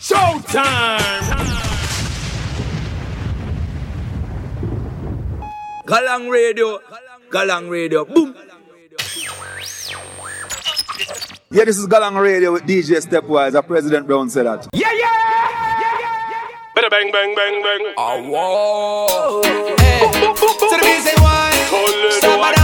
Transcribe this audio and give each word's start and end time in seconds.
Showtime! 0.00 1.36
Galang 5.84 6.30
Radio, 6.30 6.80
Galang 7.28 7.68
Radio, 7.68 8.06
boom! 8.06 8.34
Yeah, 11.50 11.64
this 11.64 11.76
is 11.76 11.86
Galang 11.86 12.18
Radio 12.18 12.52
with 12.52 12.62
DJ 12.62 13.04
Stepwise. 13.04 13.54
A 13.54 13.62
President 13.62 14.06
Brown 14.06 14.30
said 14.30 14.46
that. 14.46 14.66
Yeah, 14.72 14.90
yeah! 14.92 15.04
Yeah! 15.04 16.48
Better 16.74 16.88
bang, 16.88 17.12
bang, 17.12 17.34
bang, 17.34 17.62
bang. 17.62 17.94
Oh, 17.98 18.22
whoa. 18.32 19.42
Hey. 19.76 20.00
To 20.00 20.66
the 20.72 20.80
reason 20.88 21.22
why. 21.22 21.52
Stop 22.16 22.59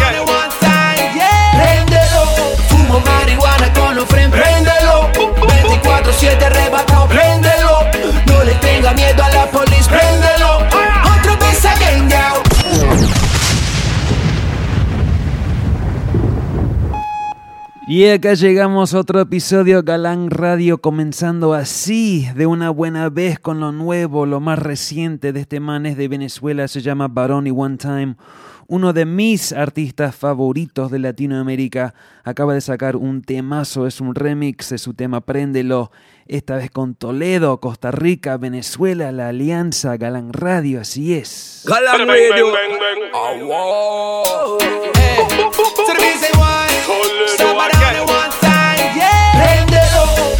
los 3.97 4.07
friends. 4.07 4.31
Préndelo. 4.31 5.11
24-7 5.15 6.43
arrebatado. 6.43 7.09
Préndelo. 7.09 7.81
No 8.27 8.45
le 8.45 8.53
tenga 8.57 8.93
miedo 8.93 9.23
a 9.25 9.31
la 9.31 9.47
policía. 9.47 9.99
Préndelo. 9.99 10.59
Otra 11.19 11.37
vez 11.37 11.65
again, 11.65 12.09
Y 17.89 18.09
acá 18.09 18.35
llegamos 18.35 18.95
a 18.95 18.99
otro 18.99 19.21
episodio 19.21 19.85
Galán 19.85 20.29
Radio 20.29 20.79
comenzando 20.79 21.55
así, 21.55 22.29
de 22.35 22.45
una 22.47 22.71
buena 22.71 23.09
vez 23.11 23.39
con 23.39 23.61
lo 23.61 23.71
nuevo, 23.71 24.27
lo 24.27 24.41
más 24.41 24.59
reciente 24.59 25.33
de 25.33 25.39
este 25.43 25.61
man 25.61 25.87
es 25.87 25.97
de 25.97 26.09
Venezuela, 26.09 26.67
se 26.67 26.81
llama 26.83 27.07
Baroni 27.07 27.53
One 27.53 27.77
Time, 27.77 28.17
uno 28.69 28.93
de 28.93 29.05
mis 29.05 29.53
artistas 29.53 30.15
favoritos 30.15 30.91
de 30.91 30.99
Latinoamérica, 30.99 31.95
acaba 32.25 32.55
de 32.55 32.61
sacar 32.61 32.97
un 32.97 33.23
temazo, 33.23 33.87
es 33.87 34.01
un 34.01 34.15
remix 34.15 34.71
de 34.71 34.79
su 34.79 34.95
tema 34.95 35.21
Préndelo, 35.21 35.91
esta 36.27 36.57
vez 36.57 36.71
con 36.71 36.95
Toledo, 36.95 37.61
Costa 37.61 37.91
Rica, 37.91 38.37
Venezuela, 38.37 39.13
la 39.13 39.29
alianza 39.29 39.97
Galán 39.97 40.33
Radio, 40.33 40.81
así 40.81 41.15
es. 41.15 41.63
Galán 41.67 42.09
Radio. 42.09 42.53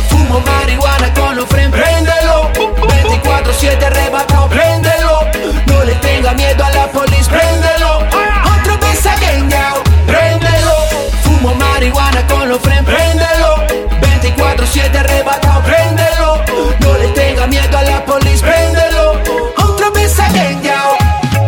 Fumo 0.09 0.41
marihuana 0.41 1.15
con 1.15 1.37
los 1.37 1.47
friends. 1.47 1.77
Préndelo. 1.77 2.51
24-7 2.53 3.83
arrebatado. 3.83 4.49
Préndelo. 4.49 5.21
No 5.67 5.85
le 5.85 5.95
tenga 5.97 6.33
miedo 6.35 6.65
a 6.65 6.71
la 6.71 6.87
policía. 6.89 7.06
24-7 14.77 14.97
arrebatado. 14.97 15.63
Préndelo. 15.63 16.45
No 16.81 16.99
le 16.99 17.09
tenga 17.09 17.47
miedo 17.47 17.79
a 17.79 17.83
la 17.83 18.05
policía. 18.05 18.47
Préndelo. 18.47 19.13
Otra 19.57 19.91
vez 19.91 20.17
now. 20.63 20.97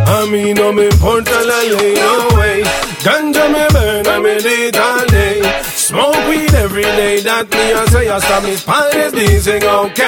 A 0.06 0.26
mí 0.26 0.54
no 0.54 0.72
me 0.72 0.84
importa 0.84 1.30
la 1.42 1.58
ley, 1.76 1.94
no 1.94 2.36
way. 2.36 2.62
Ganja 3.04 3.48
me 3.48 3.66
burn, 3.70 4.06
I 4.06 4.18
medit 4.20 4.76
all 4.76 5.06
day. 5.06 5.42
Smoke 5.76 6.16
weed 6.28 6.52
every 6.54 6.82
day, 6.82 7.20
that 7.22 7.48
me 7.50 7.72
I 7.72 7.86
say 7.90 8.08
hasta 8.08 8.40
mis 8.40 8.62
padres 8.62 9.12
dicen 9.12 9.62
ok. 9.64 10.00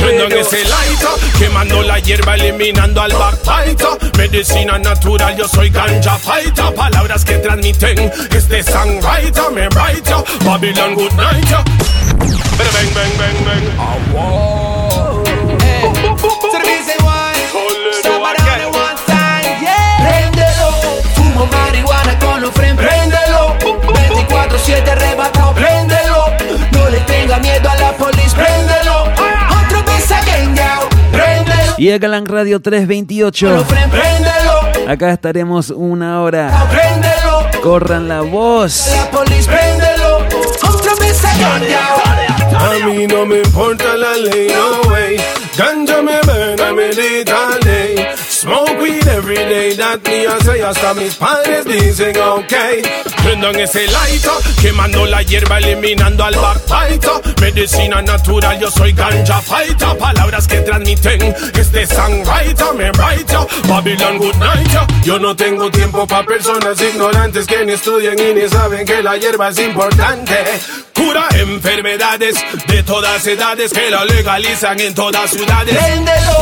Prendo 0.00 0.24
en 0.24 0.32
ese 0.32 0.64
lighter, 0.64 1.08
quemando 1.38 1.82
la 1.82 1.98
hierba, 1.98 2.34
eliminando 2.34 3.00
al 3.00 3.12
backbiter. 3.12 4.12
Medicina 4.16 4.78
natural, 4.78 5.36
yo 5.36 5.48
soy 5.48 5.70
ganja 5.70 6.18
fighter. 6.18 6.74
Palabras 6.74 7.24
que 7.24 7.38
transmiten 7.38 8.12
este 8.30 8.62
songwriter, 8.62 9.50
me 9.52 9.68
write 9.68 10.10
yo. 10.10 10.24
Babylon 10.44 10.94
good 10.94 11.12
night 11.14 11.97
yo. 12.58 12.70
Bang 12.74 12.90
bang 12.94 13.12
bang 13.18 13.38
bang. 13.46 13.64
Oh, 13.78 13.98
whoa. 14.14 15.24
Hey. 15.62 15.82
To 15.82 16.48
the 16.52 16.60
reason 16.66 16.98
why. 17.04 17.34
Stop 18.00 18.22
it 18.34 18.40
on 18.48 18.72
one 18.72 18.98
time, 19.06 19.62
yeah. 19.62 20.02
Préndelo. 20.04 20.68
Fumo 21.14 21.46
marihuana 21.46 22.18
con 22.18 22.40
los 22.42 22.52
friends. 22.52 22.76
Préndelo. 22.80 23.56
24-7 23.60 24.88
arrebatado. 24.90 25.54
Préndelo. 25.54 26.26
No 26.72 26.88
le 26.90 26.98
tenga 27.00 27.38
miedo 27.38 27.68
a 27.70 27.76
la 27.76 27.92
policía. 27.92 28.34
Préndelo. 28.44 29.02
Otra 29.12 29.82
vez 29.86 30.10
again, 30.12 30.54
now. 30.54 30.88
Préndelo. 31.12 31.74
Y 31.78 31.90
a 31.90 31.98
Galán 31.98 32.26
Radio 32.26 32.60
328, 32.60 33.46
Con 33.46 33.56
los 33.56 33.66
friends. 33.66 33.90
Préndelo. 33.90 34.90
acá 34.90 35.12
estaremos 35.12 35.70
una 35.70 36.22
hora. 36.22 36.66
Préndelo. 36.70 37.46
Corran 37.62 38.08
la 38.08 38.20
voz. 38.22 38.88
La 38.94 39.10
policía. 39.10 39.52
Préndelo. 39.52 40.18
Otra 40.68 40.94
vez 41.00 41.24
again, 41.24 41.70
now. 41.70 42.07
A 42.60 42.86
mí 42.86 43.06
no 43.06 43.24
me 43.24 43.38
importa 43.38 43.96
la 43.96 44.12
ley, 44.16 44.48
no 44.48 44.90
way. 44.90 45.16
Ganja 45.56 46.02
me 46.02 46.18
medit 46.74 47.30
all 47.30 47.58
day. 47.60 47.67
Smoke 48.48 48.80
weed 48.80 49.06
every 49.06 49.36
day, 49.36 49.74
that 49.74 50.00
me 50.08 50.24
say 50.42 50.62
hasta 50.62 50.94
mis 50.94 51.14
padres 51.16 51.66
dicen 51.66 52.16
ok. 52.16 52.54
Prendo 53.22 53.50
en 53.50 53.60
ese 53.60 53.86
lighter, 53.88 54.32
quemando 54.62 55.04
la 55.04 55.22
hierba, 55.22 55.58
eliminando 55.58 56.24
al 56.24 56.34
backbiter. 56.34 57.20
Medicina 57.42 58.00
natural, 58.00 58.58
yo 58.58 58.70
soy 58.70 58.92
ganja 58.92 59.42
fighter. 59.42 59.98
Palabras 59.98 60.48
que 60.48 60.60
transmiten 60.62 61.34
este 61.52 61.86
songwriter, 61.86 62.72
me 62.74 62.90
write 62.92 63.30
yo. 63.30 63.46
Babylon 63.68 64.16
good 64.16 64.36
night 64.36 64.70
yo. 65.04 65.18
No 65.18 65.36
tengo 65.36 65.70
tiempo 65.70 66.06
pa' 66.06 66.22
personas 66.22 66.80
ignorantes 66.80 67.46
que 67.46 67.66
ni 67.66 67.72
estudian 67.72 68.18
y 68.18 68.32
ni 68.32 68.48
saben 68.48 68.86
que 68.86 69.02
la 69.02 69.18
hierba 69.18 69.50
es 69.50 69.58
importante. 69.58 70.36
Cura 70.94 71.28
enfermedades 71.34 72.36
de 72.66 72.82
todas 72.82 73.26
edades 73.26 73.72
que 73.74 73.90
la 73.90 74.06
legalizan 74.06 74.80
en 74.80 74.94
todas 74.94 75.30
ciudades. 75.30 75.76
Préndelo, 75.76 76.32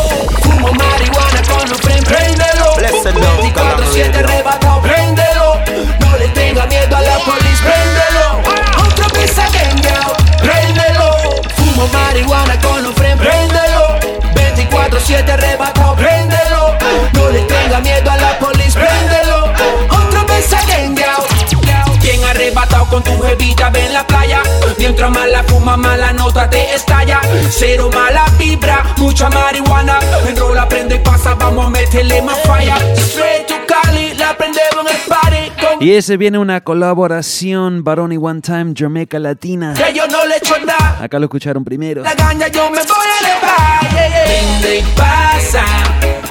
fumo 0.41 0.73
marihuana 0.73 1.43
con 1.49 1.69
los 1.69 1.81
friends, 2.05 2.37
préndelo. 2.37 2.77
24-7 2.77 4.17
arrebatado, 4.17 4.83
préndelo. 4.83 5.61
No 6.01 6.17
le 6.19 6.29
tenga 6.29 6.67
miedo 6.67 6.97
a 6.97 7.01
la 7.01 7.19
policía, 7.19 7.67
préndelo. 7.67 8.43
Otra 8.87 9.07
vez 9.19 9.39
again, 9.39 9.77
now, 9.83 10.13
préndelo. 10.39 11.43
Fumo 11.57 11.89
marihuana 11.89 12.59
con 12.61 12.83
los 12.83 12.95
friends, 12.95 13.21
préndelo. 13.23 13.99
24-7 14.35 15.31
arrebatado, 15.31 15.97
préndelo. 15.97 16.77
No 17.13 17.31
le 17.31 17.41
tenga 17.43 17.81
miedo 17.81 18.11
a 18.11 18.17
la 18.17 18.39
policía, 18.39 18.81
préndelo. 18.81 19.47
Again, 20.37 20.95
now. 20.95 20.96
Bien 20.96 20.96
arrebatado 22.31 22.87
con 22.87 23.03
tu 23.03 23.21
jevita, 23.23 23.71
ve 23.71 23.87
en 23.87 23.93
la 23.93 24.07
playa. 24.07 24.43
Mientras 24.79 25.11
más 25.11 25.29
la 25.29 25.43
fuma, 25.45 25.77
más 25.77 25.99
la 25.99 26.13
nota 26.13 26.49
te 26.49 26.75
estalla. 26.75 27.21
Cero 27.51 27.91
mala 27.93 28.25
vibra, 28.39 28.83
mucha 28.99 29.29
marihuana. 29.31 29.99
Enrola, 30.29 30.69
prende 30.69 30.97
y 30.97 30.99
pasa, 30.99 31.35
vamos 31.35 31.67
a 31.67 31.71
meterle 31.71 32.23
más 32.23 32.39
falla. 32.45 32.77
Straight 32.97 33.47
to 33.47 33.55
Cali, 33.67 34.15
la 34.15 34.37
prendemos 34.37 34.87
en 34.89 34.97
el 34.97 35.03
party. 35.09 35.51
Con 35.61 35.83
Y 35.83 35.93
ese 35.95 36.17
viene 36.17 36.39
una 36.39 36.61
colaboración 36.63 37.83
Baroni 37.85 38.17
One 38.17 38.41
Time 38.41 38.73
Jamaica 38.77 39.19
Latina. 39.19 39.75
que 39.75 39.93
yo 39.95 40.07
no 40.07 40.25
le 40.27 40.37
echo 40.37 40.55
nada. 40.65 40.99
Acá 41.03 41.19
lo 41.19 41.25
escucharon 41.27 41.65
primero. 41.65 42.03
La 42.03 42.15
gaña 42.15 42.49
yo 42.49 42.71
me 42.71 42.79
voy 42.79 42.87
a 42.89 43.27
elevar. 43.27 43.93
Yeah, 43.93 44.09
yeah. 44.09 44.25
Prende 44.25 44.79
y 44.79 44.83
pasa, 44.97 45.65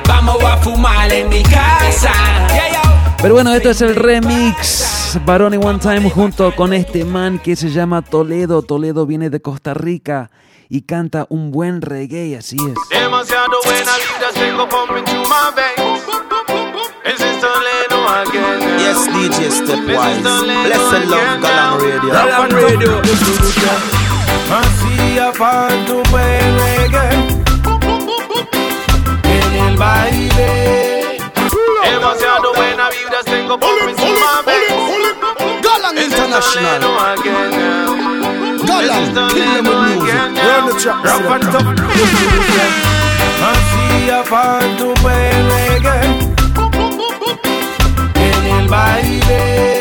vamos 0.07 0.44
a 0.44 0.57
fumar 0.57 1.11
en 1.11 1.29
mi 1.29 1.41
casa. 1.44 2.11
Yeah. 2.53 2.84
Pero 3.21 3.33
bueno, 3.33 3.53
esto 3.53 3.69
es 3.69 3.81
el 3.81 3.95
remix 3.95 5.19
Baroni 5.25 5.57
One 5.57 5.79
Time 5.79 6.09
junto 6.09 6.55
con 6.55 6.73
este 6.73 7.05
man 7.05 7.39
que 7.39 7.55
se 7.55 7.69
llama 7.69 8.01
Toledo. 8.01 8.61
Toledo 8.61 9.05
viene 9.05 9.29
de 9.29 9.41
Costa 9.41 9.73
Rica 9.73 10.29
y 10.69 10.81
canta 10.81 11.25
un 11.29 11.51
buen 11.51 11.81
reggae, 11.81 12.37
así 12.37 12.57
es. 12.57 12.99
Demasiado 12.99 13.59
buena 13.63 13.91
vida 13.95 14.29
tengo 14.33 14.67
pumping 14.67 15.03
through 15.05 15.27
my 15.27 15.51
veins. 15.55 16.03
Ese 17.03 17.31
es 17.31 17.39
Toledo 17.39 18.07
again. 18.09 18.79
Yes, 18.79 19.05
DJ 19.13 19.51
Stepwise. 19.51 20.21
Blessed 20.65 21.05
love, 21.05 21.41
Galang 21.41 21.79
Radio. 21.79 22.11
Galang 22.11 22.51
Radio. 22.51 23.01
Hacía 24.51 25.31
falta 25.34 25.93
un 25.93 26.03
buen 26.11 26.59
reggae 26.59 27.09
en 29.23 29.53
el 29.67 29.78
baile. 29.78 31.19
Demasiado 31.84 32.53
buena 32.53 32.90
vibra 33.25 33.31
tengo 33.31 33.57
pumping 33.57 33.95
through 33.95 34.19
my 34.19 34.41
veins. 34.45 35.66
Galang 35.66 35.97
International. 35.97 36.79
Toledo 36.79 36.91
again. 37.13 37.51
Galang, 38.66 39.05
kill 39.33 39.49
them 39.53 39.66
with 39.66 39.79
music. 39.85 40.16
Run 40.45 40.63
the 40.67 40.73
track, 40.79 41.03
Rock 41.03 41.22
and 41.25 41.43
selector. 41.43 41.75
tough. 41.75 42.85
Hacía 43.45 44.23
falta 44.23 44.83
un 44.85 44.93
buen 45.01 45.49
reggae 45.49 45.99
en 48.16 48.43
el 48.45 48.67
baile, 48.67 49.74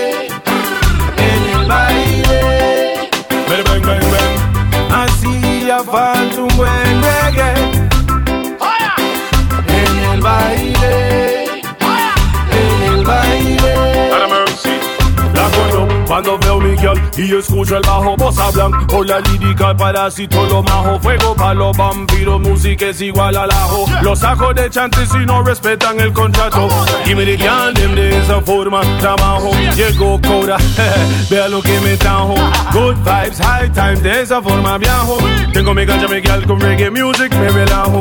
y 17.16 17.24
y 17.24 17.36
escucho 17.36 17.76
el 17.76 17.82
bajo, 17.82 18.16
voz 18.16 18.38
hablan 18.38 18.86
por 18.86 19.06
la 19.06 19.20
lírica, 19.20 19.76
parásito, 19.76 20.46
lo 20.46 20.62
majo, 20.62 20.98
fuego 21.00 21.34
para 21.34 21.54
los 21.54 21.76
vampiros, 21.76 22.40
música 22.40 22.86
es 22.86 23.00
igual 23.00 23.36
al 23.36 23.50
ajo. 23.50 23.86
Los 24.02 24.22
ajos 24.22 24.54
de 24.54 24.68
chantes 24.70 25.08
si 25.08 25.18
no 25.18 25.42
respetan 25.42 26.00
el 26.00 26.12
contrato. 26.12 26.68
Y 27.06 27.14
me 27.14 27.24
digan 27.24 27.74
de 27.74 28.18
esa 28.18 28.40
forma, 28.40 28.80
trabajo, 28.98 29.50
llego 29.76 30.20
cobra, 30.20 30.56
vea 31.30 31.48
lo 31.48 31.62
que 31.62 31.78
me 31.80 31.96
trajo. 31.96 32.34
Good 32.72 32.96
vibes, 32.96 33.38
high 33.38 33.72
time, 33.72 33.96
de 33.96 34.22
esa 34.22 34.42
forma 34.42 34.78
viajo. 34.78 35.18
Tengo 35.52 35.74
mi 35.74 35.86
cancha, 35.86 36.08
mi 36.08 36.22
con 36.46 36.60
reggae 36.60 36.90
music, 36.90 37.32
me 37.34 37.48
relajo. 37.48 38.00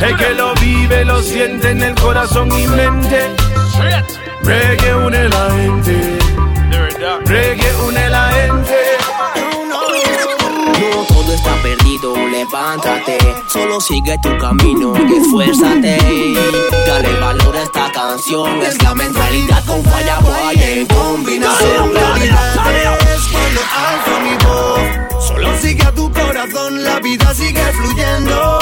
El 0.00 0.16
que 0.16 0.34
lo 0.34 0.54
vive, 0.54 1.04
lo 1.04 1.20
siente 1.22 1.70
en 1.70 1.82
el 1.82 1.94
corazón 1.96 2.48
y 2.52 2.66
mente. 2.68 3.30
Reggae 4.44 4.94
une 4.94 5.28
la 5.28 5.50
gente. 5.50 6.21
Reggae 7.02 7.74
une 7.84 8.08
la 8.10 8.30
gente. 8.30 8.78
No 9.68 11.04
todo 11.08 11.34
está 11.34 11.54
perdido, 11.56 12.14
levántate. 12.14 13.18
Solo 13.48 13.80
sigue 13.80 14.16
tu 14.22 14.38
camino 14.38 14.94
y 14.96 15.16
esfuérzate. 15.16 15.98
Dale 16.86 17.12
valor 17.18 17.56
a 17.56 17.62
esta 17.62 17.90
canción. 17.90 18.62
Es 18.62 18.80
la 18.84 18.94
mentalidad 18.94 19.64
con 19.64 19.82
falla 19.82 20.20
en 20.60 20.86
combinación. 20.86 21.90
Es 21.90 23.28
cuando 23.32 23.60
alzo 23.88 24.20
mi 24.22 24.36
voz. 24.44 25.26
Solo 25.26 25.58
sigue 25.58 25.82
a 25.82 25.92
tu 25.92 26.08
corazón, 26.12 26.84
la 26.84 27.00
vida 27.00 27.34
sigue 27.34 27.64
fluyendo. 27.72 28.60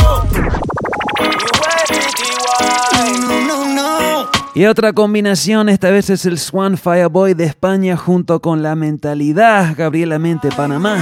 Y 4.52 4.66
otra 4.66 4.92
combinación, 4.92 5.68
esta 5.68 5.90
vez 5.90 6.10
es 6.10 6.26
el 6.26 6.36
Swan 6.36 6.76
Fireboy 6.76 7.34
de 7.34 7.44
España 7.44 7.96
junto 7.96 8.40
con 8.40 8.64
la 8.64 8.74
mentalidad 8.74 9.76
Gabriela 9.76 10.18
Mente 10.18 10.48
Panamá. 10.50 10.98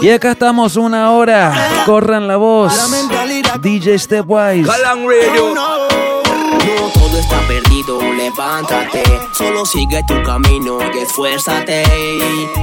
Y 0.00 0.08
acá 0.08 0.32
estamos 0.32 0.76
una 0.76 1.10
hora, 1.10 1.52
corran 1.84 2.26
la 2.26 2.36
voz. 2.36 2.72
DJ 3.62 3.98
Stepwise. 3.98 4.66
Radio. 4.66 5.54
No 5.54 6.90
todo 6.94 7.18
está 7.18 7.38
perdido, 7.46 7.73
levántate. 7.88 9.02
Solo 9.32 9.64
sigue 9.66 10.02
tu 10.06 10.22
camino 10.22 10.78
y 10.94 10.98
esfuérzate. 10.98 11.84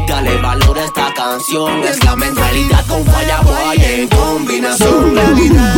Dale 0.08 0.38
valor 0.38 0.78
a 0.80 0.86
esta 0.86 1.14
canción. 1.14 1.84
Es 1.84 2.04
la 2.04 2.16
mentalidad 2.16 2.86
con 2.88 3.06
falla 3.06 3.40
en 3.78 4.08
combinación. 4.08 5.16
Realidad 5.16 5.78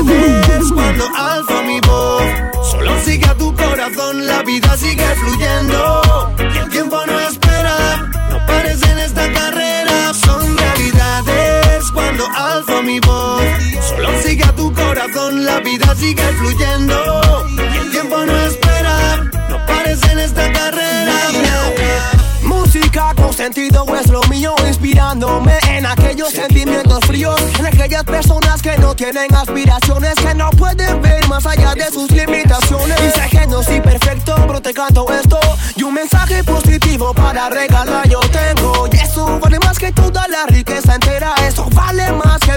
es 0.59 0.71
cuando 0.71 1.05
alzo 1.15 1.63
mi 1.63 1.79
voz. 1.81 2.23
Solo 2.71 2.99
sigue 3.03 3.25
a 3.25 3.35
tu 3.35 3.53
corazón, 3.55 4.25
la 4.25 4.41
vida 4.43 4.77
sigue 4.77 5.05
fluyendo. 5.15 6.31
Y 6.39 6.57
el 6.57 6.69
tiempo 6.69 6.97
no 7.05 7.19
espera, 7.19 8.09
no 8.29 8.45
pares 8.45 8.81
en 8.83 8.99
esta 8.99 9.31
carrera. 9.31 10.13
Son 10.13 10.57
realidades 10.57 11.91
cuando 11.91 12.25
alzo 12.27 12.81
mi 12.83 12.99
voz. 13.01 13.43
Solo 13.89 14.09
sigue 14.21 14.43
a 14.43 14.55
tu 14.55 14.73
corazón, 14.73 15.45
la 15.45 15.59
vida 15.59 15.93
sigue 15.95 16.23
fluyendo. 16.39 17.45
Y 17.49 17.77
el 17.77 17.91
tiempo 17.91 18.25
no 18.25 18.42
sentido 23.33 23.85
es 23.99 24.09
lo 24.09 24.21
mío, 24.23 24.53
inspirándome 24.67 25.57
en 25.69 25.85
aquellos 25.85 26.29
sentimientos 26.29 26.99
fríos, 27.05 27.39
en 27.59 27.65
aquellas 27.65 28.03
personas 28.03 28.61
que 28.61 28.77
no 28.77 28.95
tienen 28.95 29.33
aspiraciones, 29.33 30.15
que 30.15 30.33
no 30.35 30.49
pueden 30.51 31.01
ver 31.01 31.27
más 31.27 31.45
allá 31.45 31.73
de 31.73 31.85
sus 31.91 32.11
limitaciones. 32.11 32.97
Y 33.01 33.19
sé 33.19 33.29
que 33.29 33.47
no 33.47 33.63
soy 33.63 33.81
perfecto, 33.81 34.35
pero 34.47 34.61
te 34.61 34.73
canto 34.73 35.11
esto 35.11 35.39
y 35.75 35.83
un 35.83 35.93
mensaje 35.93 36.43
positivo 36.43 37.13
para 37.13 37.49
regalar 37.49 38.07
yo 38.07 38.19
tengo. 38.19 38.62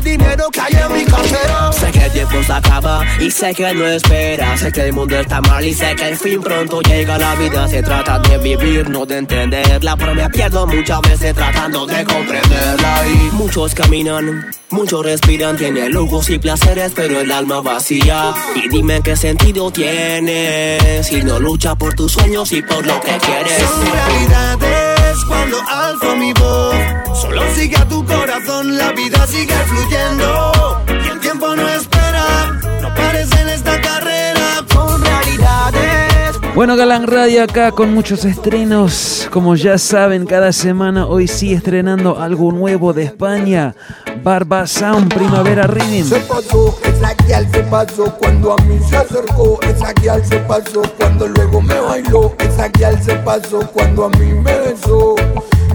Dinero 0.06 0.49
que 0.50 0.61
hay 0.61 0.73
en 0.73 0.93
mi 0.93 1.05
cartera. 1.05 1.73
Sé 1.73 1.91
que 1.91 2.05
el 2.05 2.12
tiempo 2.12 2.43
se 2.43 2.53
acaba 2.53 3.05
y 3.20 3.31
sé 3.31 3.55
que 3.55 3.75
no 3.75 3.87
espera, 3.87 4.56
sé 4.56 4.73
que 4.73 4.82
el 4.82 4.93
mundo 4.93 5.19
está 5.19 5.41
mal 5.41 5.64
y 5.64 5.75
sé 5.75 5.94
que 5.97 6.08
el 6.08 6.17
fin 6.17 6.41
pronto 6.41 6.81
llega. 6.81 7.19
La 7.19 7.35
vida 7.35 7.69
se 7.69 7.82
trata 7.82 8.19
de 8.20 8.38
vivir, 8.38 8.88
no 8.88 9.05
de 9.05 9.19
entenderla, 9.19 9.97
pero 9.97 10.14
me 10.14 10.29
pierdo 10.31 10.67
muchas 10.67 11.00
veces 11.03 11.35
tratando 11.35 11.87
de 11.87 12.05
comprenderla. 12.05 13.06
Y 13.06 13.35
muchos 13.35 13.75
caminan, 13.75 14.47
muchos 14.70 15.05
respiran, 15.05 15.56
tienen 15.56 15.93
lujos 15.93 16.31
y 16.31 16.38
placeres, 16.38 16.93
pero 16.94 17.20
el 17.20 17.31
alma 17.32 17.61
vacía. 17.61 18.32
Y 18.55 18.69
dime 18.69 19.00
qué 19.03 19.17
sentido 19.17 19.70
tiene 19.70 21.03
si 21.03 21.23
no 21.23 21.38
lucha 21.41 21.75
por 21.75 21.94
tus 21.94 22.12
sueños 22.12 22.53
y 22.53 22.62
por 22.62 22.87
lo 22.87 23.00
que 23.00 23.17
quieres. 23.19 23.58
Son 23.58 23.93
realidades 23.93 25.25
cuando 25.29 25.61
alzo 25.69 26.17
mi 26.17 26.32
voz. 26.32 26.85
Solo 27.20 27.42
sigue 27.54 27.76
a 27.76 27.88
tu 27.88 28.04
corazón, 28.04 28.76
la 28.76 28.92
vida 28.92 29.26
sigue 29.26 29.54
fluyendo. 29.54 30.82
Y 30.86 31.08
el 31.08 31.20
tiempo 31.20 31.56
no 31.56 31.66
espera, 31.66 32.60
no 32.82 32.94
pares 32.94 33.30
en 33.40 33.48
esta 33.48 33.80
carrera. 33.80 34.62
Son 34.70 35.02
realidades. 35.02 36.36
Bueno, 36.54 36.76
Galán 36.76 37.06
Radio 37.06 37.42
acá 37.42 37.72
con 37.72 37.94
muchos 37.94 38.26
estrenos. 38.26 39.28
Como 39.30 39.56
ya 39.56 39.78
saben, 39.78 40.26
cada 40.26 40.52
semana 40.52 41.06
hoy 41.06 41.26
sí 41.26 41.54
estrenando 41.54 42.20
algo 42.20 42.52
nuevo 42.52 42.92
de 42.92 43.04
España. 43.04 43.74
Barba 44.22 44.66
Sound 44.66 45.14
Primavera 45.14 45.66
Rhythm. 45.66 46.04
Se 46.08 46.20
pasó, 46.20 46.78
esa 46.84 47.14
guial 47.24 47.48
se 47.50 47.62
pasó 47.62 48.14
cuando 48.19 48.52
a 48.52 48.56
mí 48.64 48.78
se 48.88 48.96
acercó. 48.96 49.58
Esa 49.62 49.92
guial 49.94 50.22
se 50.22 50.36
pasó 50.40 50.82
cuando 50.98 51.28
luego 51.28 51.62
me 51.62 51.80
bailó. 51.80 52.34
Esa 52.40 52.69
guial 52.69 53.02
se 53.02 53.14
pasó 53.16 53.60
cuando 53.72 54.04
a 54.04 54.10
mí 54.10 54.32
me 54.34 54.58
besó. 54.60 55.14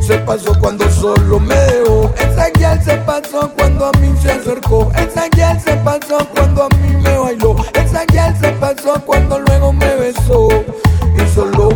Se 0.01 0.17
pasó 0.19 0.57
cuando 0.59 0.89
solo 0.89 1.39
me 1.39 1.55
dejó. 1.55 2.11
Esa 2.17 2.49
guial 2.49 2.83
se 2.83 2.97
pasó 2.97 3.51
cuando 3.57 3.85
a 3.85 3.91
mí 3.93 4.13
se 4.21 4.31
acercó. 4.31 4.91
Esa 4.95 5.29
guial 5.29 5.59
se 5.59 5.75
pasó 5.77 6.17
cuando 6.35 6.63
a 6.63 6.69
mí 6.69 6.95
me 7.01 7.17
bailó. 7.17 7.55
Esa 7.73 8.05
guial 8.05 8.35
se 8.39 8.51
pasó 8.53 8.93
cuando 9.05 9.39
luego 9.39 9.71
me 9.73 9.95
besó. 9.95 10.49
Y 11.15 11.33
solo. 11.33 11.70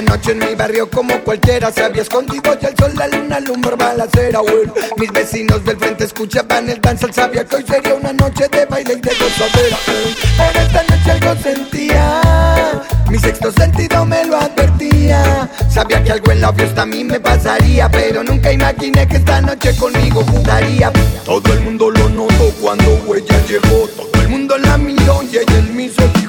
Una 0.00 0.16
noche 0.16 0.32
en 0.32 0.38
mi 0.38 0.54
barrio 0.54 0.88
como 0.88 1.12
cualquiera 1.20 1.70
Se 1.70 1.84
había 1.84 2.00
escondido 2.00 2.56
y 2.58 2.64
el 2.64 2.74
sol 2.74 2.92
la 2.96 3.06
luna 3.06 3.36
alumbraba 3.36 3.92
la 3.92 4.04
acera. 4.04 4.40
Bueno, 4.40 4.72
Mis 4.96 5.12
vecinos 5.12 5.62
del 5.62 5.76
frente 5.76 6.04
escuchaban 6.04 6.70
el 6.70 6.80
danzal 6.80 7.12
Sabía 7.12 7.44
que 7.44 7.56
hoy 7.56 7.64
sería 7.68 7.94
una 7.94 8.10
noche 8.14 8.48
de 8.48 8.64
baile 8.64 8.94
y 8.94 9.00
de 9.00 9.10
gozadera. 9.10 9.76
Ey. 9.88 10.16
Pero 10.38 10.60
esta 10.60 10.82
noche 10.84 11.10
algo 11.10 11.42
sentía 11.42 12.82
Mi 13.10 13.18
sexto 13.18 13.52
sentido 13.52 14.06
me 14.06 14.24
lo 14.24 14.38
advertía. 14.38 15.50
Sabía 15.68 16.02
que 16.02 16.12
algo 16.12 16.32
en 16.32 16.40
la 16.40 16.52
fiesta 16.54 16.82
a 16.82 16.86
mí 16.86 17.04
me 17.04 17.20
pasaría 17.20 17.90
Pero 17.90 18.24
nunca 18.24 18.50
imaginé 18.52 19.06
que 19.06 19.16
esta 19.16 19.42
noche 19.42 19.76
conmigo 19.76 20.24
jugaría. 20.24 20.90
Todo 21.26 21.52
el 21.52 21.60
mundo 21.60 21.90
lo 21.90 22.08
notó 22.08 22.50
cuando 22.62 23.14
ella 23.14 23.38
llegó 23.46 23.86
Todo 23.96 24.22
el 24.22 24.28
mundo 24.30 24.56
la 24.56 24.78
miró 24.78 25.22
y 25.24 25.36
ella 25.36 25.58
en 25.58 25.76
mí 25.76 25.90
se 25.90 26.19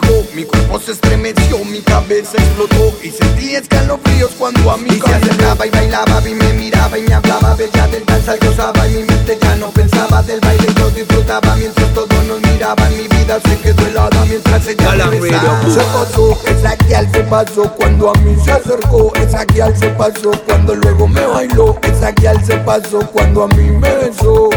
cuerpo 0.72 0.86
se 0.86 0.92
estremeció, 0.94 1.64
mi 1.66 1.80
cabeza 1.82 2.38
explotó 2.38 2.94
Y 3.04 3.10
sentí 3.10 3.56
escalofríos 3.56 4.32
cuando 4.38 4.72
a 4.72 4.78
mí 4.78 4.90
se 4.90 5.14
acercaba 5.14 5.66
y 5.66 5.70
bailaba 5.70 6.22
Y 6.28 6.34
me 6.34 6.54
miraba 6.54 6.98
y 6.98 7.02
me 7.04 7.14
hablaba 7.14 7.56
Bella 7.56 7.88
del 7.88 8.06
danza 8.06 8.36
gozaba 8.38 8.88
y 8.88 8.96
mi 8.96 9.04
mente 9.04 9.38
ya 9.42 9.56
no 9.58 9.70
pensaba 9.70 10.22
del 10.24 10.40
baile 10.40 10.68
Yo 10.78 10.90
disfrutaba 10.92 11.56
mientras 11.56 11.94
todos 11.94 12.24
nos 12.26 12.42
miraban 12.42 12.92
Mi 12.96 13.08
vida 13.08 13.40
se 13.44 13.58
quedó 13.58 13.86
helada 13.86 14.26
mientras 14.26 14.68
ella 14.68 14.84
Galang 14.84 15.12
me 15.12 15.20
besaba. 15.20 15.62
Se 15.64 15.80
pasó, 15.80 16.40
esa 16.48 16.76
guial 16.86 17.12
se 17.12 17.24
pasó 17.24 17.74
cuando 17.76 18.10
a 18.10 18.14
mí 18.20 18.36
se 18.44 18.52
acercó 18.52 19.14
Esa 19.16 19.46
guial 19.46 19.78
se 19.78 19.88
pasó 19.90 20.32
cuando 20.46 20.76
luego 20.76 21.08
me 21.08 21.26
bailó 21.26 21.78
Esa 21.84 22.12
guial 22.12 22.44
se 22.46 22.58
pasó 22.58 23.00
cuando 23.12 23.44
a 23.44 23.48
mí 23.50 23.72
me 23.72 23.96
besó 23.98 24.50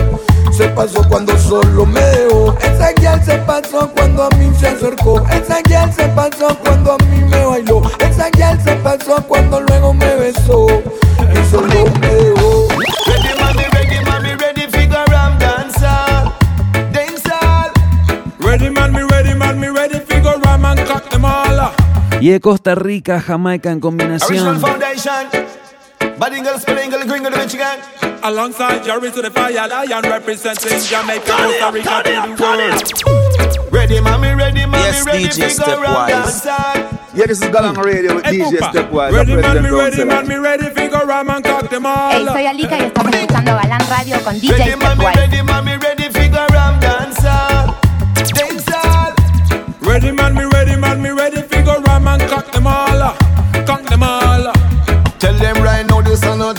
se 0.52 0.68
pasó 0.68 1.06
cuando 1.08 1.36
solo 1.38 1.86
me 1.86 2.00
dejó 2.00 2.56
Esa 2.60 2.92
guial 2.92 3.24
se 3.24 3.36
pasó 3.38 3.90
cuando 3.90 4.24
a 4.24 4.30
mí 4.30 4.50
se 4.58 4.68
acercó 4.68 5.22
Esa 5.28 5.60
guial 5.62 5.92
se 5.92 6.06
pasó 6.08 6.56
cuando 6.64 6.92
a 6.92 6.98
mí 7.06 7.24
me 7.24 7.44
bailó 7.44 7.82
Esa 7.98 8.30
guial 8.30 8.60
se 8.62 8.74
pasó 8.76 9.16
cuando 9.26 9.60
luego 9.60 9.92
me 9.94 10.14
besó 10.16 10.66
Y 10.68 11.50
solo 11.50 11.84
me 12.00 12.08
dejó 12.08 12.68
Ready, 13.06 13.34
mommy, 13.40 13.64
ready, 13.72 14.04
mommy, 14.04 14.34
ready, 14.36 14.66
figure 14.70 15.04
I'm 15.14 15.38
dancehall. 15.38 16.32
Dancehall. 16.92 17.70
Ready 18.38 18.70
man, 18.70 18.92
me 18.92 19.02
ready 19.02 19.34
man, 19.34 19.60
me 19.60 19.68
ready. 19.68 20.00
Figure 20.00 20.38
ram 20.44 20.64
and 20.64 20.80
cock 20.86 21.08
them 21.10 21.24
all. 21.24 21.72
Y 22.20 22.30
de 22.30 22.40
Costa 22.40 22.74
Rica, 22.74 23.20
Jamaica 23.20 23.70
en 23.70 23.80
combinación. 23.80 24.60
Foundation. 25.98 26.18
Bad 26.18 26.32
English, 26.32 26.62
spell 26.62 26.78
English, 26.78 27.04
gringo 27.04 27.30
de 27.30 28.20
Alongside 28.22 28.84
Jerry 28.84 29.10
to 29.10 29.22
the 29.22 29.30
fire 29.30 29.68
lion 29.68 30.02
representing 30.02 30.80
Jamaica, 30.80 31.26
Costa 31.26 31.70
Rica 31.72 32.02
to 32.02 32.10
the 32.10 32.42
world. 32.42 33.72
Ready, 33.72 34.00
mommy, 34.00 34.32
ready, 34.34 34.64
mommy, 34.64 34.84
Yes, 34.84 35.04
ready, 35.04 35.24
DJ 35.24 35.50
figure 35.50 35.84
I'm 35.84 36.22
Stepwise. 36.24 37.14
Yeah, 37.14 37.26
this 37.26 37.42
is 37.42 37.48
Galang 37.50 37.76
Radio 37.76 38.14
with 38.14 38.24
Hey, 38.24 38.38
DJ 38.38 38.58
Pupa. 38.58 38.72
Stepwise, 38.72 39.10
the 39.10 39.16
Ready 39.16 39.34
man, 39.34 39.42
President 39.42 39.64
me 39.64 39.70
ready 39.78 40.04
man, 40.04 40.28
me 40.28 40.36
ready. 40.36 40.70
Figure 40.70 41.06
ram 41.06 41.30
and 41.30 41.44
cock 41.44 41.68
them 41.68 41.86
all. 41.86 42.10
Hey, 42.10 42.24
soy 42.24 42.46
Alika 42.46 42.78
y 42.78 42.84
estamos 42.84 43.14
escuchando 43.14 43.52
Galang 43.52 43.90
Radio 43.90 44.20
con 44.24 44.40
DJ 44.40 44.52
Ready, 44.52 44.76
mommy, 44.76 45.04
Stepwise. 45.04 45.16
ready, 45.16 45.42
mommy, 45.42 45.76
ready, 45.76 46.08
figure 46.08 46.38
I'm 46.38 46.80
dancehall. 46.80 47.74
Dancehall. 48.14 49.14
Ready 49.80 50.12
man, 50.12 50.34
me 50.34 50.44
ready 50.44 50.76
man, 50.76 51.02
me 51.02 51.10
ready. 51.10 51.42
Figure 51.42 51.80
ram 51.86 52.08
and 52.08 52.22
cock 52.30 52.50
them 52.52 52.66
all. 52.66 53.14
Cock 53.66 53.82
them 53.82 54.02
all. 54.02 54.52
Tell 55.18 55.34
them 55.34 55.62
right 55.62 55.83
now 55.83 55.83
this 55.83 55.83
a 55.83 55.83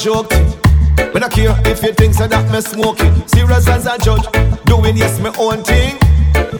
joke 0.06 0.30
thing. 0.30 0.46
Me 1.14 1.20
not 1.20 1.32
care 1.32 1.58
if 1.66 1.82
you 1.82 1.92
think 1.92 2.14
so 2.14 2.28
that 2.28 2.46
me 2.54 2.62
smoking. 2.62 3.12
Serious 3.28 3.68
as 3.68 3.88
a 3.88 3.98
judge, 3.98 4.22
doing 4.66 4.96
yes 4.96 5.20
my 5.20 5.34
own 5.40 5.64
thing. 5.64 5.98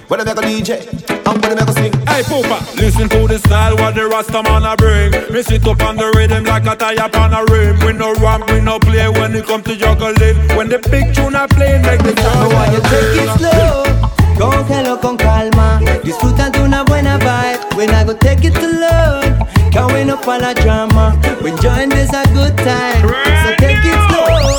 When 0.10 0.20
I 0.20 0.24
make 0.24 0.38
a 0.38 0.42
DJ, 0.42 0.82
I'm 1.28 1.40
gonna 1.40 1.54
make 1.54 1.70
a 1.70 1.74
sing. 1.74 1.94
Hey 2.10 2.26
Poopa, 2.26 2.58
listen 2.76 3.08
to 3.10 3.28
the 3.28 3.38
style 3.38 3.78
what 3.78 3.94
the 3.94 4.08
Rasta 4.08 4.42
man 4.42 4.66
a 4.66 4.76
bring. 4.76 5.12
Me 5.32 5.44
sit 5.44 5.62
up 5.68 5.80
on 5.84 5.96
the 5.96 6.10
rhythm 6.18 6.44
like 6.46 6.66
a 6.66 6.76
tire 6.76 7.06
on 7.22 7.34
a 7.38 7.46
rim. 7.54 7.78
We 7.86 7.94
no 7.94 8.16
ramp, 8.16 8.50
we 8.50 8.62
no 8.62 8.80
play 8.80 9.08
when 9.10 9.36
it 9.36 9.46
come 9.46 9.62
to 9.62 9.76
juggling. 9.78 10.38
When 10.58 10.68
the 10.68 10.80
big 10.90 11.14
tune 11.14 11.36
a 11.36 11.48
play, 11.48 11.78
make 11.86 12.02
the 12.02 12.18
No 12.18 12.50
crowd. 12.50 12.74
you 12.74 12.82
take 12.90 13.14
it 13.22 13.30
slow, 13.38 13.86
cógelo 14.38 15.00
con 15.00 15.18
calma. 15.18 15.80
Disfruta 16.04 16.50
de 16.50 16.62
una 16.62 16.84
buena 16.84 17.18
vibe. 17.18 17.60
When 17.76 17.90
I 17.90 18.04
go 18.04 18.14
take 18.14 18.46
it 18.46 18.54
to 18.54 18.68
load, 18.68 19.48
can't 19.72 19.92
wait 19.94 20.10
up 20.10 20.24
for 20.24 20.38
the 20.40 20.54
drama. 20.62 21.18
When 21.42 21.58
join 21.58 21.90
this 21.90 22.10
a 22.14 22.24
good 22.34 22.56
time, 22.58 23.02
so 23.44 23.56
take 23.58 23.84
it 23.84 24.00
slow, 24.08 24.58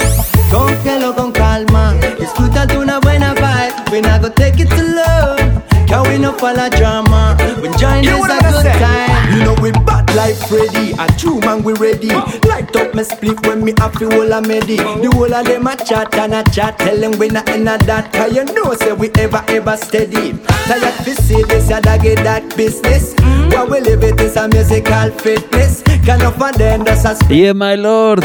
cógelo 0.51 1.15
con 1.15 1.33
calma. 1.33 1.95
Disfruta 2.19 2.67
de 2.67 2.79
una 2.79 3.01
buena 3.01 3.35
vibe. 3.35 3.91
When 3.91 4.05
I 4.07 4.19
go 4.19 4.29
take 4.29 4.61
it 4.61 4.69
to 4.71 4.83
load, 4.83 5.56
wait 5.89 6.25
up 6.25 6.39
for 6.39 6.53
the 6.53 6.69
drama. 6.77 7.37
When 7.61 7.73
join 7.79 8.05
know 8.05 8.25
a 8.25 8.39
good 8.41 8.73
time. 8.79 9.17
You 9.37 9.45
know 9.45 9.55
we 9.61 9.73
bad 9.73 10.07
like 10.15 10.37
Freddy 10.49 10.93
A 10.93 11.07
true 11.19 11.41
man 11.41 11.63
we 11.63 11.73
ready 11.75 12.09
Light 12.49 12.75
up 12.77 12.95
me 12.95 13.03
split 13.03 13.45
when 13.47 13.65
me 13.65 13.75
have 13.79 13.93
the 13.99 14.09
whole 14.09 14.33
a 14.33 14.41
medi 14.41 14.77
The 14.77 15.11
whole 15.13 15.35
of 15.35 15.45
them 15.45 15.67
a 15.67 15.77
chat 15.77 16.15
and 16.15 16.33
a 16.33 16.43
chat 16.51 16.79
Tell 16.79 16.97
them 16.97 17.19
we 17.19 17.29
not 17.29 17.49
in 17.51 17.69
a 17.69 17.77
that 17.77 18.13
Cause 18.13 18.35
you 18.35 18.45
know 18.45 18.73
say 18.75 18.93
we 18.93 19.11
ever 19.19 19.45
ever 19.49 19.77
steady 19.77 20.33
Tired 20.67 20.95
fi 21.05 21.13
see 21.15 21.43
this 21.45 21.69
ya 21.69 21.81
doggy 21.81 22.15
that 22.23 22.57
business 22.57 23.15
What 23.53 23.69
we 23.69 23.81
live 23.81 24.05
it 24.05 24.21
is 24.21 24.37
a 24.37 24.49
musical 24.49 25.11
fitness 25.19 25.83
Can 26.07 26.23
offer 26.23 26.57
them 26.57 26.85
that's 26.85 27.05
a 27.05 27.35
Yeah, 27.35 27.53
my 27.53 27.75
lord. 27.75 28.21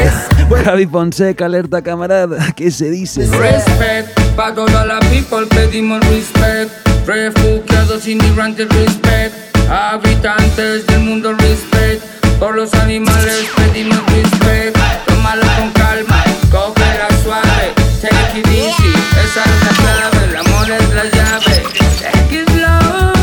Javi 0.64 0.86
Fonseca, 0.86 1.46
alerta 1.46 1.82
camarada. 1.82 2.52
¿Qué 2.54 2.70
se 2.70 2.90
dice? 2.90 3.26
Respect, 3.26 4.18
para 4.36 4.54
toda 4.54 4.86
la 4.86 5.00
people 5.10 5.46
pedimos 5.46 6.00
respect. 6.08 6.91
Refugiados, 7.06 8.06
inmigrantes, 8.06 8.68
respect. 8.68 9.34
Habitantes 9.70 10.86
del 10.86 11.00
mundo, 11.00 11.32
respect. 11.34 12.02
Por 12.38 12.56
los 12.56 12.72
animales 12.74 13.46
pedimos 13.56 13.98
respect. 14.06 14.76
Tómalo 15.06 15.42
con 15.56 15.70
calma, 15.72 16.24
cógela 16.50 17.08
suave. 17.22 17.74
Take 18.00 18.40
it 18.40 18.46
easy, 18.48 18.92
esa 19.24 19.42
es 19.44 19.64
la 19.64 19.72
clave. 19.82 20.24
El 20.28 20.36
amor 20.36 20.70
es 20.70 20.94
la 20.94 21.04
llave. 21.04 21.62
Take 22.00 22.40
it 22.40 22.48
slow. 22.50 23.14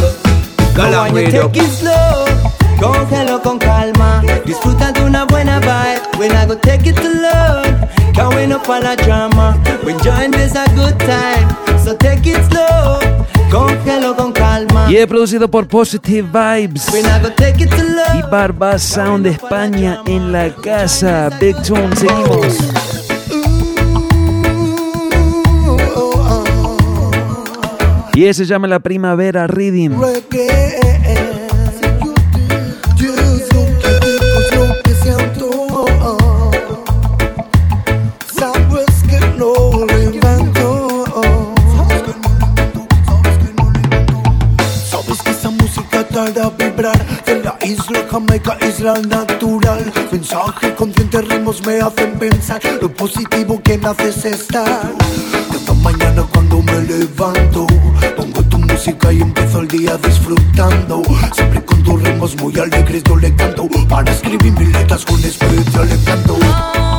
Radio. 1.13 1.47
Take 1.47 1.59
it 1.59 1.71
slow, 1.71 2.25
cógelo 2.79 3.41
con 3.41 3.59
calma. 3.59 4.21
Disfruta 4.45 4.91
de 4.91 5.03
una 5.03 5.25
buena 5.25 5.59
vibe. 5.59 6.01
When 6.17 6.31
I 6.31 6.45
go 6.45 6.55
take 6.55 6.89
it 6.89 6.95
to 6.97 7.09
wait 8.39 8.51
up 8.51 8.65
for 8.65 8.79
the 8.79 8.95
drama. 9.03 9.57
When 9.83 9.99
join 9.99 10.31
this 10.31 10.55
a 10.55 10.65
good 10.75 10.97
time, 10.99 11.47
so 11.83 11.95
take 11.95 12.25
it 12.25 12.41
slow, 12.49 12.99
cógelo 13.49 14.15
con 14.15 14.31
calma. 14.31 14.87
Y 14.89 14.97
he 14.97 15.07
producido 15.07 15.49
por 15.49 15.67
Positive 15.67 16.27
Vibes. 16.27 16.87
Y 18.15 18.21
Barba 18.31 18.77
Sound 18.77 19.25
de 19.25 19.31
España 19.31 20.01
en 20.05 20.31
la 20.31 20.53
casa. 20.55 21.29
Big 21.39 21.55
Tune, 21.63 21.95
seguimos. 21.95 22.57
Y 28.13 28.25
ese 28.25 28.43
se 28.43 28.49
llama 28.49 28.67
La 28.67 28.79
Primavera 28.79 29.47
Reading. 29.47 29.91
Isla 47.69 48.05
Jamaica, 48.09 48.57
isla 48.67 48.93
natural. 49.07 49.91
Mensaje 50.11 50.73
consciente, 50.75 51.21
ritmos 51.21 51.65
me 51.65 51.79
hacen 51.79 52.17
pensar 52.17 52.61
lo 52.81 52.91
positivo 52.91 53.61
que 53.61 53.77
nace 53.77 54.09
es 54.09 54.25
estar. 54.25 54.91
Cada 55.51 55.73
mañana 55.81 56.23
cuando 56.33 56.61
me 56.61 56.81
levanto, 56.81 57.67
pongo 58.17 58.43
tu 58.43 58.57
música 58.57 59.11
y 59.13 59.21
empiezo 59.21 59.61
el 59.61 59.67
día 59.67 59.97
disfrutando. 59.97 61.03
Siempre 61.33 61.63
con 61.63 61.83
tus 61.83 62.01
ritmos 62.01 62.35
muy 62.37 62.57
alegres 62.59 63.03
yo 63.03 63.15
le 63.15 63.35
canto 63.35 63.67
para 63.87 64.11
escribir 64.11 64.51
mis 64.53 64.71
letras 64.71 65.05
con 65.05 65.23
especial 65.23 65.91
encanto. 65.91 66.98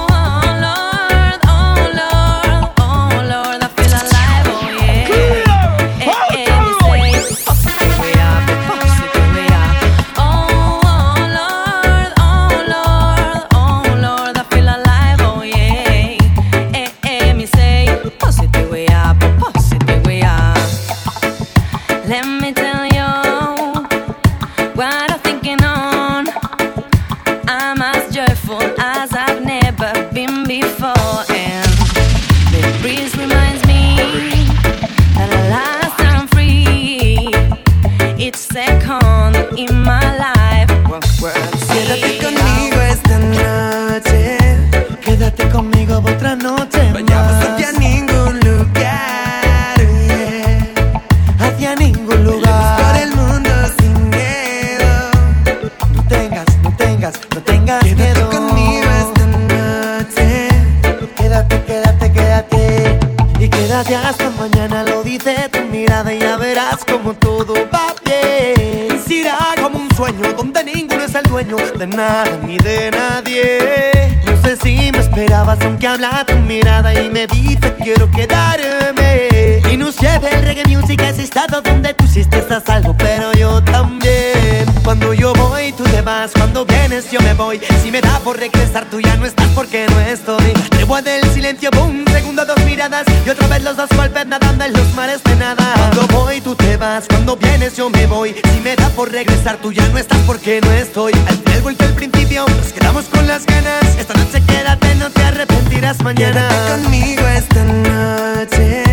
De 71.80 71.86
nada 71.86 72.38
ni 72.46 72.58
de 72.58 72.90
nadie. 72.90 74.20
No 74.26 74.36
sé 74.42 74.54
si 74.56 74.92
me 74.92 74.98
esperabas, 74.98 75.58
aunque 75.62 75.86
habla 75.86 76.26
tu 76.26 76.36
mirada 76.36 76.92
y 76.92 77.08
me 77.08 77.26
dice 77.26 77.74
quiero 77.82 78.10
quedarme. 78.10 79.62
Y 79.72 79.78
no 79.78 79.90
sé 79.90 80.18
del 80.18 80.42
reggae 80.42 80.64
music, 80.66 81.00
ese 81.00 81.22
estado 81.22 81.62
donde 81.62 81.94
tú 81.94 82.04
hiciste 82.04 82.38
estás 82.38 82.68
algo, 82.68 82.94
pero 82.98 83.32
yo 83.32 83.62
también. 83.64 84.69
Cuando 84.84 85.12
yo 85.14 85.32
voy, 85.34 85.72
tú 85.72 85.84
te 85.84 86.02
vas, 86.02 86.32
cuando 86.32 86.64
vienes, 86.64 87.10
yo 87.10 87.20
me 87.20 87.34
voy. 87.34 87.60
Si 87.82 87.90
me 87.90 88.00
da 88.00 88.18
por 88.20 88.38
regresar, 88.38 88.86
tú 88.90 89.00
ya 89.00 89.14
no 89.16 89.26
estás 89.26 89.48
porque 89.54 89.86
no 89.88 90.00
estoy. 90.00 90.52
Tregua 90.70 91.02
del 91.02 91.22
silencio, 91.32 91.70
boom, 91.70 92.04
segundo, 92.10 92.44
dos 92.44 92.58
miradas. 92.64 93.04
Y 93.24 93.30
otra 93.30 93.46
vez 93.48 93.62
los 93.62 93.76
dos 93.76 93.88
golpes 93.96 94.26
nadando 94.26 94.64
en 94.64 94.72
los 94.72 94.94
mares 94.94 95.22
de 95.22 95.36
nada. 95.36 95.74
Cuando 95.74 96.06
voy, 96.08 96.40
tú 96.40 96.54
te 96.54 96.76
vas, 96.76 97.06
cuando 97.08 97.36
vienes, 97.36 97.76
yo 97.76 97.90
me 97.90 98.06
voy. 98.06 98.34
Si 98.52 98.60
me 98.60 98.74
da 98.74 98.88
por 98.90 99.12
regresar, 99.12 99.58
tú 99.58 99.72
ya 99.72 99.86
no 99.88 99.98
estás 99.98 100.18
porque 100.26 100.60
no 100.60 100.70
estoy. 100.72 101.12
Al 101.28 101.36
final 101.36 101.60
vuelto 101.62 101.84
al 101.84 101.94
principio, 101.94 102.46
nos 102.46 102.72
quedamos 102.72 103.04
con 103.04 103.26
las 103.26 103.46
ganas. 103.46 103.84
Esta 103.98 104.14
noche 104.14 104.42
quédate, 104.46 104.94
no 104.96 105.10
te 105.10 105.22
arrepentirás 105.22 106.02
mañana. 106.02 106.48
Quédate 106.48 106.82
conmigo 106.82 107.22
esta 107.28 107.64
noche. 107.64 108.84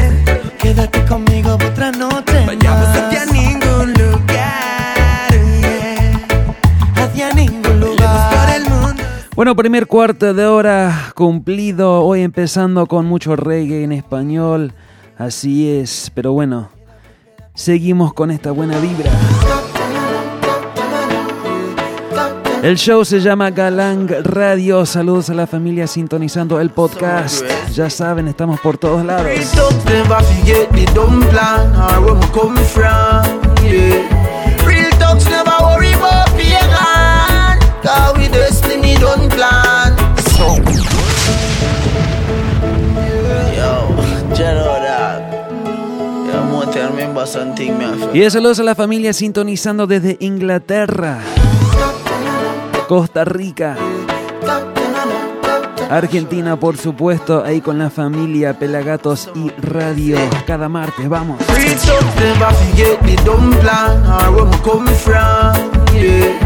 Quédate 0.59 1.05
conmigo 1.05 1.53
otra 1.55 1.91
noche. 1.91 2.45
Vayamos 2.45 3.16
Bueno, 9.37 9.55
primer 9.55 9.85
cuarto 9.85 10.33
de 10.33 10.47
hora 10.47 11.13
cumplido. 11.13 12.01
Hoy 12.01 12.23
empezando 12.23 12.87
con 12.87 13.05
mucho 13.05 13.35
reggae 13.35 13.83
en 13.83 13.91
español. 13.91 14.73
Así 15.15 15.69
es, 15.69 16.11
pero 16.15 16.31
bueno, 16.31 16.71
seguimos 17.53 18.15
con 18.15 18.31
esta 18.31 18.49
buena 18.49 18.79
vibra. 18.79 19.11
El 22.63 22.77
show 22.77 23.05
se 23.05 23.19
llama 23.19 23.51
Galang 23.51 24.09
Radio. 24.23 24.87
Saludos 24.87 25.29
a 25.29 25.35
la 25.35 25.45
familia 25.45 25.85
sintonizando 25.85 26.59
el 26.59 26.71
podcast. 26.71 27.45
Ya 27.75 27.91
saben, 27.91 28.27
estamos 28.27 28.59
por 28.59 28.79
todos 28.79 29.05
lados 29.05 29.27
gun 39.07 39.29
plan. 39.29 39.95
So. 40.35 40.55
Yo, 43.55 43.95
Y 48.13 48.19
de 48.19 48.31
saludos 48.31 48.59
a 48.59 48.63
la 48.63 48.75
familia 48.75 49.13
sintonizando 49.13 49.87
desde 49.87 50.17
Inglaterra, 50.19 51.19
Costa 52.87 53.25
Rica, 53.25 53.75
Argentina, 55.89 56.59
por 56.59 56.77
supuesto, 56.77 57.43
ahí 57.43 57.61
con 57.61 57.79
la 57.79 57.89
familia 57.89 58.59
Pelagatos 58.59 59.29
y 59.35 59.49
Radio. 59.61 60.17
Cada 60.45 60.69
martes, 60.69 61.09
vamos. 61.09 61.41
Real 65.05 66.37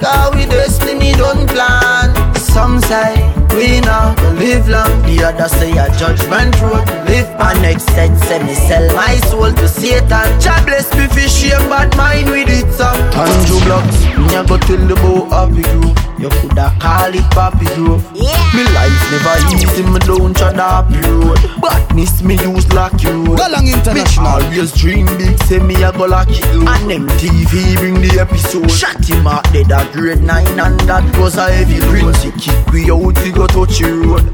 Cause 0.00 0.34
we 0.34 0.46
destiny 0.46 1.12
don't 1.12 1.48
plan. 1.48 2.34
Some 2.36 2.80
say 2.80 3.33
we 3.54 3.80
not 3.80 4.16
gonna 4.16 4.38
live 4.38 4.68
long. 4.68 5.02
The 5.02 5.24
other 5.24 5.48
say 5.48 5.72
a 5.72 5.86
judgment 5.98 6.60
road 6.60 6.86
to 6.86 7.04
live. 7.04 7.28
My 7.38 7.52
next 7.62 7.86
sense 7.94 8.20
say 8.26 8.42
me 8.42 8.54
sell 8.54 8.86
my 8.94 9.16
soul 9.30 9.52
to 9.52 9.68
Satan. 9.68 10.28
God 10.42 10.66
bless 10.66 10.92
me 10.94 11.06
for 11.08 11.28
shame, 11.28 11.68
but 11.68 11.96
mine 11.96 12.26
with 12.26 12.48
it 12.48 12.70
some. 12.72 12.98
Andrew 13.14 13.60
blocks, 13.64 13.98
me 14.18 14.34
a 14.34 14.42
go 14.44 14.58
tell 14.58 14.82
the 14.86 14.96
boy 14.96 15.28
happy 15.30 15.62
grove. 15.62 16.04
You 16.18 16.30
you 16.30 16.30
coulda 16.40 16.72
call 16.80 17.12
it 17.12 17.26
Pappy 17.32 17.66
Grove. 17.74 18.04
Yeah. 18.14 18.32
Me 18.54 18.62
life 18.72 18.96
never 19.10 19.36
easy, 19.52 19.82
me 19.82 19.98
don't 19.98 20.34
tread 20.34 20.58
up 20.58 20.88
road. 20.88 21.36
Badness 21.60 22.22
me 22.22 22.36
use 22.36 22.72
like 22.72 23.02
you 23.02 23.10
road. 23.10 23.38
Galang 23.38 23.66
International. 23.66 24.38
Me 24.38 24.56
always 24.56 24.72
dream 24.72 25.06
big, 25.18 25.36
say 25.44 25.58
me 25.58 25.74
a 25.82 25.92
go 25.92 26.06
lock 26.06 26.28
it 26.30 26.46
low. 26.54 26.70
And 26.72 26.90
them 26.90 27.08
TV 27.18 27.76
bring 27.76 28.00
the 28.00 28.20
episode. 28.20 28.70
Shot 28.70 29.04
him 29.04 29.26
out 29.26 29.44
dead 29.52 29.72
at 29.72 29.92
grade 29.92 30.22
9 30.22 30.60
and 30.60 30.80
that 30.88 31.04
was 31.18 31.36
a 31.36 31.50
heavy 31.50 31.80
load. 31.80 32.16
He 32.16 32.30
kick 32.32 32.66
we 32.72 32.90
out, 32.90 33.18
he 33.18 33.32
go 33.32 33.43
touch 33.46 33.78
the 33.78 33.92
road. 33.92 34.24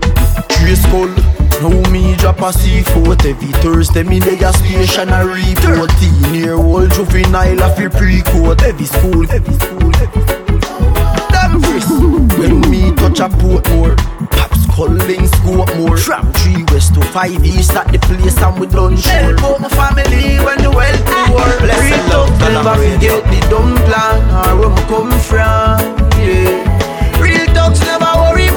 Trace 0.48 0.82
skull. 0.82 1.10
Now 1.60 1.90
me 1.90 2.16
drop 2.16 2.38
a 2.38 2.52
C4 2.56 3.22
Every 3.26 3.52
Thursday 3.60 4.02
me 4.02 4.18
lay 4.18 4.38
a 4.40 4.50
station 4.50 5.10
a 5.10 5.26
report 5.26 5.90
Teen 6.00 6.34
year 6.34 6.54
old 6.54 6.90
juvenile 6.90 7.60
a 7.60 7.68
fi 7.76 7.88
pre-court. 7.88 8.62
Every 8.62 8.86
school, 8.86 9.30
every 9.30 9.52
school, 9.54 9.92
every 10.00 10.22
school. 10.24 10.60
Damn 11.28 11.60
wrist 11.60 11.90
When 12.38 12.60
me 12.70 12.94
touch 12.96 13.20
a 13.20 13.28
port 13.28 13.68
more 13.76 13.94
Pops 14.32 14.64
calling 14.72 15.26
scope 15.28 15.76
more. 15.76 15.98
From 15.98 16.32
3 16.32 16.64
west 16.72 16.94
to 16.94 17.02
5 17.02 17.44
east 17.44 17.72
at 17.76 17.92
the 17.92 17.98
place 17.98 18.40
and 18.40 18.58
we 18.58 18.66
done 18.66 18.96
sure 18.96 19.36
Help 19.36 19.60
my 19.60 19.68
family 19.68 20.40
when 20.40 20.56
the 20.64 20.70
well 20.72 20.96
poor. 21.04 21.44
Real 21.60 22.00
love 22.08 22.40
never 22.40 22.74
forget 22.80 23.20
the 23.28 23.40
dumb 23.50 23.76
plan 23.84 24.16
Or 24.32 24.56
where 24.60 24.70
me 24.70 24.82
come 24.88 25.12
from, 25.20 25.76
yeah. 26.24 27.20
Real 27.20 27.46
talks 27.52 27.80
never 27.80 28.12
worry 28.16 28.48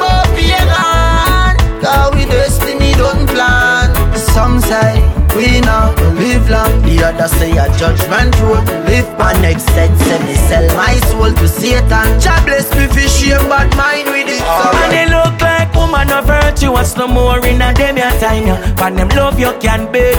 Some 4.33 4.59
say 4.59 4.97
we 5.37 5.61
not 5.61 5.93
live 6.17 6.49
long 6.49 6.81
The 6.81 7.05
other 7.05 7.27
say 7.27 7.51
a 7.51 7.69
judgment 7.77 8.33
road 8.41 8.65
to 8.65 8.79
live 8.89 9.07
My 9.17 9.33
next 9.41 9.65
set 9.65 9.95
say 9.97 10.19
me 10.25 10.33
sell 10.49 10.65
my 10.75 10.95
soul 11.09 11.31
to 11.31 11.47
Satan. 11.47 12.19
God 12.19 12.41
bless 12.45 12.67
me 12.75 12.87
for 12.87 13.07
shame 13.07 13.47
but 13.47 13.69
mine 13.77 14.07
with 14.09 14.27
it. 14.27 14.41
And 14.41 14.91
they 14.91 15.05
look 15.05 15.39
like 15.39 15.73
woman 15.75 16.11
of 16.11 16.25
virtuous 16.25 16.97
no 16.97 17.07
more 17.07 17.45
in 17.45 17.61
a 17.61 17.73
them 17.73 17.97
your 17.97 18.09
time. 18.19 18.75
But 18.75 18.95
them 18.95 19.09
love 19.09 19.39
you 19.39 19.53
can 19.61 19.91
bid. 19.91 20.17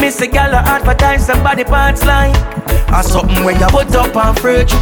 Miss 0.00 0.20
a 0.20 0.26
gal 0.26 0.54
advertise 0.54 1.26
somebody 1.26 1.64
parts 1.64 2.04
like 2.04 2.34
Or 2.90 3.02
something 3.02 3.44
where 3.44 3.58
you 3.58 3.66
put 3.68 3.94
up 3.94 4.16
on 4.16 4.34
fridge. 4.36 4.72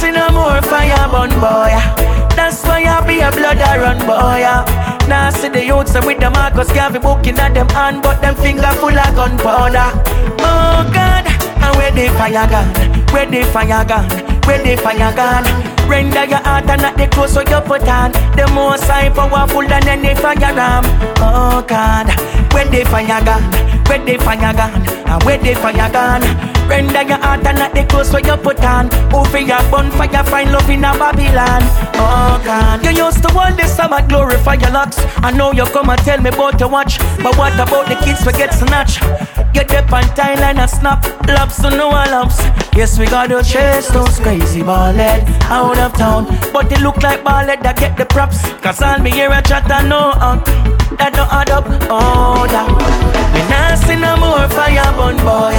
See 0.00 0.10
no 0.10 0.30
more 0.30 0.60
fire 0.62 1.08
burn 1.12 1.30
boy. 1.40 1.72
That's 2.36 2.62
why 2.64 2.82
I 2.84 3.06
be 3.06 3.20
a 3.20 3.30
blood 3.30 3.58
run 3.58 3.98
boy 4.06 4.89
Now 5.10 5.28
see 5.30 5.48
the 5.48 5.64
youths 5.64 5.94
with 6.06 6.20
the 6.20 6.30
Marcus 6.30 6.70
Garvey 6.70 7.00
booking 7.00 7.36
at 7.40 7.52
them 7.52 7.68
hand 7.70 8.00
But 8.00 8.22
them 8.22 8.36
finger 8.36 8.70
full 8.78 8.96
of 8.96 9.14
gunpowder. 9.16 9.90
Oh 10.38 10.86
God, 10.94 11.26
and 11.26 11.76
where 11.76 11.90
they 11.90 12.08
fire 12.14 12.46
gun 12.46 12.68
Where 13.10 13.26
they 13.26 13.42
fire 13.42 13.84
gun 13.84 14.06
Where 14.46 14.62
they 14.62 14.76
fire 14.76 15.12
gun 15.12 15.70
Render 15.90 16.24
your 16.26 16.38
heart 16.38 16.70
and 16.70 16.82
not 16.82 16.96
the 16.96 17.08
clothes 17.08 17.32
so 17.32 17.40
you 17.40 17.60
put 17.66 17.82
on. 17.88 18.12
The 18.38 18.48
more 18.54 18.78
side 18.78 19.12
powerful 19.12 19.66
than 19.66 19.88
any 19.88 20.14
fire 20.14 20.54
ram. 20.54 20.84
Oh 21.18 21.64
God, 21.66 22.06
where 22.54 22.70
they 22.70 22.84
fire 22.84 23.24
gun 23.24 23.69
Where 23.90 24.04
they 24.04 24.18
fire 24.18 24.54
gun 24.54 24.86
And 24.86 25.22
where 25.24 25.36
they 25.36 25.54
fire 25.56 25.90
gun 25.90 26.22
Render 26.70 27.02
your 27.02 27.18
heart 27.18 27.44
and 27.44 27.58
not 27.58 27.74
the 27.74 27.82
clothes 27.82 28.10
so 28.12 28.18
you 28.18 28.36
put 28.36 28.62
on. 28.62 28.88
For 29.30 29.38
your 29.38 29.58
bonfire 29.70 30.22
find 30.22 30.52
love 30.52 30.70
in 30.70 30.84
a 30.84 30.92
Babylon. 30.94 31.62
Oh 31.98 32.40
God, 32.44 32.84
you 32.84 33.04
used 33.04 33.22
to 33.22 33.28
hold 33.28 33.56
this 33.56 33.74
summer 33.74 34.06
glorify 34.06 34.54
your 34.54 34.70
locks. 34.70 34.98
I 35.16 35.32
know 35.32 35.50
you 35.50 35.64
come 35.64 35.90
and 35.90 36.00
tell 36.02 36.20
me 36.20 36.30
about 36.30 36.60
your 36.60 36.68
watch 36.68 36.98
But 37.22 37.36
what 37.36 37.54
about 37.54 37.88
the 37.88 37.96
kids 38.04 38.24
we 38.24 38.32
get 38.32 38.54
snatched? 38.54 39.00
Get 39.52 39.72
up 39.72 39.92
on 39.92 40.04
Thailand 40.14 40.58
and 40.58 40.70
snap 40.70 41.04
Loves 41.26 41.56
to 41.60 41.68
our 41.68 42.08
loves 42.08 42.38
Yes, 42.76 42.98
we 42.98 43.06
gotta 43.06 43.42
chase 43.42 43.88
those 43.88 44.20
crazy 44.20 44.60
ballhead 44.60 45.28
Out 45.50 45.76
of 45.78 45.92
town. 45.94 46.26
But 46.52 46.70
they 46.70 46.80
look 46.80 47.02
like 47.02 47.24
ballhead 47.24 47.64
that 47.64 47.78
get 47.78 47.96
the 47.96 48.06
props. 48.06 48.48
Cause 48.60 48.80
all 48.80 48.98
me 48.98 49.10
hear 49.10 49.30
a 49.32 49.42
chat 49.42 49.70
I 49.70 49.82
know 49.86 50.12
uh, 50.14 50.36
That 50.96 51.14
don't 51.14 51.32
add 51.32 51.50
up. 51.50 51.64
Oh, 51.90 52.46
that 52.46 53.00
see 53.86 53.96
no 53.96 54.16
more 54.16 54.48
fire 54.48 54.92
burn 54.96 55.16
boy 55.18 55.54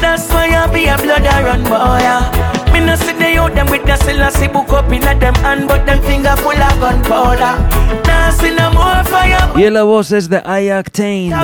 That's 0.00 0.28
why 0.30 0.48
I 0.48 0.66
be 0.72 0.86
a 0.86 0.96
blood 0.96 1.26
I 1.26 1.42
run 1.42 1.62
boy 1.64 1.98
yeah. 2.00 2.72
Me 2.72 2.80
nah 2.80 2.96
see 2.96 3.12
they 3.12 3.36
out 3.36 3.54
them 3.54 3.66
with 3.70 3.84
the 3.84 3.96
Selassie 3.96 4.48
book 4.48 4.72
up 4.72 4.92
in 4.92 5.00
them 5.02 5.34
hand 5.36 5.68
But 5.68 5.86
them 5.86 6.00
finger 6.02 6.36
full 6.36 6.56
of 6.56 6.80
gunpowder 6.80 7.54
Nah 8.06 8.30
see 8.30 8.54
no 8.54 8.70
more 8.72 9.04
fire 9.04 9.38
Y 9.58 9.70
la 9.70 9.82
voz 9.82 10.12
es 10.12 10.28
de 10.28 10.36
Iactane. 10.38 11.34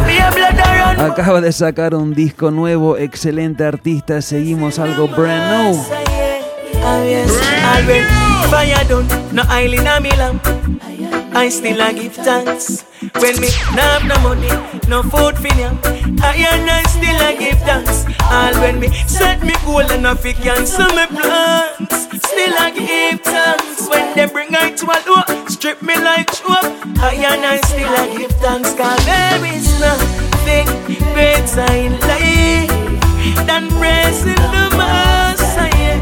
Acaba 0.98 1.40
de 1.40 1.50
sacar 1.50 1.96
un 1.96 2.14
disco 2.14 2.53
nuevo, 2.53 2.96
excelente 2.96 3.64
artista. 3.64 4.22
Seguimos 4.22 4.79
algo 4.79 5.09
brand 5.09 5.50
new. 5.50 5.85
Already 6.85 8.05
fire 8.50 8.85
done, 8.88 9.09
no 9.33 9.42
oil 9.50 9.74
in 9.74 9.87
a 9.88 10.00
me 10.00 10.11
lamp. 10.16 10.46
I 11.34 11.48
still 11.48 11.80
a 11.80 11.92
give 11.92 12.14
thanks. 12.14 12.82
When 13.20 13.40
me 13.40 13.48
nah 13.74 13.98
have 13.98 14.04
no 14.06 14.16
money, 14.20 14.48
no 14.88 15.02
food 15.02 15.36
for 15.36 15.54
them. 15.60 15.78
I 16.22 16.34
and 16.50 16.70
I 16.70 16.82
still 16.84 17.20
a 17.20 17.36
give 17.38 17.58
thanks. 17.60 18.04
All 18.22 18.54
when 18.62 18.80
me 18.80 18.88
set 19.06 19.42
me 19.42 19.54
goal 19.64 19.80
and 19.90 20.06
I 20.06 20.14
fi 20.14 20.32
cancel 20.32 20.88
me 20.94 21.06
plans. 21.06 21.94
Still 22.26 22.56
a 22.56 22.70
give 22.70 23.20
thanks. 23.20 23.88
When 23.88 24.14
they 24.16 24.26
bring 24.26 24.54
I 24.54 24.70
to 24.70 24.86
a 24.86 24.98
low, 25.06 25.46
strip 25.48 25.82
me 25.82 25.96
like 26.00 26.30
chop. 26.32 26.64
I 26.98 27.14
and 27.14 27.44
I 27.44 27.56
still 27.68 27.92
a 27.92 28.18
give 28.18 28.32
thanks. 28.40 28.72
Cause 28.74 29.04
there 29.06 29.44
is 29.54 29.68
nothing 29.80 30.66
better 31.14 31.72
in 31.72 31.92
life 32.00 33.46
than 33.46 33.68
praising 33.78 34.44
the 34.54 34.64
Messiah. 34.78 36.00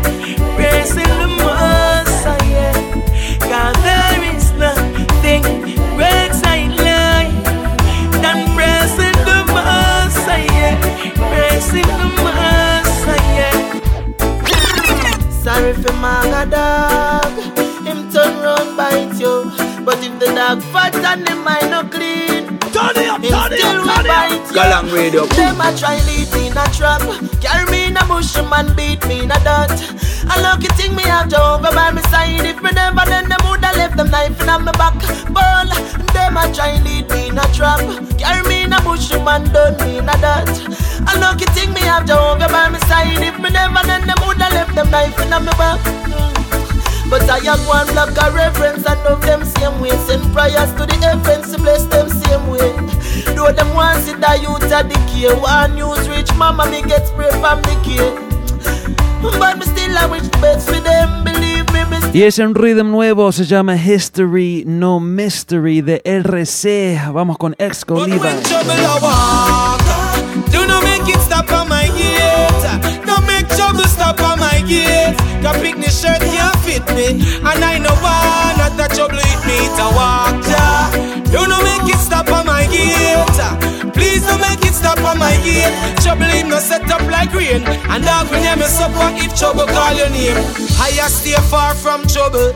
Praising 0.57 1.13
the 1.21 1.29
Messiah. 1.29 1.82
Radio. 25.03 25.27
Them 25.35 25.61
a 25.61 25.75
try 25.77 25.99
lead 26.07 26.31
me 26.33 26.47
in 26.47 26.57
a 26.57 26.65
trap. 26.71 27.03
Carry 27.43 27.67
me 27.73 27.87
in 27.91 27.97
a 27.97 28.05
bush 28.07 28.37
and 28.39 28.77
beat 28.77 29.03
me 29.09 29.27
in 29.27 29.33
a 29.33 29.39
dirt 29.43 29.75
A 30.31 30.35
lucky 30.41 30.69
thing 30.79 30.95
me 30.95 31.03
have 31.03 31.29
Jehovah 31.29 31.75
by 31.75 31.91
my 31.91 32.03
side. 32.03 32.47
If 32.47 32.63
me 32.63 32.71
never 32.71 33.05
then 33.07 33.29
them 33.29 33.41
woulda 33.43 33.75
left 33.75 33.97
them 33.97 34.11
knife 34.11 34.41
in 34.41 34.47
my 34.47 34.71
back. 34.79 34.95
Ball 35.35 35.67
Them 36.15 36.37
a 36.39 36.47
try 36.55 36.79
lead 36.87 37.11
me 37.11 37.31
in 37.31 37.39
a 37.39 37.43
trap. 37.51 37.83
Carry 38.17 38.47
me 38.47 38.63
in 38.63 38.73
a 38.73 38.81
bush 38.83 39.11
and 39.11 39.53
done 39.53 39.77
me 39.83 39.99
in 39.99 40.09
a 40.09 40.17
dirt 40.23 40.55
A 41.11 41.19
lucky 41.19 41.47
thing 41.51 41.75
me 41.75 41.83
have 41.83 42.07
Jehovah 42.07 42.47
by 42.47 42.69
my 42.69 42.79
side. 42.87 43.19
If 43.19 43.41
me 43.43 43.51
never 43.51 43.83
then 43.83 44.07
them 44.07 44.19
woulda 44.23 44.55
left 44.55 44.75
them 44.77 44.89
knife 44.93 45.19
in 45.19 45.31
my 45.31 45.43
back. 45.59 45.83
But 47.11 47.29
I 47.29 47.41
have 47.51 47.67
one 47.67 47.89
block 47.89 48.15
of 48.23 48.35
reverence 48.35 48.87
and 48.87 49.03
love 49.03 49.23
them 49.23 49.45
same 49.45 49.81
way. 49.81 49.91
Send 50.07 50.33
prayers 50.33 50.71
to 50.79 50.87
the 50.87 50.97
heavens 51.03 51.51
to 51.51 51.59
bless 51.59 51.87
them 51.87 52.09
same 52.09 52.47
way. 52.47 53.02
Though 53.35 53.53
them 53.53 53.75
want 53.75 54.03
see 54.05 54.15
the 54.15 54.39
youth 54.43 54.73
at 54.73 54.89
the 54.89 54.99
care. 55.11 55.35
One 55.37 55.75
news 55.75 56.09
rich 56.09 56.33
mama 56.37 56.69
me 56.71 56.83
get 56.83 57.07
spray 57.07 57.31
from 57.41 57.61
the 57.63 57.77
care. 57.85 58.33
But 59.23 59.59
me 59.59 59.67
still 59.67 59.97
I 59.97 60.07
wish 60.07 60.23
the 60.23 60.39
best 60.39 60.69
for 60.69 60.81
them. 60.81 61.25
Believe 61.25 61.71
me, 61.73 61.85
me 61.85 61.99
Y 62.13 62.23
es 62.25 62.39
un 62.39 62.55
rhythm 62.55 62.91
nuevo, 62.91 63.31
se 63.33 63.45
llama 63.45 63.77
History 63.77 64.65
No 64.67 65.01
Mystery 65.01 65.81
de 65.81 66.03
RC. 66.05 67.13
Vamos 67.13 67.39
con 67.39 67.55
Exco 67.59 68.05
Levi. 68.07 68.19
trouble 68.19 68.73
I 68.73 68.99
walk. 69.01 70.51
Do 70.51 70.67
not 70.67 70.83
make 70.83 71.09
it 71.09 71.21
stop 71.21 71.51
on 71.53 71.69
my 71.69 71.87
gate. 71.97 73.07
Don't 73.07 73.27
make 73.27 73.47
trouble 73.57 73.85
stop 73.85 74.21
on 74.21 74.39
my 74.41 74.61
gate. 74.67 75.17
The 75.43 75.53
picnic 75.61 75.91
shirt 75.91 76.21
can't 76.21 76.57
fit 76.61 76.85
me, 76.95 77.23
and 77.43 77.65
I 77.65 77.79
know 77.79 77.95
why 78.03 78.55
not 78.59 78.77
the 78.77 78.89
trouble 78.95 79.17
hit 79.17 79.47
me 79.47 79.59
to 79.77 79.85
walk. 79.95 80.45
Yeah. 80.49 81.22
Do 81.33 81.41
not 81.49 81.65
make 81.65 81.89
it 81.89 81.99
stop 81.99 82.29
on 82.29 82.45
my 82.47 82.67
gate. 82.69 83.93
Please 83.95 84.21
don't 84.27 84.41
make 84.41 84.61
it 84.69 84.75
stop 84.75 84.99
on 84.99 85.19
my 85.19 85.33
gate. 85.41 85.73
Trouble 86.05 86.29
him 86.29 86.51
no 86.51 86.59
set 86.59 86.91
up 86.91 87.01
like 87.11 87.33
rain. 87.33 87.63
And 87.89 88.05
dog 88.05 88.29
you 88.29 88.55
mess 88.61 88.79
up, 88.81 88.93
what 88.93 89.17
if 89.17 89.35
trouble 89.35 89.67
call 89.67 89.95
your 89.95 90.11
name? 90.11 90.37
I 90.79 90.93
stay 91.09 91.33
far 91.49 91.75
from 91.75 92.07
trouble. 92.07 92.53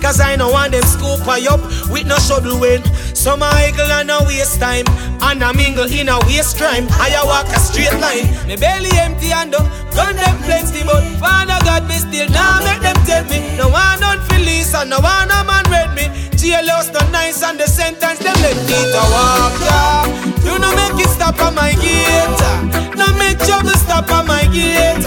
Cause 0.00 0.20
I 0.20 0.36
know 0.36 0.50
want 0.50 0.72
them 0.72 0.82
scoop 0.84 1.26
I 1.26 1.44
up 1.50 1.60
with 1.90 2.06
no 2.06 2.16
shovel 2.18 2.58
when 2.60 2.82
Some 3.14 3.42
a 3.42 3.50
eagle 3.66 3.90
and 3.90 4.08
no 4.08 4.22
waste 4.24 4.60
time 4.60 4.86
And 5.20 5.42
a 5.42 5.52
mingle 5.52 5.90
in 5.90 6.08
a 6.08 6.18
waste 6.26 6.56
crime. 6.56 6.86
I 7.02 7.12
a 7.18 7.26
walk 7.26 7.50
a 7.50 7.58
straight 7.58 7.92
line. 8.00 8.30
Me 8.46 8.56
belly 8.56 8.90
empty 8.96 9.32
and 9.32 9.54
up. 9.54 9.66
Gun 9.94 10.14
them 10.16 10.36
plenty 10.46 10.84
but 10.86 11.02
Father 11.18 11.58
God 11.66 11.88
me 11.88 11.98
still 11.98 12.28
now 12.30 12.62
make 12.62 12.80
them 12.80 12.96
tell 13.04 13.24
me. 13.26 13.42
No 13.58 13.68
one 13.68 13.98
don't 14.00 14.22
feel 14.30 14.44
this 14.44 14.74
and 14.74 14.90
no 14.90 15.00
one 15.00 15.28
no 15.28 15.42
man 15.44 15.66
read 15.68 15.90
me. 15.94 16.06
Jailhouse 16.38 16.94
no 16.94 17.02
nice 17.10 17.42
and 17.42 17.58
the 17.58 17.66
sentence 17.66 18.20
them 18.20 18.36
let 18.40 18.56
me 18.70 18.78
to 18.94 19.02
walk 19.10 19.58
yeah. 19.66 20.06
You 20.46 20.54
no 20.58 20.70
make 20.78 21.02
it 21.04 21.10
stop 21.10 21.40
on 21.42 21.54
my 21.56 21.74
gate 21.74 22.94
No 22.96 23.06
make 23.18 23.38
trouble 23.42 23.74
stop 23.74 24.08
on 24.12 24.26
my 24.26 24.46
gate 24.54 24.97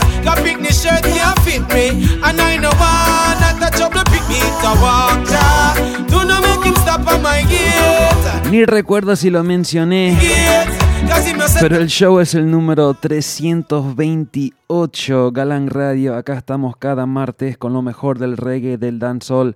Ni 8.51 8.65
recuerdo 8.65 9.15
si 9.15 9.29
lo 9.29 9.45
mencioné, 9.45 10.17
pero 11.61 11.77
el 11.77 11.87
show 11.87 12.19
es 12.19 12.35
el 12.35 12.51
número 12.51 12.93
328 12.93 15.31
Galán 15.31 15.69
Radio. 15.69 16.17
Acá 16.17 16.37
estamos 16.37 16.75
cada 16.75 17.05
martes 17.05 17.57
con 17.57 17.71
lo 17.71 17.81
mejor 17.81 18.19
del 18.19 18.35
reggae, 18.35 18.77
del 18.77 18.99
dancehall 18.99 19.55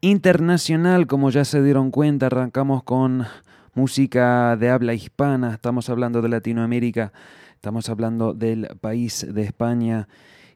internacional. 0.00 1.08
Como 1.08 1.30
ya 1.30 1.44
se 1.44 1.60
dieron 1.60 1.90
cuenta, 1.90 2.26
arrancamos 2.26 2.84
con 2.84 3.26
música 3.74 4.56
de 4.56 4.70
habla 4.70 4.94
hispana. 4.94 5.52
Estamos 5.52 5.90
hablando 5.90 6.22
de 6.22 6.28
Latinoamérica, 6.28 7.12
estamos 7.56 7.88
hablando 7.88 8.32
del 8.32 8.68
país 8.80 9.26
de 9.28 9.42
España. 9.42 10.06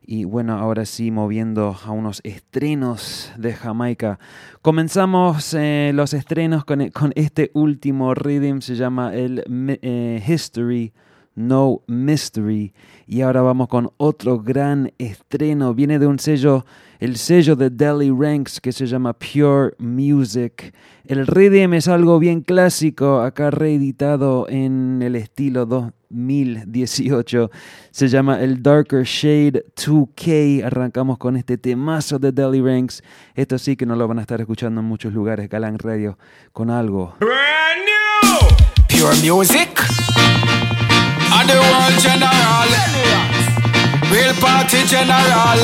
Y 0.02 0.24
bueno, 0.24 0.58
ahora 0.58 0.86
sí, 0.86 1.10
moviendo 1.10 1.76
a 1.84 1.90
unos 1.92 2.20
estrenos 2.24 3.32
de 3.36 3.52
Jamaica. 3.52 4.18
Comenzamos 4.62 5.54
eh, 5.54 5.92
los 5.94 6.14
estrenos 6.14 6.64
con, 6.64 6.88
con 6.90 7.12
este 7.16 7.50
último 7.54 8.14
rhythm, 8.14 8.60
se 8.60 8.74
llama 8.74 9.14
el 9.14 9.44
eh, 9.82 10.22
History 10.26 10.92
No 11.34 11.82
Mystery. 11.86 12.72
Y 13.12 13.22
ahora 13.22 13.42
vamos 13.42 13.66
con 13.66 13.90
otro 13.96 14.38
gran 14.38 14.92
estreno. 14.98 15.74
Viene 15.74 15.98
de 15.98 16.06
un 16.06 16.20
sello, 16.20 16.64
el 17.00 17.16
sello 17.16 17.56
de 17.56 17.68
Delhi 17.68 18.08
Ranks 18.08 18.60
que 18.60 18.70
se 18.70 18.86
llama 18.86 19.14
Pure 19.14 19.74
Music. 19.78 20.72
El 21.04 21.26
rhythm 21.26 21.74
es 21.74 21.88
algo 21.88 22.20
bien 22.20 22.42
clásico, 22.42 23.20
acá 23.20 23.50
reeditado 23.50 24.46
en 24.48 25.02
el 25.02 25.16
estilo 25.16 25.66
2018. 25.66 27.50
Se 27.90 28.06
llama 28.06 28.40
el 28.40 28.62
Darker 28.62 29.02
Shade 29.02 29.64
2K. 29.74 30.66
Arrancamos 30.66 31.18
con 31.18 31.36
este 31.36 31.58
temazo 31.58 32.20
de 32.20 32.30
Delhi 32.30 32.60
Ranks. 32.60 33.02
Esto 33.34 33.58
sí 33.58 33.74
que 33.74 33.86
no 33.86 33.96
lo 33.96 34.06
van 34.06 34.20
a 34.20 34.22
estar 34.22 34.40
escuchando 34.40 34.82
en 34.82 34.86
muchos 34.86 35.12
lugares, 35.12 35.48
Galán 35.48 35.80
Radio, 35.80 36.16
con 36.52 36.70
algo. 36.70 37.16
Brand 37.18 37.82
new 37.84 38.48
Pure 38.88 39.28
music. 39.28 40.39
And 41.40 41.48
the 41.48 41.56
world 41.56 41.96
general. 42.04 42.68
Real 44.12 44.34
party 44.44 44.84
general. 44.84 45.60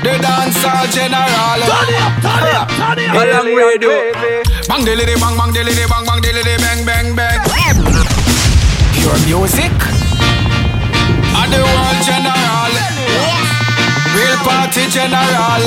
The 0.00 0.16
dancehall 0.24 0.88
general. 0.88 1.60
Turn 1.68 1.92
it 1.92 2.00
up, 2.00 2.14
turn 2.24 2.48
it 2.48 2.54
up, 2.56 2.68
turn 2.72 2.98
it 2.98 3.10
up. 3.10 3.16
Galang 3.16 3.52
Radio. 3.52 3.92
Bang 4.66 4.84
dilly 4.86 5.04
bang 5.04 5.36
bang 5.36 5.52
dilly 5.52 5.74
bang 5.84 6.04
bang 6.08 6.20
dilly 6.24 6.56
bang 6.56 6.80
bang 6.88 7.08
bang. 7.14 7.40
Pure 8.96 9.20
music. 9.28 9.76
And 11.36 11.52
the 11.52 11.60
world 11.60 12.00
general. 12.08 12.93
Real 14.14 14.36
party 14.46 14.86
general. 14.88 15.62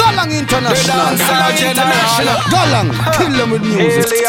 Galang 0.00 0.32
International. 0.32 1.12
The 1.12 1.24
dancehall 1.24 1.52
general. 1.52 2.40
Galang, 2.48 2.88
kill 3.16 3.32
them 3.36 3.50
with 3.52 3.62
music. 3.62 4.24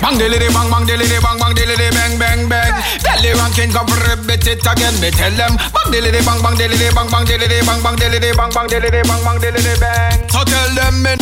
Bang 0.00 0.16
dilly 0.20 0.38
bang 0.38 0.68
bang 0.68 0.84
dilly 0.84 1.18
bang 1.18 1.36
bang 1.40 1.54
dilly 1.56 1.88
bang 1.90 2.14
bang 2.20 2.40
bang. 2.48 2.72
Delhi 3.00 3.32
ranking 3.40 3.72
come 3.72 3.88
repeat 4.04 4.46
it 4.46 4.66
again. 4.66 4.94
Me 5.00 5.10
tell 5.10 5.32
them 5.32 5.56
bang 5.56 5.88
dilly 5.90 6.20
bang 6.20 6.40
bang 6.44 6.56
dilly 6.60 6.88
bang 6.92 7.08
bang 7.08 7.24
dilly 7.24 7.60
bang 7.64 7.80
bang 7.82 7.96
dilly 7.96 8.30
bang 8.36 8.50
bang 8.52 8.66
dilly 8.68 8.90
bang 9.02 9.22
bang 9.24 9.38
dilly 9.40 9.74
bang. 9.80 10.16
So 10.28 10.44
tell 10.44 10.70
them 10.76 11.02
me 11.02 11.16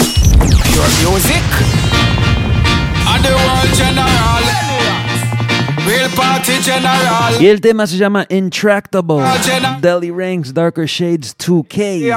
pure 0.66 0.90
music 1.00 1.46
Y 7.38 7.46
el 7.46 7.60
tema 7.60 7.86
se 7.86 7.96
llama 7.96 8.26
Intractable. 8.28 9.24
Delly 9.80 10.10
Ranx 10.10 10.52
Darker 10.52 10.88
Shades 10.88 11.36
2K. 11.38 12.10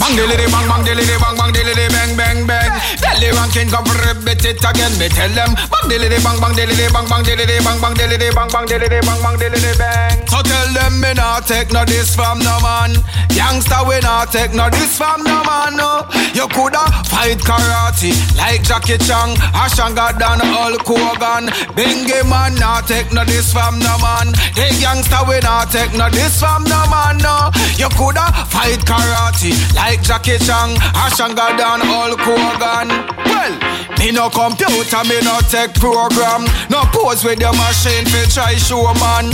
Bang 0.00 0.14
dilly 0.14 0.36
bang 0.36 0.68
bang 0.68 0.84
dilly 0.84 1.02
bang 1.18 1.36
bang 1.36 1.52
dilly 1.52 1.88
bang 1.90 2.16
bang 2.16 2.46
bang. 2.46 2.70
Delhi 3.02 3.30
ranking 3.34 3.68
come 3.70 3.90
repeat 4.06 4.44
it 4.44 4.62
again. 4.62 4.94
Me 4.98 5.08
tell 5.08 5.30
them 5.34 5.50
bang 5.82 6.38
bang 6.38 6.54
bang 6.54 6.70
bang 6.94 7.06
bang 7.10 7.22
dilly 7.26 7.58
bang 7.58 7.80
bang 7.82 7.94
dilly 7.94 8.30
bang 8.30 8.48
bang 8.54 8.66
dilly 8.66 8.88
bang 8.88 9.20
bang 9.22 9.36
dilly 9.38 9.72
bang. 9.78 10.26
So 10.30 10.42
tell 10.42 10.70
them 10.74 11.00
me 11.00 11.12
not 11.14 11.46
take 11.46 11.72
no 11.72 11.84
this 11.84 12.14
from 12.14 12.38
no 12.38 12.54
man. 12.62 12.94
Youngster 13.34 13.82
we 13.88 13.98
not 14.00 14.30
take 14.30 14.54
no 14.54 14.70
this 14.70 14.96
from 14.96 15.24
no 15.24 15.42
man. 15.42 15.74
No, 15.76 16.06
you 16.34 16.46
coulda 16.54 16.86
fight 17.10 17.42
karate 17.42 18.14
like 18.38 18.62
Jackie 18.62 18.98
Chan, 19.02 19.34
Ashanga 19.58 20.16
Dan 20.18 20.38
Hulk 20.38 20.86
Hogan. 20.86 21.50
Bingy 21.74 22.22
man 22.30 22.54
not 22.56 22.86
take 22.86 23.12
no 23.12 23.24
this 23.24 23.35
from 23.44 23.78
no 23.78 23.98
man. 24.00 24.32
The 24.56 24.72
youngster 24.80 25.20
we 25.28 25.40
not 25.40 25.68
take 25.68 25.92
no 25.92 26.08
this 26.08 26.40
from 26.40 26.64
no 26.64 26.80
man. 26.88 27.18
No, 27.18 27.52
you 27.76 27.88
coulda 27.92 28.24
fight 28.48 28.80
karate 28.88 29.52
like 29.76 30.00
Jackie 30.02 30.38
Chan, 30.40 30.76
Ashanga 30.96 31.52
Dan 31.60 31.84
Hulk 31.84 32.20
Hogan. 32.24 32.88
Well, 33.28 33.54
me 33.98 34.12
no 34.12 34.30
computer, 34.30 35.04
me 35.04 35.20
no 35.20 35.40
tech 35.52 35.74
program. 35.76 36.48
No 36.70 36.88
pose 36.92 37.24
with 37.24 37.40
your 37.40 37.52
machine 37.52 38.08
fi 38.08 38.24
try 38.32 38.54
show 38.56 38.88
man. 38.96 39.28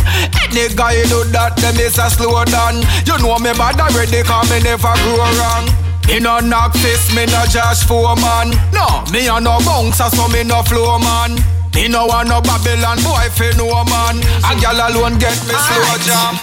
Any 0.50 0.74
guy 0.74 1.02
do 1.06 1.22
that, 1.30 1.54
them 1.56 1.78
is 1.78 1.98
a 1.98 2.10
slow 2.10 2.44
down. 2.44 2.82
You 3.06 3.18
know 3.22 3.38
me 3.38 3.54
bad 3.54 3.78
already, 3.78 4.22
cause 4.26 4.50
me 4.50 4.58
never 4.62 4.94
grow 5.06 5.22
wrong. 5.38 5.66
Me 6.08 6.18
no 6.18 6.40
knock 6.40 6.74
fist, 6.74 7.14
me 7.14 7.26
no 7.26 7.46
Josh 7.46 7.86
Foreman. 7.86 8.50
No, 8.74 9.04
me 9.12 9.28
a 9.28 9.38
no 9.40 9.58
bouncer, 9.62 10.10
so 10.10 10.26
me 10.28 10.42
no 10.42 10.62
flow 10.62 10.98
man. 10.98 11.38
Me 11.74 11.88
no 11.88 12.06
want 12.06 12.28
no 12.28 12.40
Babylon 12.40 12.98
boy 13.02 13.28
fi 13.32 13.50
no 13.56 13.84
man. 13.84 14.18
A 14.44 14.54
gal 14.60 14.78
alone 14.88 15.18
get 15.18 15.38
me 15.46 15.54
slow 15.54 15.98
jam. 16.06 16.38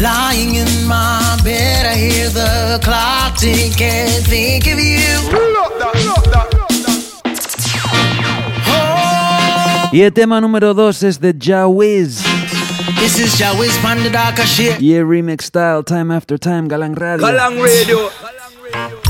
Lying 0.00 0.54
in 0.56 0.86
my 0.86 1.38
bed, 1.44 1.86
I 1.86 1.94
hear 1.94 2.28
the 2.30 2.80
clock 2.82 3.36
tick 3.36 3.80
and 3.80 4.24
think 4.26 4.66
of 4.66 4.78
you. 4.78 5.18
Oh. 8.66 9.88
Y 9.92 10.02
el 10.02 10.12
tema 10.12 10.40
número 10.40 10.74
2 10.74 11.02
es 11.02 11.20
de 11.20 11.34
Jawiz. 11.38 12.22
This 12.98 13.18
is 13.18 13.38
Jawiz 13.38 13.72
from 13.80 14.02
the 14.02 14.10
darker 14.10 14.46
shit. 14.46 14.80
Y 14.80 14.94
el 14.94 15.04
remix 15.06 15.44
style, 15.44 15.82
time 15.84 16.10
after 16.14 16.38
time, 16.38 16.68
Galang 16.68 16.94
Radio. 16.96 17.26
Galang 17.26 17.60
Radio. 17.62 18.10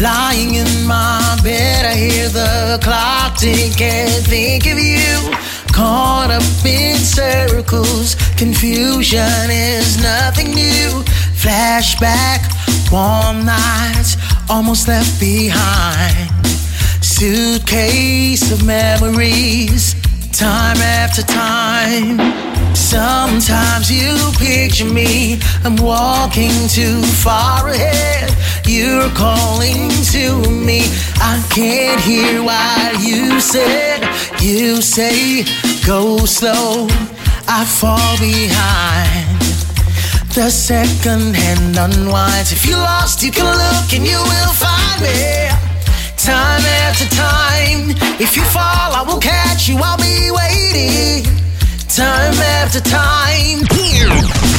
Lying 0.00 0.54
in 0.54 0.86
my 0.86 1.38
bed, 1.42 1.86
I 1.86 1.94
hear 1.94 2.28
the 2.28 2.78
clock 2.82 3.38
tick 3.38 3.80
and 3.80 4.24
think 4.26 4.66
of 4.66 4.78
you. 4.78 5.32
Caught 5.72 6.30
up 6.30 6.66
in 6.66 6.96
circles, 6.96 8.16
confusion 8.36 9.50
is 9.50 10.02
nothing 10.02 10.52
new. 10.52 11.02
Flashback, 11.42 12.42
warm 12.92 13.46
nights, 13.46 14.16
almost 14.50 14.88
left 14.88 15.18
behind. 15.18 16.30
Suitcase 17.00 18.50
of 18.52 18.64
memories, 18.66 19.94
time 20.32 20.78
after 20.78 21.22
time. 21.22 22.18
Sometimes 22.74 23.90
you 23.90 24.16
picture 24.38 24.84
me, 24.84 25.40
I'm 25.64 25.76
walking 25.76 26.68
too 26.68 27.00
far 27.02 27.68
ahead. 27.68 28.30
You're 28.72 29.10
calling 29.10 29.90
to 30.16 30.48
me, 30.50 30.80
I 31.20 31.44
can't 31.50 32.00
hear 32.00 32.42
why 32.42 32.94
you 32.98 33.38
said. 33.38 34.00
You 34.40 34.80
say, 34.80 35.44
go 35.86 36.24
slow, 36.24 36.86
I 37.46 37.66
fall 37.66 38.16
behind. 38.16 39.40
The 40.32 40.48
second 40.48 41.36
hand 41.36 41.76
unwinds. 41.76 42.52
If 42.52 42.64
you're 42.64 42.78
lost, 42.78 43.22
you 43.22 43.30
can 43.30 43.44
look 43.44 43.92
and 43.92 44.06
you 44.06 44.16
will 44.16 44.54
find 44.56 45.02
me. 45.02 45.50
Time 46.16 46.64
after 46.80 47.04
time, 47.14 47.90
if 48.18 48.38
you 48.38 48.42
fall, 48.56 48.88
I 48.96 49.04
will 49.06 49.20
catch 49.20 49.68
you. 49.68 49.76
I'll 49.76 49.98
be 49.98 50.30
waiting. 50.32 51.24
Time 51.90 52.32
after 52.56 52.80
time. 52.80 53.68
Oh, 54.14 54.51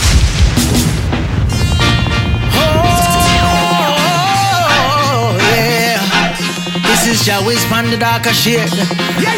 This 7.04 7.28
is 7.28 7.30
always 7.30 7.60
on 7.72 7.92
the 7.92 7.98
darker 7.98 8.32
shade. 8.32 8.72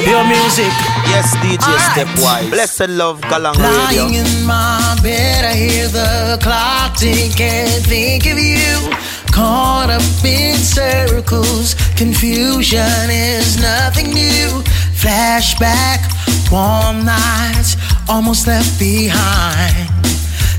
Your 0.05 0.23
music. 0.23 0.69
Yes, 1.09 1.35
DJ 1.41 1.65
Alright. 1.65 2.07
Stepwise. 2.07 2.49
Blessed 2.51 2.89
love, 2.89 3.21
Galang 3.21 3.57
Lying 3.57 4.11
Radio. 4.11 4.21
in 4.21 4.45
my 4.45 4.95
bed, 5.01 5.43
I 5.45 5.53
hear 5.53 5.87
the 5.87 6.37
clock 6.43 6.95
tick 6.95 7.39
and 7.41 7.83
think 7.85 8.25
of 8.27 8.37
you. 8.37 8.93
Caught 9.33 9.89
up 9.89 10.23
in 10.23 10.55
circles, 10.57 11.73
confusion 11.97 13.09
is 13.09 13.59
nothing 13.59 14.13
new. 14.13 14.61
Flashback, 15.01 16.05
warm 16.51 17.03
nights, 17.03 17.75
almost 18.07 18.45
left 18.47 18.77
behind. 18.77 19.89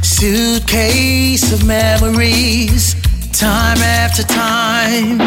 Suitcase 0.03 1.53
of 1.53 1.65
memories, 1.65 2.97
time 3.39 3.79
after 3.79 4.23
time. 4.23 5.19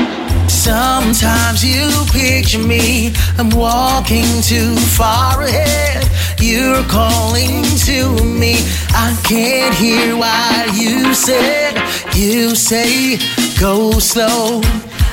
Sometimes 0.50 1.64
you 1.64 1.90
picture 2.12 2.60
me, 2.60 3.14
I'm 3.38 3.52
walking 3.52 4.42
too 4.42 4.76
far 4.98 5.42
ahead. 5.44 6.08
You're 6.40 6.84
calling 6.86 7.64
to 7.86 8.24
me, 8.24 8.56
I 8.96 9.16
can't 9.24 9.76
hear 9.76 10.16
what 10.18 10.76
you 10.76 11.14
said. 11.14 11.76
You 12.16 12.56
say, 12.56 13.18
go 13.60 13.92
slow, 14.00 14.62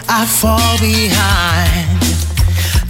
I 0.09 0.25
fall 0.25 0.79
behind. 0.81 2.01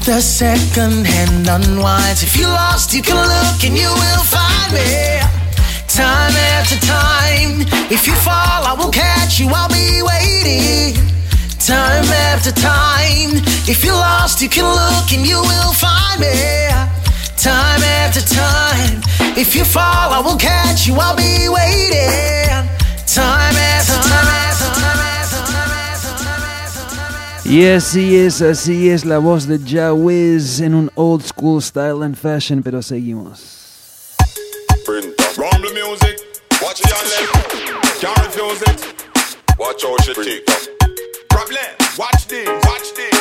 The 0.05 0.21
second 0.21 1.05
hand 1.05 1.49
unwinds. 1.49 2.23
If 2.23 2.37
you're 2.37 2.49
lost, 2.49 2.95
you 2.95 3.03
can 3.03 3.17
look 3.17 3.65
and 3.65 3.77
you 3.77 3.89
will 3.89 4.25
find 4.25 4.73
me. 4.73 5.46
Time 5.89 6.35
after 6.55 6.77
time. 6.87 7.63
If 7.91 8.07
you 8.07 8.15
fall, 8.15 8.65
I 8.67 8.75
will 8.79 8.91
catch 8.91 9.39
you, 9.41 9.49
I'll 9.49 9.69
be 9.69 10.03
waiting. 10.03 10.95
Time 11.59 12.05
after 12.31 12.53
time. 12.53 13.43
If 13.69 13.85
you're 13.85 13.95
lost, 13.95 14.43
you 14.43 14.49
can 14.49 14.65
look 14.65 15.13
and 15.13 15.27
you 15.27 15.41
will 15.41 15.73
find 15.73 16.21
me. 16.21 16.69
Time 17.37 17.83
after 18.03 18.21
time. 18.21 19.01
If 19.37 19.55
you 19.55 19.65
fall, 19.65 20.13
I 20.13 20.21
will 20.21 20.37
catch 20.37 20.87
you, 20.87 20.95
I'll 20.95 21.17
be 21.17 21.49
waiting. 21.49 22.67
Time 23.07 23.57
after 23.57 23.99
time. 24.03 24.27
after 24.47 24.69
time, 24.81 25.01
after 25.23 25.41
time, 25.53 25.71
after 25.73 26.97
time. 26.97 27.53
Y 27.53 27.67
así 27.67 28.17
es, 28.17 28.43
así 28.43 28.91
es 28.91 29.05
la 29.05 29.19
voz 29.19 29.47
de 29.47 29.59
Jawiz 29.59 30.61
en 30.61 30.75
un 30.75 30.91
old 30.95 31.23
school 31.25 31.63
style 31.63 32.03
and 32.03 32.17
fashion, 32.17 32.63
pero 32.63 32.83
seguimos. 32.83 33.66
Watch 36.77 36.85
it 36.85 36.93
on 36.93 37.05
left. 37.09 38.01
Can't 38.01 38.19
refuse 38.27 38.63
it. 38.63 39.59
Watch 39.59 39.83
how 39.83 39.97
she 39.99 40.15
tick. 40.15 40.47
Problem, 41.29 41.59
watch 41.99 42.27
this, 42.29 42.49
watch 42.65 42.95
this. 42.95 43.15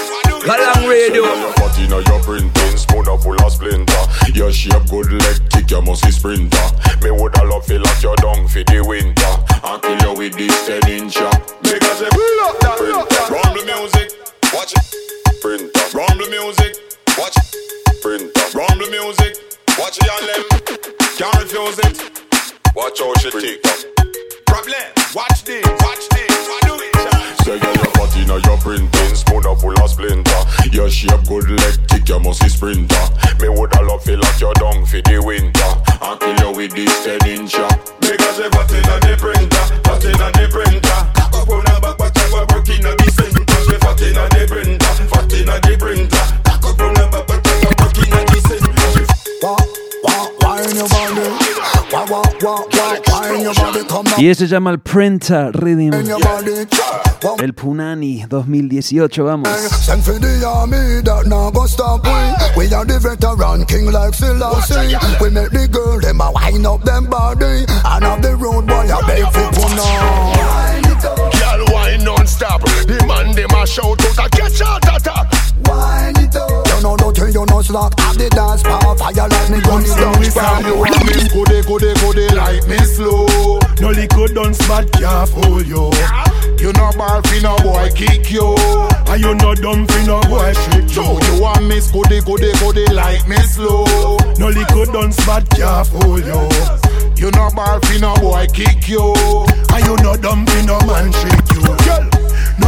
Galang 0.44 0.90
Radio. 0.90 1.24
Your 1.24 1.54
body 1.56 1.84
inna 1.86 2.02
your 2.02 2.22
printing, 2.22 2.78
spoon 2.78 3.08
up 3.08 3.22
full 3.22 3.42
of 3.42 3.52
splinter. 3.52 3.94
Your 4.34 4.52
shape 4.52 4.86
good 4.90 5.12
leg 5.12 5.42
kick, 5.50 5.72
you 5.72 5.82
must 5.82 6.04
be 6.04 6.12
sprinter. 6.12 6.68
Me 7.02 7.12
woulda 7.12 7.44
love 7.46 7.66
fi 7.66 7.78
lock 7.78 8.04
you 8.04 8.16
down 8.18 8.48
for 8.48 8.64
the 8.64 8.84
winter 8.86 9.36
and 9.64 9.82
kill 9.82 10.12
you 10.12 10.18
with 10.18 10.38
this 10.38 10.68
ten 10.68 10.82
incher. 10.82 11.32
Because 11.62 12.02
up 12.02 12.60
that 12.60 12.78
printer. 12.78 13.34
Rumble 13.34 13.66
music, 13.66 14.12
watch 14.54 14.74
it. 14.76 15.42
Printer. 15.42 15.98
Rumble 15.98 16.28
music, 16.28 16.76
watch 17.18 17.38
it. 17.38 18.02
Printer. 18.02 18.58
Rumble 18.58 18.90
music, 18.90 19.38
watch 19.80 19.98
it 19.98 20.10
on 20.12 20.28
left. 20.28 21.18
Can't 21.18 21.36
refuse 21.40 21.80
it. 21.80 22.25
Watch 22.76 23.00
how 23.00 23.14
she 23.16 23.32
tick. 23.32 23.64
Problem, 24.46 24.76
watch 25.16 25.44
this, 25.46 25.66
watch 25.80 26.10
this. 26.12 26.28
I 26.28 26.60
do 26.68 26.76
it. 26.76 27.40
Say 27.48 27.58
girl, 27.58 27.72
your 27.72 27.92
body 27.96 28.22
inna 28.22 28.38
your 28.44 28.58
printing, 28.58 29.16
spoon 29.16 29.48
up 29.48 29.60
full 29.62 29.80
of 29.80 29.90
splinter. 29.90 30.42
Your 30.72 30.90
shape 30.90 31.24
good 31.24 31.50
leg 31.50 31.80
kick, 31.88 32.10
you 32.10 32.20
must 32.20 32.42
be 32.42 32.50
sprinter. 32.50 33.06
Me 33.40 33.48
woulda 33.48 33.82
love 33.82 34.04
fi 34.04 34.16
lock 34.16 34.42
you 34.42 34.52
down 34.60 34.86
for 34.86 35.00
the 35.08 35.24
winter 35.24 35.72
and 36.04 36.20
kill 36.20 36.36
you 36.36 36.58
with 36.58 36.76
this 36.76 36.92
ten 37.06 37.20
incher. 37.24 37.70
Because 38.02 38.40
you 38.40 38.50
got 38.52 38.68
inna 38.68 39.00
the 39.08 39.16
printer, 39.24 39.66
got 39.88 40.04
inna 40.04 40.28
the 40.36 40.46
printer. 40.52 41.00
Cock 41.16 41.32
up 41.32 41.50
on 41.50 41.64
the 41.64 41.80
back, 41.80 41.98
but 41.98 42.12
you 42.12 42.28
a 42.36 42.44
work 42.52 42.68
inna 42.68 42.92
the 42.92 43.08
center. 43.16 43.56
She 43.64 43.76
fat 43.80 44.02
inna 44.04 44.28
the 44.36 44.44
printer, 44.52 44.94
fat 45.08 45.32
inna 45.32 45.56
the 45.64 45.74
printer. 45.80 46.26
Cock 46.44 46.66
up 46.68 46.80
on 46.84 46.92
the 46.92 47.08
back, 47.08 47.24
but 47.24 47.40
you 47.40 47.56
a 47.56 47.72
work 47.80 47.98
inna 48.04 48.20
the 48.28 48.38
center. 48.44 48.88
She 48.92 49.04
Wah, 49.40 49.64
wah, 50.04 50.28
wine 50.44 50.76
your 50.76 50.90
body. 50.92 51.45
Y 54.18 54.30
ese 54.30 54.48
se 54.48 54.52
llama 54.54 54.72
el 54.72 54.80
Printer 54.80 55.52
Rhythm. 55.52 55.92
El 57.40 57.54
Punani 57.54 58.26
2018, 58.28 59.24
vamos. 59.24 59.50
Girl 65.72 66.00
them 66.02 66.22
a 66.22 66.32
them 66.86 67.08
a 67.12 67.34
wine 71.72 72.04
non-stop. 72.04 72.62
The 72.88 73.06
man 73.08 73.36
dem 73.36 73.50
a 73.52 73.66
shout 73.66 74.04
out 74.06 74.26
a 74.26 74.30
catch 74.30 74.62
out 74.62 74.84
attack. 74.84 75.32
Wine 75.68 76.16
it 76.18 76.36
up. 76.36 76.65
Know 76.86 76.94
nothing, 76.98 77.34
you 77.34 77.44
know 77.50 77.62
slack. 77.66 77.98
Have 77.98 78.14
the 78.14 78.30
dance 78.30 78.62
power 78.62 78.94
fire 78.94 79.26
like 79.26 79.50
me 79.50 79.58
gun 79.66 79.82
is 79.82 79.96
down 79.98 80.22
Time 80.22 80.70
you 80.70 80.78
want 80.78 80.94
me 81.02 81.18
goody 81.34 81.66
goody 81.66 81.90
goody 81.98 82.30
like 82.38 82.62
me 82.70 82.78
slow. 82.78 83.26
No 83.82 83.90
liquid 83.90 84.36
done 84.38 84.54
smart 84.54 84.92
can't 84.94 85.26
fool 85.26 85.66
you. 85.66 85.90
You 86.62 86.70
no 86.78 86.94
ball 86.94 87.26
fi 87.26 87.42
no 87.42 87.58
boy 87.66 87.90
kick 87.90 88.30
you. 88.30 88.54
And 89.10 89.18
you 89.18 89.34
no 89.34 89.56
dumb 89.58 89.88
fi 89.88 90.06
no 90.06 90.22
boy 90.30 90.54
trick 90.54 90.94
you. 90.94 91.10
You 91.26 91.42
want 91.42 91.66
me 91.66 91.82
goody 91.90 92.22
goody 92.22 92.54
goody 92.62 92.86
like 92.94 93.28
me 93.28 93.42
slow. 93.50 93.90
No 94.38 94.54
liquid 94.54 94.94
done 94.94 95.12
smart 95.12 95.50
can't 95.58 95.90
fool 95.90 96.22
you. 96.22 96.38
You 97.18 97.34
no 97.34 97.50
ball 97.50 97.82
fi 97.82 97.98
no 97.98 98.14
boy 98.22 98.46
kick 98.54 98.88
you. 98.88 99.10
And 99.74 99.82
you 99.90 99.98
no 100.06 100.14
dumb 100.22 100.46
fi 100.46 100.62
no 100.70 100.78
man 100.86 101.10
trick 101.10 101.45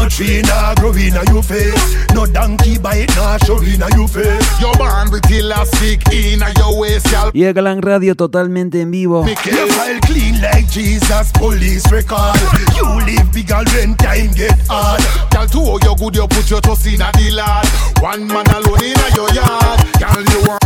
no 0.08 0.16
tree 0.16 0.42
nah 0.44 0.74
grow 0.76 0.94
inna 0.96 1.22
your 1.32 1.44
face. 1.44 1.98
No 2.14 2.26
donkey 2.26 2.78
bite 2.80 3.14
nah 3.16 3.38
show 3.38 3.62
inna 3.62 3.88
your 3.96 4.08
face. 4.08 4.62
Your 4.62 4.76
man 4.78 5.12
with 5.12 5.30
elastic 5.30 6.02
inna 6.12 6.48
your 6.58 6.80
waist, 6.80 7.10
girl. 7.12 7.32
Y 7.34 7.44
el 7.44 7.54
Galang 7.54 7.82
Radio 7.82 8.16
totalmente 8.16 8.82
en 8.82 8.92
vivo. 8.92 9.24
Make 9.24 9.52
your 9.52 9.68
file 9.68 10.00
clean 10.02 10.42
like 10.42 10.68
Jesus 10.70 11.32
police 11.34 11.90
record. 11.92 12.36
You 12.76 12.88
live 13.06 13.32
big 13.34 13.52
and 13.52 13.68
when 13.74 13.96
time 13.96 14.32
get 14.34 14.58
hard. 14.70 15.02
Girl, 15.32 15.48
to 15.48 15.60
how 15.66 15.78
you 15.84 15.96
good, 15.96 16.16
you 16.16 16.28
put 16.28 16.50
your 16.50 16.62
toes 16.62 16.86
in 16.86 17.02
a 17.02 17.12
the 17.14 17.32
lad. 17.32 17.68
One 18.02 18.28
man 18.28 18.48
alone 18.48 18.84
in 18.84 18.96
a 18.96 19.08
your 19.16 19.30
yard. 19.34 19.80
Girl, 20.00 20.24
you 20.24 20.48
want. 20.48 20.64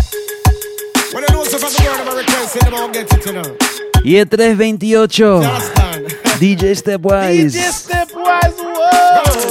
When 1.13 1.23
I 1.27 1.34
know 1.34 1.43
so 1.43 1.58
request, 1.58 2.60
they 2.60 2.69
don't 2.69 2.93
get 2.93 3.12
it, 3.12 3.25
you 3.25 3.34
know. 3.34 3.58
Y 4.04 4.17
el 4.17 4.27
328, 4.27 5.41
DJ 6.39 6.75
Stepwise. 6.75 7.51
Stepwise, 7.51 8.01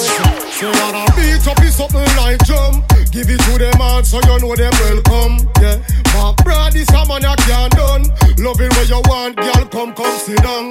So 0.01 0.71
wanna 0.81 1.05
beat 1.15 1.47
up 1.47 1.61
is 1.63 1.77
something 1.77 2.01
like 2.17 2.39
drum. 2.45 2.83
Give 3.11 3.29
it 3.29 3.41
to 3.41 3.59
them 3.59 3.81
all 3.81 4.03
so 4.03 4.19
you 4.21 4.39
know 4.41 4.57
them 4.57 4.73
welcome. 4.81 5.47
Yeah, 5.61 5.77
Mark 6.15 6.37
Brad 6.45 6.75
is 6.75 6.89
a 6.89 7.05
man 7.07 7.21
you 7.21 7.35
can't 7.45 7.73
done. 7.77 8.05
Love 8.39 8.61
it 8.61 8.73
where 8.73 8.85
you 8.85 9.03
want, 9.05 9.37
girl, 9.37 9.67
come 9.69 9.93
come 9.93 10.19
sit 10.19 10.43
down. 10.43 10.71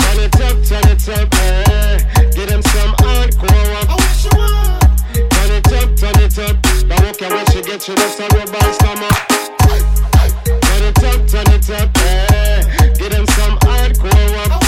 Turn 0.00 0.18
it 0.18 0.40
up, 0.40 0.56
turn 0.66 0.86
it 0.90 1.08
up, 1.08 1.34
eh. 1.34 1.98
Get 2.34 2.48
them 2.48 2.62
some 2.62 2.94
hardcore 2.98 3.74
up. 3.86 4.00
Turn 5.14 5.50
it 5.54 5.72
up, 5.72 5.96
turn 5.96 6.18
it 6.18 6.38
up. 6.38 6.56
Now 6.86 6.98
walk 7.06 7.20
away, 7.22 7.44
she 7.52 7.62
get 7.62 7.86
you 7.86 7.94
this 7.94 8.18
a 8.18 8.26
rubber 8.34 8.72
stomach. 8.72 9.18
Turn 10.66 10.82
it 10.82 11.04
up, 11.04 11.28
turn 11.28 11.48
it 11.54 11.70
up, 11.70 11.96
eh. 11.96 12.92
Get 12.98 13.12
them 13.12 13.26
some 13.26 13.56
hardcore 13.58 14.50
up. 14.50 14.59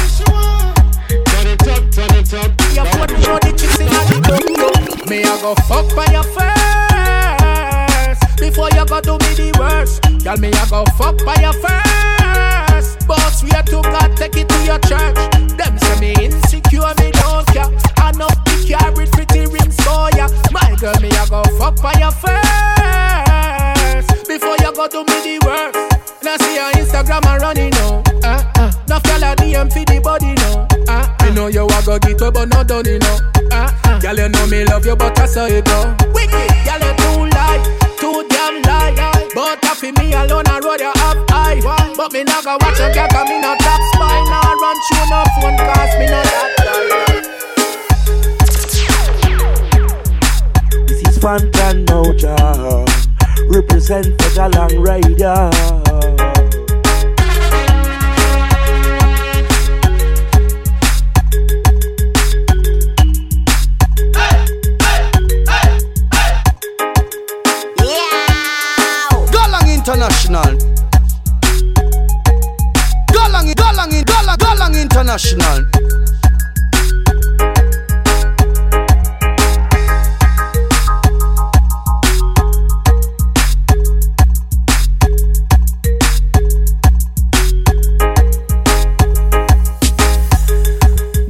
Up. 2.35 2.49
Your 2.73 2.87
foot 2.87 3.11
know 3.21 3.37
the 3.45 3.53
chicks 3.53 3.79
in 3.79 3.85
the 3.87 5.05
Me 5.11 5.23
I 5.23 5.37
go 5.43 5.55
fuck 5.69 5.85
by 5.95 6.07
your 6.09 6.25
first 6.25 6.57
Before 8.41 8.71
you 8.73 8.87
go 8.89 9.01
do 9.05 9.21
me 9.21 9.35
the 9.37 9.53
worst. 9.61 10.01
Girl 10.25 10.39
me 10.39 10.49
I 10.49 10.65
go 10.73 10.81
fuck 10.97 11.21
by 11.29 11.37
your 11.45 11.53
first 11.53 13.07
Boss 13.07 13.45
we 13.45 13.51
are 13.53 13.63
to 13.65 13.83
God 13.85 14.17
take 14.17 14.37
it 14.41 14.49
to 14.49 14.59
your 14.65 14.79
church. 14.89 15.13
Them 15.61 15.77
say 15.77 16.01
me 16.01 16.15
insecure 16.25 16.89
me 17.05 17.13
don't 17.13 17.45
care. 17.53 17.69
I 18.01 18.13
know 18.17 18.33
the 18.49 18.65
carry 18.65 19.05
pretty 19.13 19.45
rings 19.53 19.77
for 19.85 20.09
ya 20.17 20.25
My 20.49 20.73
girl 20.81 20.97
me 21.05 21.13
I 21.13 21.29
go 21.29 21.45
fuck 21.61 21.77
by 21.85 21.93
your 22.01 22.17
first 22.17 22.33
Before 24.27 24.57
you 24.57 24.73
go 24.73 24.89
do 24.89 25.05
me 25.05 25.21
the 25.21 25.37
worst. 25.45 25.77
Now 26.25 26.41
see 26.41 26.57
your 26.57 26.73
Instagram 26.81 27.29
a 27.29 27.37
running 27.45 27.77
now 27.77 28.01
uh, 28.25 28.41
uh. 28.57 28.73
Now 28.89 29.01
fella 29.05 29.37
DM 29.37 29.69
for 29.69 29.85
the 29.85 30.01
body 30.01 30.33
now 30.33 30.65
uh, 30.89 31.22
Me 31.33 31.37
know 31.37 31.47
you 31.47 31.65
a 31.65 31.83
go 31.87 31.99
get 31.99 32.21
up 32.21 32.35
but 32.35 32.45
not 32.51 32.69
done 32.69 32.85
you 32.85 32.99
know. 32.99 33.19
Uh, 33.51 33.73
uh. 33.85 33.99
Girl 34.01 34.17
you 34.17 34.29
know 34.29 34.47
me 34.49 34.67
love 34.67 34.85
you 34.85 34.95
but 34.95 35.19
I 35.19 35.25
saw 35.25 35.47
it 35.47 35.65
go. 35.65 35.97
Wicked. 36.13 36.29
Girl 36.29 36.77
you 36.77 36.93
too 37.01 37.25
lie 37.33 37.57
Too 37.97 38.29
damn 38.29 38.61
lie. 38.61 38.93
But 39.35 39.65
I 39.65 39.75
feel 39.75 39.93
me 39.93 40.13
alone 40.13 40.45
I 40.47 40.61
road 40.61 40.81
you 40.81 40.93
up 40.93 41.31
high 41.31 41.59
But 41.97 42.13
me 42.13 42.25
not 42.25 42.45
go 42.45 42.59
watch 42.61 42.81
a 42.81 42.93
girl 42.93 43.09
cause 43.09 43.29
me 43.31 43.41
not 43.41 43.59
top 43.61 43.81
spine 43.95 44.29
Nah 44.29 44.53
run 44.61 44.77
through 44.85 45.09
no 45.09 45.25
phone 45.41 45.57
cause 45.57 45.97
me 45.97 46.05
not 46.13 46.25
that 46.29 46.53
guy 46.61 47.23
Bantan 51.23 51.87
Moja. 51.87 52.37
Represent 53.49 54.21
for 54.21 54.31
Galang 54.35 54.85
Rider. 54.85 56.12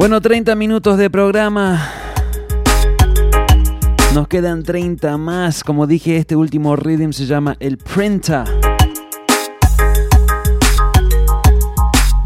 Bueno, 0.02 0.20
30 0.20 0.56
minutos 0.56 0.98
de 0.98 1.08
programa. 1.08 1.88
Nos 4.12 4.26
quedan 4.26 4.64
30 4.64 5.16
más. 5.16 5.62
Como 5.62 5.86
dije, 5.86 6.16
este 6.16 6.34
último 6.34 6.74
rhythm 6.74 7.12
se 7.12 7.24
llama 7.24 7.56
el 7.60 7.78
Printa. 7.78 8.44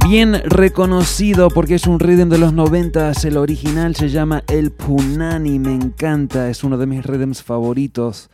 Bien 0.08 0.40
reconocido 0.44 1.48
porque 1.50 1.74
es 1.74 1.88
un 1.88 1.98
rhythm 1.98 2.28
de 2.28 2.38
los 2.38 2.52
90. 2.52 3.10
El 3.24 3.36
original 3.36 3.96
se 3.96 4.08
llama 4.08 4.44
el 4.46 4.70
Punani. 4.70 5.58
Me 5.58 5.74
encanta. 5.74 6.48
Es 6.48 6.62
uno 6.62 6.78
de 6.78 6.86
mis 6.86 7.04
rhythms 7.04 7.42
favoritos. 7.42 8.30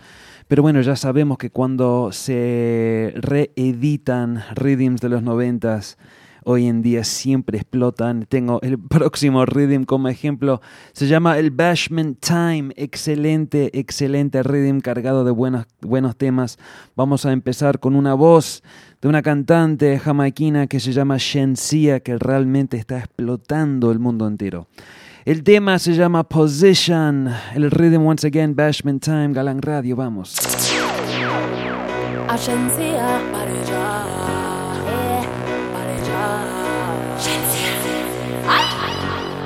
Pero 0.49 0.61
bueno, 0.61 0.83
ya 0.83 0.97
sabemos 0.97 1.39
que 1.39 1.49
cuando 1.49 2.11
se 2.13 3.15
reeditan 3.17 4.45
rhythms 4.55 5.01
de 5.01 5.09
los 5.09 5.23
90 5.23 5.81
hoy 6.45 6.67
en 6.67 6.83
día 6.83 7.05
siempre 7.05 7.59
explotan. 7.59 8.27
Tengo 8.29 8.61
el 8.63 8.79
próximo 8.89 9.47
rhythm 9.47 9.85
como 9.85 10.09
ejemplo. 10.09 10.61
Se 10.93 11.07
llama 11.07 11.39
el 11.39 11.51
Bashment 11.51 12.21
Time. 12.21 12.75
Excelente, 12.77 13.79
excelente 13.79 14.43
rhythm 14.43 14.81
cargado 14.81 15.25
de 15.25 15.31
buenos, 15.31 15.67
buenos 15.81 16.17
temas. 16.17 16.59
Vamos 16.97 17.25
a 17.25 17.33
empezar 17.33 17.81
con 17.81 17.97
una 17.97 18.15
voz 18.15 18.63
de 19.03 19.09
una 19.09 19.21
cantante 19.21 19.99
jamaiquina 19.99 20.69
que 20.69 20.79
se 20.79 20.93
llama 20.93 21.17
Shensia, 21.19 21.99
que 22.01 22.17
realmente 22.17 22.77
está 22.77 22.99
explotando 22.99 23.91
el 23.91 23.99
mundo 23.99 24.29
entero. 24.29 24.69
El 25.25 25.43
tema 25.43 25.81
se 25.81 25.93
llama 25.93 26.23
Position. 26.23 27.29
El 27.55 27.71
rhythm, 27.71 28.07
once 28.07 28.27
again, 28.27 28.55
Bashment 28.55 29.03
Time, 29.03 29.33
Galang 29.33 29.61
Radio. 29.61 29.97
Vamos. 29.97 30.37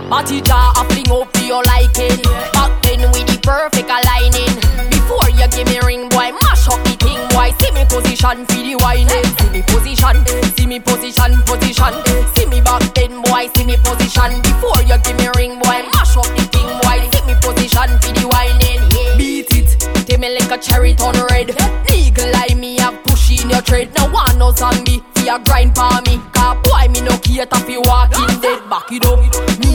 Body 0.09 0.41
jaw 0.41 0.73
a 0.79 0.85
fling 0.87 1.11
up 1.11 1.33
to 1.33 1.45
your 1.45 1.63
liking. 1.65 2.23
Back 2.55 2.71
then 2.83 3.03
with 3.11 3.27
the 3.27 3.39
perfect 3.43 3.91
aligning. 3.91 4.55
Before 4.89 5.27
you 5.35 5.47
give 5.51 5.67
me 5.67 5.79
ring, 5.83 6.09
boy, 6.09 6.31
mash 6.31 6.69
up 6.71 6.79
the 6.87 6.95
thing, 7.03 7.19
boy. 7.35 7.51
See 7.59 7.73
me 7.75 7.83
position 7.91 8.47
for 8.47 8.63
the 8.63 8.79
whining. 8.79 9.27
See 9.43 9.51
me 9.51 9.63
position, 9.67 10.17
see 10.55 10.67
me 10.67 10.79
position, 10.79 11.35
position. 11.43 11.95
See 12.39 12.47
me 12.47 12.61
back 12.63 12.87
then, 12.95 13.19
boy, 13.23 13.51
see 13.55 13.67
me 13.67 13.77
position. 13.83 14.31
Before 14.47 14.79
you 14.87 14.95
give 15.03 15.19
me 15.19 15.27
ring, 15.35 15.59
boy, 15.59 15.83
mash 15.91 16.15
up 16.15 16.31
the 16.39 16.45
thing, 16.55 16.71
boy. 16.87 17.03
See 17.11 17.25
me 17.27 17.35
position 17.43 17.91
for 17.99 18.13
the 18.15 18.25
whining. 18.31 18.83
Beat 19.19 19.51
it, 19.59 19.75
take 20.07 20.21
me 20.23 20.39
like 20.39 20.55
a 20.55 20.59
cherry 20.63 20.95
turn 20.95 21.19
red. 21.35 21.51
Eagle 21.91 22.31
eye 22.31 22.55
me 22.55 22.79
have 22.79 22.95
push 23.11 23.43
in 23.43 23.51
your 23.51 23.63
tread. 23.63 23.91
No 23.99 24.07
one 24.15 24.39
no 24.39 24.53
zombie, 24.55 25.03
fi 25.19 25.35
a 25.35 25.43
grind 25.43 25.75
for 25.75 25.91
me. 26.07 26.23
Cause 26.31 26.63
boy, 26.63 26.87
me 26.95 27.03
no 27.03 27.19
cater 27.19 27.59
fi 27.67 27.79
walking 27.79 28.39
dead. 28.39 28.63
Back 28.71 28.87
it 28.91 29.03
up, 29.03 29.19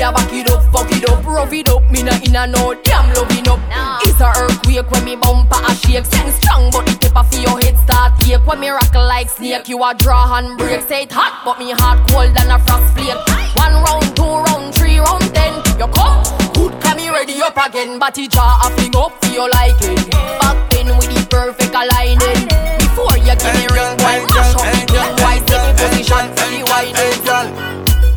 me 0.01 0.07
a 0.07 0.11
back 0.11 0.33
it 0.33 0.49
up, 0.49 0.63
fuck 0.73 0.91
it 0.91 1.07
up, 1.09 1.23
rough 1.25 1.53
it 1.53 1.69
up. 1.69 1.83
Me 1.91 2.01
no 2.01 2.11
in 2.25 2.35
a 2.35 2.47
no 2.47 2.73
damn 2.81 3.13
loving 3.13 3.47
up. 3.47 3.59
It's 4.01 4.19
a 4.19 4.33
earthquake 4.41 4.89
when 4.89 5.05
me 5.05 5.15
bumper 5.15 5.61
a 5.61 5.75
shake. 5.75 6.05
Sing 6.05 6.31
strong, 6.31 6.71
but 6.71 6.85
the 6.85 6.97
tip 6.97 7.15
of 7.15 7.29
your 7.37 7.59
head 7.61 7.77
start 7.85 8.17
ache. 8.25 8.41
When 8.47 8.59
me 8.59 8.69
rock 8.69 8.93
like 8.95 9.29
snake, 9.29 9.69
you 9.69 9.77
a 9.83 9.93
draw 9.93 10.37
and 10.37 10.57
break. 10.57 10.81
Say 10.87 11.03
it 11.03 11.11
hot, 11.11 11.45
but 11.45 11.59
me 11.59 11.71
heart 11.71 11.99
cold 12.09 12.33
than 12.33 12.49
a 12.49 12.57
frost 12.65 12.93
flake. 12.97 13.13
One 13.53 13.77
round, 13.85 14.15
two 14.17 14.25
round, 14.25 14.73
three 14.73 14.97
round, 14.97 15.29
ten. 15.35 15.53
You 15.77 15.87
come, 15.93 16.23
good, 16.57 16.73
come 16.81 16.97
me 16.97 17.09
ready 17.09 17.37
up 17.41 17.57
again. 17.61 17.99
Body 17.99 18.27
jaw 18.27 18.57
a 18.65 18.73
fling 18.73 18.95
up 18.97 19.13
for 19.21 19.29
your 19.29 19.49
liking. 19.49 20.01
Back 20.41 20.57
then 20.71 20.97
with 20.97 21.13
the 21.13 21.21
perfect 21.29 21.77
aligning. 21.77 22.49
Before 22.81 23.17
you 23.21 23.37
give 23.37 23.53
me 23.53 23.69
ring, 23.69 23.93
boy, 24.01 24.17
mash 24.33 24.57
up 24.57 24.65
the 24.65 24.81
thing, 24.89 25.13
boy. 25.21 25.37
See 25.45 25.61
me 25.61 25.71
position 25.77 26.25
for 26.33 26.49
the 26.49 26.61
whining. 26.65 27.10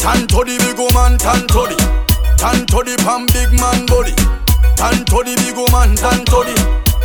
Tan 0.04 0.26
to 0.28 0.44
the 0.44 0.54
big 0.60 0.76
woman, 0.76 1.16
tan 1.16 1.40
to 1.48 1.64
the 1.64 1.76
Tan 2.36 2.66
to 2.68 2.78
the 2.84 2.94
pan 3.00 3.24
big 3.32 3.48
man 3.56 3.86
body 3.88 4.12
Tan 4.76 5.00
to 5.08 5.18
the 5.24 5.32
big 5.40 5.56
woman, 5.56 5.96
tan 5.96 6.20
to 6.28 6.44
the 6.44 6.54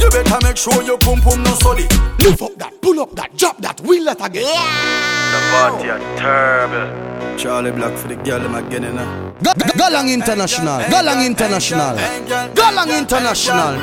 You 0.04 0.10
better 0.12 0.40
make 0.44 0.58
sure 0.58 0.84
your 0.84 0.98
pum 1.00 1.22
pum 1.22 1.42
no 1.44 1.56
sorry 1.64 1.88
Lift 2.20 2.42
up 2.44 2.56
that, 2.60 2.74
pull 2.82 3.00
up 3.00 3.16
that, 3.16 3.32
drop 3.38 3.58
that, 3.64 3.80
wheel 3.82 4.04
that 4.04 4.20
again 4.20 4.44
The 4.44 5.40
party 5.48 5.90
are 5.96 6.04
terrible. 6.20 6.92
Charly 7.40 7.72
Black 7.72 7.96
for 7.98 8.10
the 8.10 8.18
girl 8.18 8.40
them 8.44 8.56
again 8.56 8.84
you 8.84 8.92
know. 8.92 9.34
Ga- 9.44 9.54
Ga- 9.56 9.80
Galang 9.80 10.12
International. 10.12 10.82
Galang 10.92 11.26
International. 11.26 11.96
Galang 12.52 12.92
International. 12.92 13.80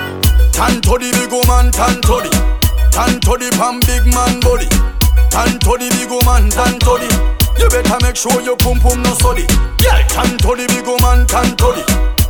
Tan 0.52 0.82
to 0.84 0.92
the 1.00 1.08
big 1.16 1.32
woman, 1.32 1.72
tan 1.72 2.02
to 2.04 2.20
the 2.20 2.32
Tan 2.92 3.16
to 3.24 3.32
the 3.40 3.48
pan 3.56 3.80
big 3.88 4.04
man 4.12 4.40
body 4.44 4.68
Tan 5.32 5.56
to 5.64 5.72
the 5.80 5.88
big 5.96 6.10
woman, 6.12 6.50
tan 6.52 6.76
to 6.84 7.00
the 7.00 7.45
You 7.58 7.68
better 7.68 7.98
make 8.02 8.16
sure 8.16 8.40
your 8.42 8.56
pum 8.56 8.78
pum 8.80 9.02
no 9.02 9.12
sorry 9.14 9.46
Girl, 9.80 10.02
tan 10.08 10.38
to 10.38 10.50
the 10.56 10.66
big 10.68 10.86
woman, 10.86 11.26
tan 11.26 11.56
to 11.56 11.68
the 11.76 11.84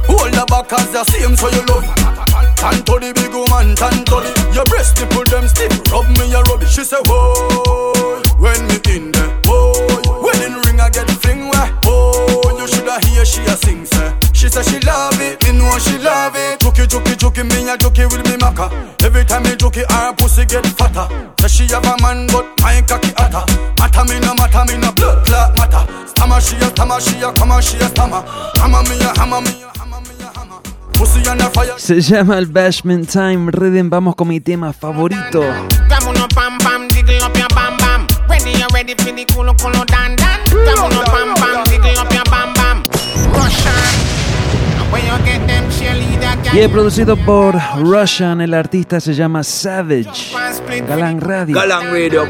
Hold 0.07 0.33
the 0.33 0.45
back 0.47 0.73
as 0.73 0.91
the 0.93 1.05
same 1.05 1.35
so 1.37 1.49
you 1.51 1.63
love 1.67 1.83
it. 1.83 2.07
To 2.87 2.99
the 2.99 3.13
big 3.15 3.35
woman, 3.35 3.75
tan 3.75 4.05
to 4.07 4.17
the 4.23 4.31
Your 4.55 4.65
breast 4.67 4.99
nipple 5.01 5.25
them 5.25 5.49
stiff, 5.49 5.73
rub 5.91 6.07
me 6.19 6.33
a 6.33 6.43
rub 6.43 6.65
She 6.65 6.85
say, 6.85 6.97
whoa, 7.07 8.23
when 8.39 8.61
me 8.69 8.79
in 8.95 9.13
there 9.13 9.41
Whoa, 9.45 9.73
wedding 10.23 10.59
ring 10.67 10.81
I 10.81 10.91
get 10.91 11.11
fling 11.11 11.49
where 11.49 11.71
Oh, 11.85 12.57
you 12.59 12.67
shoulda 12.67 12.99
hear 13.07 13.25
she 13.25 13.43
a 13.43 13.57
sing 13.57 13.85
say 13.85 14.16
She 14.37 14.49
say 14.51 14.63
she 14.63 14.79
love 14.81 15.19
it, 15.19 15.43
me 15.45 15.59
know 15.59 15.79
she 15.79 15.97
love 15.97 16.37
it 16.37 16.61
Jokey, 16.61 16.87
jokey, 16.87 17.17
jokey, 17.17 17.43
me 17.49 17.71
a 17.71 17.77
jokey 17.77 18.05
with 18.05 18.23
me 18.29 18.37
maca 18.37 18.69
Every 19.03 19.25
time 19.25 19.45
me 19.45 19.57
jokey, 19.57 19.91
her 19.91 20.13
pussy 20.13 20.45
get 20.45 20.67
fatter 20.77 21.09
Say 21.41 21.49
she 21.49 21.73
have 21.73 21.87
a 21.87 21.97
man, 22.03 22.27
but 22.27 22.45
my 22.61 22.83
cocky 22.83 23.13
hotter 23.17 23.45
Matter 23.79 24.05
me 24.13 24.21
no 24.21 24.35
matter, 24.35 24.63
me 24.71 24.77
no 24.79 24.93
blood 24.93 25.25
clot 25.25 25.57
matter 25.57 26.07
Stammer 26.07 26.41
she 26.43 26.57
a 26.57 26.69
stammer, 26.69 27.01
she 27.01 27.17
a 27.23 27.33
come 27.33 27.61
she 27.63 27.79
a 27.79 27.89
stammer 27.89 28.23
Hammer 28.61 28.83
me 28.85 29.01
a 29.01 29.09
hammer 29.19 29.41
me 29.41 29.63
a 29.65 29.73
hammer 29.79 30.01
me 30.05 30.15
hammer 30.21 31.79
Se 31.79 32.01
llama 32.03 32.37
el 32.37 32.47
Bashment 32.47 33.11
Time 33.11 33.51
Rhythm. 33.51 33.89
Vamos 33.91 34.17
con 34.17 34.29
mi 34.29 34.41
tema 34.41 34.73
favorito. 34.73 35.41
Come 35.41 36.09
on 36.09 36.17
up, 36.17 36.35
pam 36.35 36.59
pam, 36.59 36.89
jiggle 36.89 37.23
up 37.23 37.37
your 37.37 37.49
bam 37.55 37.77
bam. 37.79 38.07
Ready, 38.29 38.53
you 38.53 38.67
ready 38.73 38.95
for 38.95 39.13
the 39.13 39.25
culo 39.27 39.55
culo 39.57 39.85
dan 39.87 40.17
dan. 40.17 40.41
Come 40.49 40.85
on 40.85 40.93
up, 40.95 41.05
pam 41.07 41.35
pam, 41.35 41.65
Y 46.53 46.61
es 46.61 46.69
producido 46.69 47.17
por 47.17 47.57
Russian, 47.79 48.41
el 48.41 48.55
artista 48.55 49.01
se 49.01 49.15
llama 49.15 49.43
Savage. 49.43 50.33
Galan 50.89 51.21
Radio. 51.21 51.55
Radio. 51.55 52.25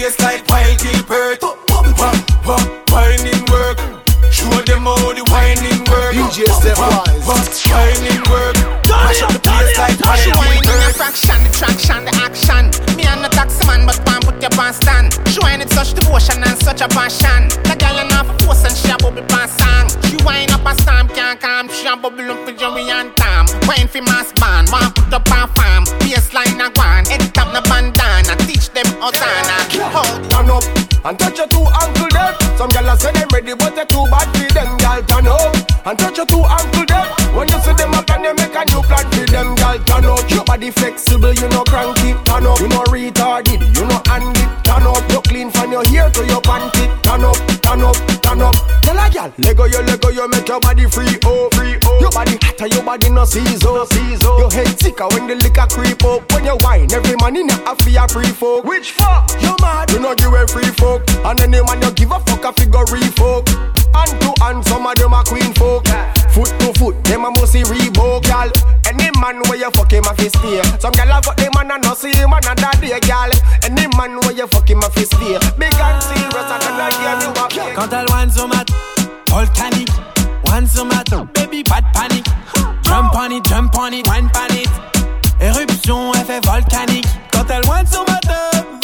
Place 0.00 0.20
like 0.20 0.48
wild 0.48 0.78
Gilbert 0.78 1.42
Wah, 1.42 2.16
wah, 2.46 2.58
whining 2.90 3.44
work 3.52 3.78
Show 4.32 4.48
them 4.64 4.88
how 4.88 5.12
the 5.12 5.24
whining 5.28 5.84
work 5.90 6.14
DJ 6.14 6.48
Stepwise. 6.48 7.20
Wah, 7.26 7.36
wah, 7.36 7.44
whining 7.68 8.22
work 8.30 8.56
Mash 8.88 9.22
up 9.22 9.32
the 9.32 9.40
place 9.40 9.76
like 9.76 10.00
wild 10.00 10.20
She 10.20 10.30
wine 10.32 10.56
in 10.56 10.58
a 10.58 10.62
Gilbert 10.64 10.90
fraction, 11.10 11.42
the 11.42 11.50
traction, 11.50 12.04
the 12.04 12.12
action. 12.22 12.64
Me 12.96 13.04
and 13.04 13.24
the 13.24 13.28
taxi 13.28 13.64
man, 13.66 13.86
but 13.86 13.98
one 14.06 14.22
put 14.22 14.40
your 14.40 14.50
pants 14.50 14.78
stand. 14.78 15.16
She 15.28 15.38
wine 15.40 15.58
with 15.58 15.72
such 15.72 15.94
devotion 15.94 16.42
and 16.44 16.56
such 16.60 16.80
a 16.80 16.88
passion. 16.88 17.48
The 17.66 17.74
girl 17.74 17.98
in 17.98 18.10
half 18.14 18.28
a 18.28 18.34
force 18.44 18.64
and 18.64 18.76
she 18.76 18.90
a 18.90 18.96
bubble 18.96 19.24
past 19.26 19.58
song. 19.58 19.88
She 20.06 20.16
wine 20.24 20.50
up 20.50 20.66
a 20.66 20.74
storm, 20.82 21.08
can't 21.08 21.40
calm. 21.40 21.68
She 21.68 21.86
a 21.86 21.96
bubble 21.96 22.30
up 22.30 22.44
for 22.46 22.52
Jerry 22.52 22.90
and 22.90 23.10
Tom. 23.16 23.46
Wine 23.66 23.88
for 23.88 24.02
mass 24.02 24.32
band, 24.38 24.68
one 24.70 24.92
put 24.92 25.12
up 25.12 25.26
a 25.26 25.48
farm. 25.56 25.84
Baseline 26.04 26.60
a 26.60 26.70
gone, 26.70 27.04
head 27.08 27.24
top 27.34 27.50
the 27.56 27.62
bandana. 27.66 28.36
Teach 28.46 28.70
them 28.70 28.86
Osana. 29.00 29.39
Up 31.00 31.06
and 31.06 31.18
touch 31.18 31.38
your 31.38 31.46
two 31.48 31.64
ankle 31.80 32.08
them. 32.12 32.34
Some 32.56 32.70
gyal 32.70 32.96
say 32.98 33.12
them 33.12 33.28
ready, 33.32 33.54
but 33.54 33.74
they 33.74 33.84
too 33.84 34.04
bad 34.10 34.28
for 34.36 34.52
them. 34.52 34.76
Gyal 34.78 35.06
turn 35.08 35.26
up 35.28 35.56
and 35.86 35.98
touch 35.98 36.16
your 36.16 36.26
two 36.26 36.44
ankle 36.44 36.84
them. 36.84 37.06
When 37.34 37.48
you 37.48 37.60
see 37.60 37.72
them 37.72 37.94
up 37.94 38.10
and 38.10 38.24
they 38.24 38.32
make 38.32 38.54
a 38.54 38.64
new 38.68 38.82
plan 38.84 39.06
for 39.08 39.26
them. 39.32 39.56
Gyal 39.56 39.84
turn 39.86 40.04
up, 40.04 40.30
your 40.30 40.44
body 40.44 40.70
flexible, 40.70 41.32
you 41.32 41.48
know 41.48 41.64
cranky. 41.64 42.12
Turn 42.24 42.46
up, 42.46 42.60
you 42.60 42.68
know 42.68 42.84
retarded, 42.92 43.64
you 43.76 43.84
know 43.86 44.00
handy. 44.06 44.44
Turn 44.64 44.84
up, 44.84 45.04
you 45.10 45.20
clean 45.24 45.50
from 45.50 45.72
your 45.72 45.84
hair 45.88 46.10
to 46.10 46.22
your 46.26 46.42
panty. 46.42 46.84
Turn 47.02 47.24
up, 47.24 47.36
turn 47.64 47.80
up, 47.80 47.96
turn 48.20 48.42
up. 48.42 48.54
Tell 48.82 48.98
a 48.98 49.06
gyal, 49.08 49.32
Lego 49.38 49.64
you, 49.64 49.80
Lego 49.82 50.08
you, 50.08 50.28
make 50.28 50.48
your 50.48 50.60
body 50.60 50.86
free, 50.86 51.16
oh, 51.24 51.48
free, 52.60 52.70
oh. 52.70 52.76
Your 52.76 52.84
body 52.84 53.08
hotter, 53.08 53.08
your 53.08 53.10
body 53.10 53.10
no 53.10 53.24
season, 53.24 53.86
season. 53.86 54.38
Your 54.38 54.50
head 54.50 54.80
sicker 54.80 55.08
when 55.08 55.26
the 55.26 55.34
liquor 55.36 55.66
creep 55.70 56.04
up. 56.04 56.32
When 56.32 56.44
you 56.44 56.56
wine, 56.60 56.92
every 56.92 57.16
man 57.16 57.36
in 57.36 57.50
a 57.50 57.74
fear 57.82 58.06
free 58.08 58.32
folk. 58.32 58.64
Which 58.64 58.92
fuck? 58.92 59.30
You 59.40 59.54
mad? 59.60 59.90
You 59.90 60.00
know 60.00 60.14
you 60.18 60.34
a 60.36 60.46
free 60.46 60.70
folk. 60.76 61.02
And 61.24 61.40
any 61.40 61.62
man 61.62 61.82
you 61.82 61.90
give 61.92 62.12
a 62.12 62.20
fuck 62.20 62.44
a 62.44 62.52
figure 62.52 62.86
folk. 63.16 63.48
Hand 63.90 64.14
to 64.20 64.30
hand, 64.44 64.64
some 64.66 64.86
of 64.86 64.94
them 64.96 65.12
a 65.12 65.24
queen 65.24 65.52
folk. 65.54 65.86
Foot 66.30 66.52
to 66.60 66.72
foot, 66.78 66.94
them 67.04 67.24
a 67.24 67.30
must 67.30 67.52
see 67.52 67.62
Reebok, 67.62 68.22
gal. 68.22 68.50
Any 68.86 69.10
man 69.18 69.42
where 69.48 69.58
you 69.58 69.70
fuck 69.72 69.90
him 69.90 70.04
a 70.04 70.14
fist 70.14 70.38
stay. 70.38 70.62
Some 70.78 70.92
gal 70.92 71.10
a 71.10 71.22
fuck 71.22 71.36
them 71.36 71.52
and 71.58 71.72
a 71.72 71.78
no 71.78 71.94
see 71.94 72.14
him 72.14 72.32
another 72.32 72.70
day, 72.80 72.98
gal. 73.00 73.30
Any 73.64 73.86
man 73.96 74.20
where 74.20 74.32
you 74.32 74.46
fuck 74.46 74.68
him 74.70 74.78
a 74.78 74.90
fist 74.90 75.14
stay. 75.16 75.38
Big 75.58 75.74
and 75.74 76.02
serious 76.02 76.50
and 76.50 76.62
another 76.62 76.90
game 77.02 77.20
you 77.20 77.30
a 77.34 77.48
play. 77.48 77.74
Quand 77.74 77.92
elle 77.92 78.06
wine 78.10 78.30
sur 78.30 78.46
ma 78.46 78.62
volcanique, 79.28 79.90
wine 80.50 80.66
sur 80.68 80.84
ma 80.84 81.02
baby 81.34 81.62
pas 81.62 81.80
de 81.80 81.86
panique. 81.92 82.26
Jump 82.82 83.12
on 83.14 83.30
it, 83.30 83.44
jump 83.48 83.74
on 83.78 83.92
it, 83.92 84.06
wine 84.08 84.28
pan 84.32 84.54
it. 84.54 84.68
Éruption, 85.40 86.12
effet 86.14 86.40
volcanique. 86.44 87.06
Quand 87.32 87.44
elle 87.48 87.64
wine 87.68 87.86
sur 87.90 88.04
ma 88.06 88.18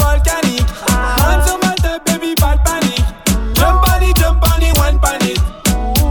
volcanique, 0.05 0.67
wine 0.89 1.43
sur 1.47 1.59
ma 1.63 1.75
baby 2.07 2.35
pas 2.35 2.57
de 2.57 2.63
panique. 2.63 3.05
Jump 3.55 3.85
on 3.87 4.03
it, 4.03 4.17
jump 4.17 4.43
on 4.43 4.63
it, 4.63 4.79
wine 4.79 4.99
pan 5.01 5.27
it. 5.27 5.41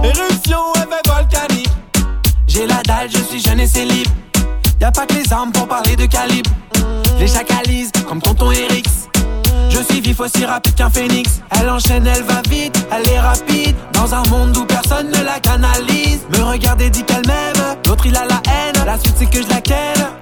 Éruption, 0.04 0.74
effet 0.76 1.02
volcanique. 1.08 1.70
J'ai 2.48 2.68
la 2.68 2.82
dalle, 2.84 3.10
je 3.10 3.20
suis 3.24 3.42
jeune 3.42 3.60
et 3.60 3.68
c'est 3.68 3.86
libre. 3.86 4.12
Y'a 4.80 4.92
pas 4.92 5.06
que 5.06 5.14
les 5.14 5.32
armes 5.34 5.52
pour 5.52 5.68
parler 5.68 5.96
de 5.96 6.06
calibre. 6.06 6.50
Les 7.20 7.28
chacalisent 7.28 7.92
comme 8.08 8.22
tonton 8.22 8.52
Erix. 8.52 8.84
Je 9.76 9.84
suis 9.84 10.00
vif 10.00 10.20
aussi 10.22 10.46
rapide 10.46 10.74
qu'un 10.76 10.90
phénix. 10.90 11.42
Elle 11.52 11.70
enchaîne, 11.70 12.08
elle 12.08 12.24
va 12.24 12.42
vite, 12.50 12.88
elle 12.92 13.10
est 13.12 13.20
rapide. 13.20 13.76
Dans 13.92 14.14
un 14.16 14.24
monde 14.30 14.56
où 14.56 14.66
personne 14.66 15.08
ne 15.08 15.24
la 15.24 15.40
canalise. 15.42 16.22
Me 16.32 16.44
regarder 16.44 16.90
dit 16.90 17.04
qu'elle 17.04 17.28
m'aime, 17.28 17.76
l'autre 17.86 18.06
il 18.06 18.16
a 18.16 18.26
la 18.26 18.42
haine. 18.46 18.86
La 18.86 18.98
suite 18.98 19.16
c'est 19.18 19.30
que 19.30 19.42
je 19.44 19.50
la 19.50 19.60
ken. 19.60 19.76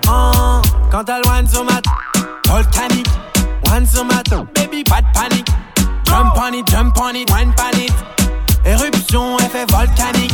Oh. 0.08 0.60
Quand 0.90 1.04
elle 1.08 1.22
ma 1.26 2.52
volcanique, 2.52 3.08
wine 3.72 3.86
sur 3.86 4.06
baby 4.56 4.84
pas 4.84 5.02
de 5.02 5.08
panique. 5.14 5.48
Jump 6.06 6.34
on 6.36 6.54
it, 6.54 6.68
jump 6.68 6.98
on 7.00 7.14
it, 7.16 7.30
wine 7.32 7.54
pan 7.56 7.78
it. 7.78 7.94
Éruption, 8.66 9.38
effet 9.38 9.66
volcanique. 9.70 10.34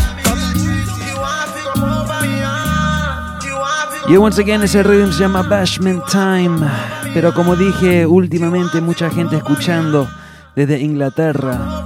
Y 4.10 4.18
once 4.18 4.42
again 4.42 4.64
ese 4.64 4.82
rhythm 4.82 5.12
se 5.12 5.20
llama 5.20 5.44
Bashment 5.44 6.04
Time, 6.08 6.68
pero 7.14 7.32
como 7.32 7.56
dije 7.56 8.08
últimamente 8.08 8.82
mucha 8.82 9.08
gente 9.12 9.38
escuchando 9.38 10.10
desde 10.56 10.80
Inglaterra. 10.80 11.86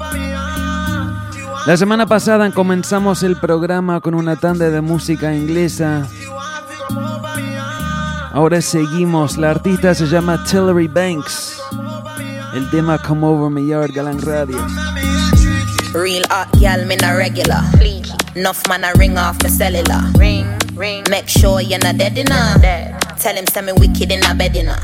La 1.65 1.75
semana 1.75 2.05
pasada 2.05 2.49
comenzamos 2.51 3.23
el 3.23 3.35
programa 3.35 3.99
con 3.99 4.15
una 4.15 4.37
tanda 4.37 4.69
de 4.69 4.79
música 4.79 5.35
inglesa. 5.35 6.07
Ahora 8.31 8.61
seguimos, 8.61 9.37
la 9.37 9.51
artista 9.51 9.93
se 9.93 10.07
llama 10.07 10.43
Tillery 10.45 10.87
Banks. 10.87 11.61
El 12.53 12.69
tema 12.69 12.99
Come 12.99 13.27
Over 13.27 13.49
My 13.49 13.67
Yard 13.67 13.91
Galang 13.93 14.21
Radio. 14.21 14.57
Real 15.93 16.23
hot 16.29 16.49
gal, 16.59 16.83
me 16.85 16.95
not 16.95 17.13
regular. 17.13 17.61
Enough 18.35 18.67
man 18.67 18.83
I 18.83 18.93
ring 18.93 19.15
off 19.15 19.37
the 19.37 19.47
cellular. 19.47 20.01
Ring, 20.17 20.49
ring. 20.73 21.03
Make 21.07 21.29
sure 21.29 21.61
you're 21.61 21.77
not 21.77 21.97
dead 21.97 22.17
enough. 22.17 22.61
Tell 23.19 23.35
him 23.35 23.45
send 23.45 23.67
me 23.67 23.73
wicked 23.73 24.11
in 24.11 24.23
a 24.25 24.33
bed 24.33 24.55
enough. 24.55 24.81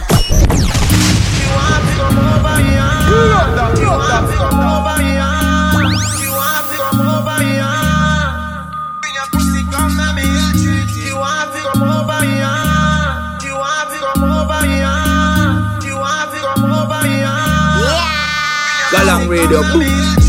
Galang 18.91 19.27
Radio. 19.27 20.28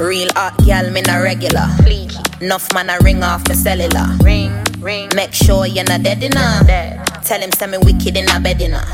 Real 0.00 0.28
hot 0.32 0.56
gal, 0.64 0.90
me 0.90 1.02
not 1.02 1.20
regular. 1.20 1.68
Enough 2.40 2.72
man 2.72 2.88
I 2.88 2.96
ring 3.04 3.22
off 3.22 3.44
the 3.44 3.54
cellular. 3.54 4.08
Ring, 4.24 4.50
ring. 4.80 5.10
Make 5.14 5.34
sure 5.34 5.66
you're 5.66 5.84
not 5.84 6.02
dead 6.02 6.22
enough. 6.22 6.66
Tell 7.22 7.38
him 7.38 7.52
send 7.52 7.72
me 7.72 7.78
wicked 7.84 8.16
in 8.16 8.26
a 8.30 8.40
bed 8.40 8.62
enough. 8.62 8.88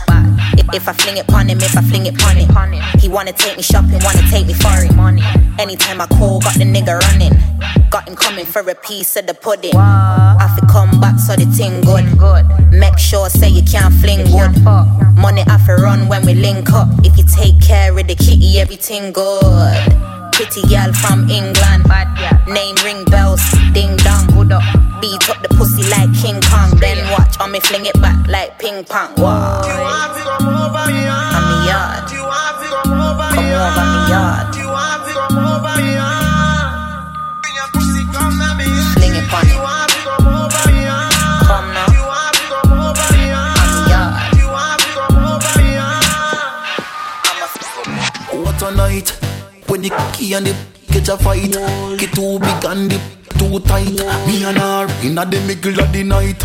If, 0.59 0.67
if 0.75 0.89
I 0.89 0.93
fling 0.95 1.17
it 1.17 1.29
pon 1.29 1.49
him, 1.49 1.59
if 1.59 1.77
I 1.77 1.83
fling 1.83 2.07
it 2.07 2.19
pon 2.19 2.37
him. 2.37 2.83
He 2.99 3.09
wanna 3.09 3.33
take 3.33 3.57
me 3.57 3.63
shopping, 3.63 4.01
wanna 4.03 4.23
take 4.29 4.49
me 4.49 4.53
for 4.53 4.67
foreign. 4.67 5.21
Anytime 5.61 6.01
I 6.01 6.07
call, 6.07 6.41
got 6.41 6.55
the 6.55 6.65
nigga 6.65 6.99
running. 6.99 7.39
Got 7.89 8.09
him 8.09 8.17
coming 8.17 8.45
for 8.45 8.69
a 8.69 8.75
piece 8.75 9.15
of 9.15 9.29
the 9.29 9.35
pudding. 9.35 9.77
I 9.77 10.59
fi 10.59 10.67
come 10.67 11.01
back 11.01 11.21
so 11.21 11.37
the 11.37 11.47
thing 11.47 11.83
good. 11.83 12.05
Make 12.73 12.99
sure 12.99 13.31
say 13.31 13.49
you 13.49 13.63
can't 13.63 13.95
fling 13.95 14.27
wood. 14.35 14.59
Money 15.15 15.45
I 15.47 15.57
fi 15.65 15.75
run 15.75 16.09
when 16.09 16.27
we 16.27 16.35
link 16.35 16.73
up. 16.73 16.89
If 17.05 17.17
you 17.17 17.23
take 17.23 17.61
care 17.61 17.97
of 17.97 18.07
the 18.09 18.17
kitty, 18.17 18.59
everything 18.59 19.13
good. 19.13 20.26
Pretty 20.37 20.61
girl 20.69 20.93
from 20.93 21.31
England. 21.31 21.89
Name 22.47 22.77
ring 22.85 23.05
bells, 23.07 23.41
ding 23.73 23.97
dong. 24.05 24.27
Beat 25.01 25.29
up 25.31 25.41
the 25.41 25.49
pussy 25.57 25.83
like 25.89 26.13
King 26.13 26.43
Kong. 26.43 26.77
Then 26.77 27.11
watch 27.11 27.41
on 27.41 27.53
me 27.53 27.61
fling 27.61 27.87
it 27.87 27.99
back 28.03 28.29
like 28.29 28.59
ping 28.59 28.85
pong. 28.85 29.15
Wow. 29.17 29.63
I'm 29.65 30.13
me 31.49 31.69
yard. 31.73 32.05
Come 32.85 33.01
over 33.01 33.33
me 33.41 33.49
yard. 33.49 34.53
Fling 38.93 39.17
it 39.17 39.33
on 39.33 39.49
it. 39.49 39.57
Come 41.49 41.67
now. 41.73 41.87
I'm 41.89 43.17
me 43.17 43.89
yard. 43.89 44.21
What 48.45 48.63
a 48.63 48.71
night 48.77 49.26
when 49.77 49.83
the 49.83 50.13
key 50.15 50.33
and 50.33 50.47
the 50.47 50.55
catch 50.89 51.09
a 51.09 51.17
fight. 51.17 51.53
Get 51.99 52.13
too 52.15 52.39
big 52.39 52.65
and 52.65 52.91
the 52.91 52.99
too 53.39 53.61
tight. 53.61 53.93
Me 54.27 54.45
and 54.45 54.59
her 54.59 54.87
in 55.05 55.15
the 55.15 55.45
middle 55.47 55.81
of 55.81 55.93
the 55.93 56.03
night. 56.03 56.41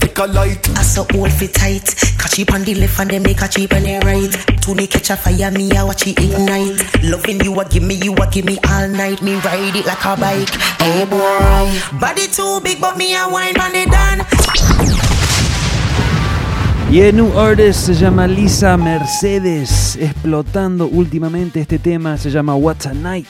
Take 0.00 0.18
a 0.18 0.26
light. 0.26 0.68
I 0.76 0.82
saw 0.82 1.06
all 1.14 1.30
fit 1.30 1.54
tight. 1.54 1.86
Catch 2.18 2.38
it 2.38 2.52
on 2.52 2.64
the 2.64 2.74
left 2.74 3.00
and 3.00 3.10
then 3.10 3.22
make 3.22 3.40
a 3.40 3.48
cheap 3.48 3.72
on 3.72 3.82
the 3.82 3.98
right. 4.04 4.62
To 4.62 4.74
me 4.74 4.86
catch 4.86 5.10
a 5.10 5.16
fire, 5.16 5.50
me 5.50 5.72
I 5.72 5.84
watch 5.84 6.06
it 6.06 6.18
ignite. 6.18 7.02
Loving 7.02 7.40
you, 7.40 7.58
a 7.58 7.64
give 7.64 7.82
me, 7.82 7.94
you 7.94 8.14
a 8.14 8.28
give 8.30 8.44
me 8.44 8.58
all 8.68 8.88
night. 8.88 9.22
Me 9.22 9.34
ride 9.36 9.76
it 9.76 9.86
like 9.86 10.04
a 10.04 10.16
bike. 10.16 10.50
Hey 10.80 11.04
boy, 11.06 11.98
body 11.98 12.26
too 12.28 12.60
big, 12.62 12.80
but 12.80 12.96
me 12.96 13.16
a 13.16 13.28
wine 13.28 13.58
on 13.58 13.72
the 13.72 13.86
done. 13.86 14.85
Y 16.88 17.00
el 17.00 17.16
new 17.16 17.36
artist 17.36 17.86
se 17.86 17.94
llama 17.94 18.28
Lisa 18.28 18.76
Mercedes, 18.76 19.96
explotando 19.96 20.86
últimamente 20.86 21.60
este 21.60 21.80
tema, 21.80 22.16
se 22.16 22.30
llama 22.30 22.54
What 22.54 22.86
a 22.86 22.94
Night. 22.94 23.26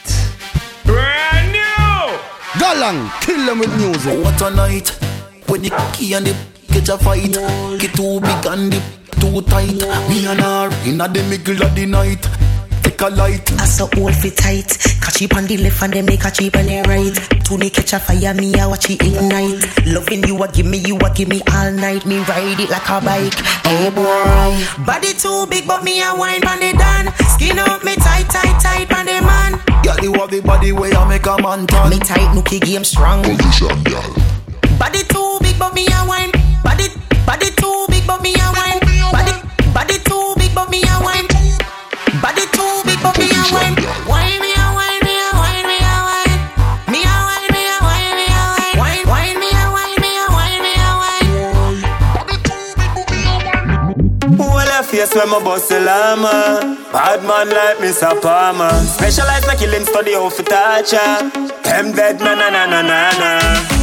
Brand 0.85 1.53
new. 1.53 2.61
Galang, 2.61 3.11
kill 3.25 3.47
them 3.47 3.61
with 3.61 3.75
music. 3.79 4.23
What 4.23 4.43
a 4.43 4.51
night 4.51 4.93
when 5.49 5.63
the 5.63 5.71
key 5.95 6.15
and 6.15 6.27
the 6.27 6.35
catch 6.69 6.91
a 6.91 6.99
fight. 6.99 7.33
Get 7.81 7.95
too 7.95 8.21
big 8.21 8.47
and 8.47 8.73
the 8.73 8.81
too 9.21 9.41
tight. 9.43 9.73
Me 10.09 10.27
and 10.27 10.41
her 10.41 10.71
in 10.85 10.99
the 10.99 11.25
middle 11.29 11.63
of 11.63 11.75
the 11.75 11.87
night. 11.87 12.46
Take 12.97 13.13
a 13.13 13.15
light. 13.15 13.53
I 13.61 13.67
saw 13.67 13.89
all 13.99 14.11
fit 14.11 14.39
tight. 14.39 14.69
Catch 15.03 15.21
it 15.21 15.37
on 15.37 15.45
the 15.45 15.59
left 15.59 15.83
and 15.83 15.93
then 15.93 16.07
make 16.07 16.25
a 16.25 16.31
cheap 16.31 16.57
on 16.57 16.65
the 16.65 16.81
right. 16.89 17.13
To 17.45 17.59
me 17.59 17.69
catch 17.69 17.93
a 17.93 17.99
fire, 17.99 18.33
me 18.33 18.55
I 18.55 18.67
watch 18.67 18.89
it 18.89 19.03
ignite. 19.03 19.85
Loving 19.85 20.25
you, 20.25 20.43
a 20.43 20.49
give 20.49 20.65
me, 20.65 20.79
you 20.79 20.97
a 20.97 21.13
give 21.13 21.29
me 21.29 21.43
all 21.53 21.71
night. 21.73 22.07
Me 22.07 22.21
ride 22.25 22.59
it 22.59 22.71
like 22.71 22.89
a 22.89 23.01
bike. 23.05 23.35
Hey 23.69 23.91
boy, 23.91 24.85
body 24.87 25.13
too 25.13 25.47
big, 25.51 25.67
but 25.67 25.85
me 25.85 26.01
a 26.01 26.17
wine 26.17 26.41
on 26.49 26.59
the 26.59 26.73
done. 26.73 27.13
Skin 27.37 27.59
up 27.59 27.85
me 27.85 27.97
tight, 27.97 28.31
tight, 28.31 28.57
tight 28.65 28.91
on 28.97 29.05
the 29.05 29.21
man. 29.21 29.61
Girl, 29.85 30.01
you 30.03 30.15
have 30.15 30.31
the 30.31 30.41
body 30.41 30.73
where 30.73 30.95
I 30.97 31.07
make 31.07 31.27
a 31.27 31.37
man 31.43 31.67
turn. 31.67 31.91
Me 31.91 31.99
tight, 31.99 32.33
nookie 32.35 32.63
game 32.63 32.85
strong. 32.85 33.23
Position, 33.23 33.77
girl. 33.85 34.09
Body 34.79 35.05
too 35.05 35.37
big, 35.43 35.59
but 35.59 35.75
me 35.75 35.85
a 35.85 36.01
wine. 36.09 36.33
Body, 36.65 36.89
body 37.27 37.51
too 37.61 37.87
big, 37.91 38.07
but 38.07 38.23
me 38.23 38.33
a 38.33 38.53
wine. 38.57 38.86
Face 54.97 55.15
when 55.15 55.29
my 55.29 55.39
boss 55.43 55.71
a 55.71 55.81
llama. 55.81 56.79
Bad 56.93 57.23
man 57.25 57.49
like 57.51 57.79
Mr. 57.79 58.21
Palmer. 58.23 58.71
Specialize 58.97 59.47
na 59.47 59.55
killing 59.55 59.85
study 59.85 60.13
how 60.13 60.29
to 60.31 60.43
torture. 60.43 61.31
Them 61.65 61.93
dead 61.93 62.19
na 62.21 62.35
na 62.35 62.49
na 62.51 62.65
na 62.67 62.81
na 62.83 63.01
na. 63.21 63.76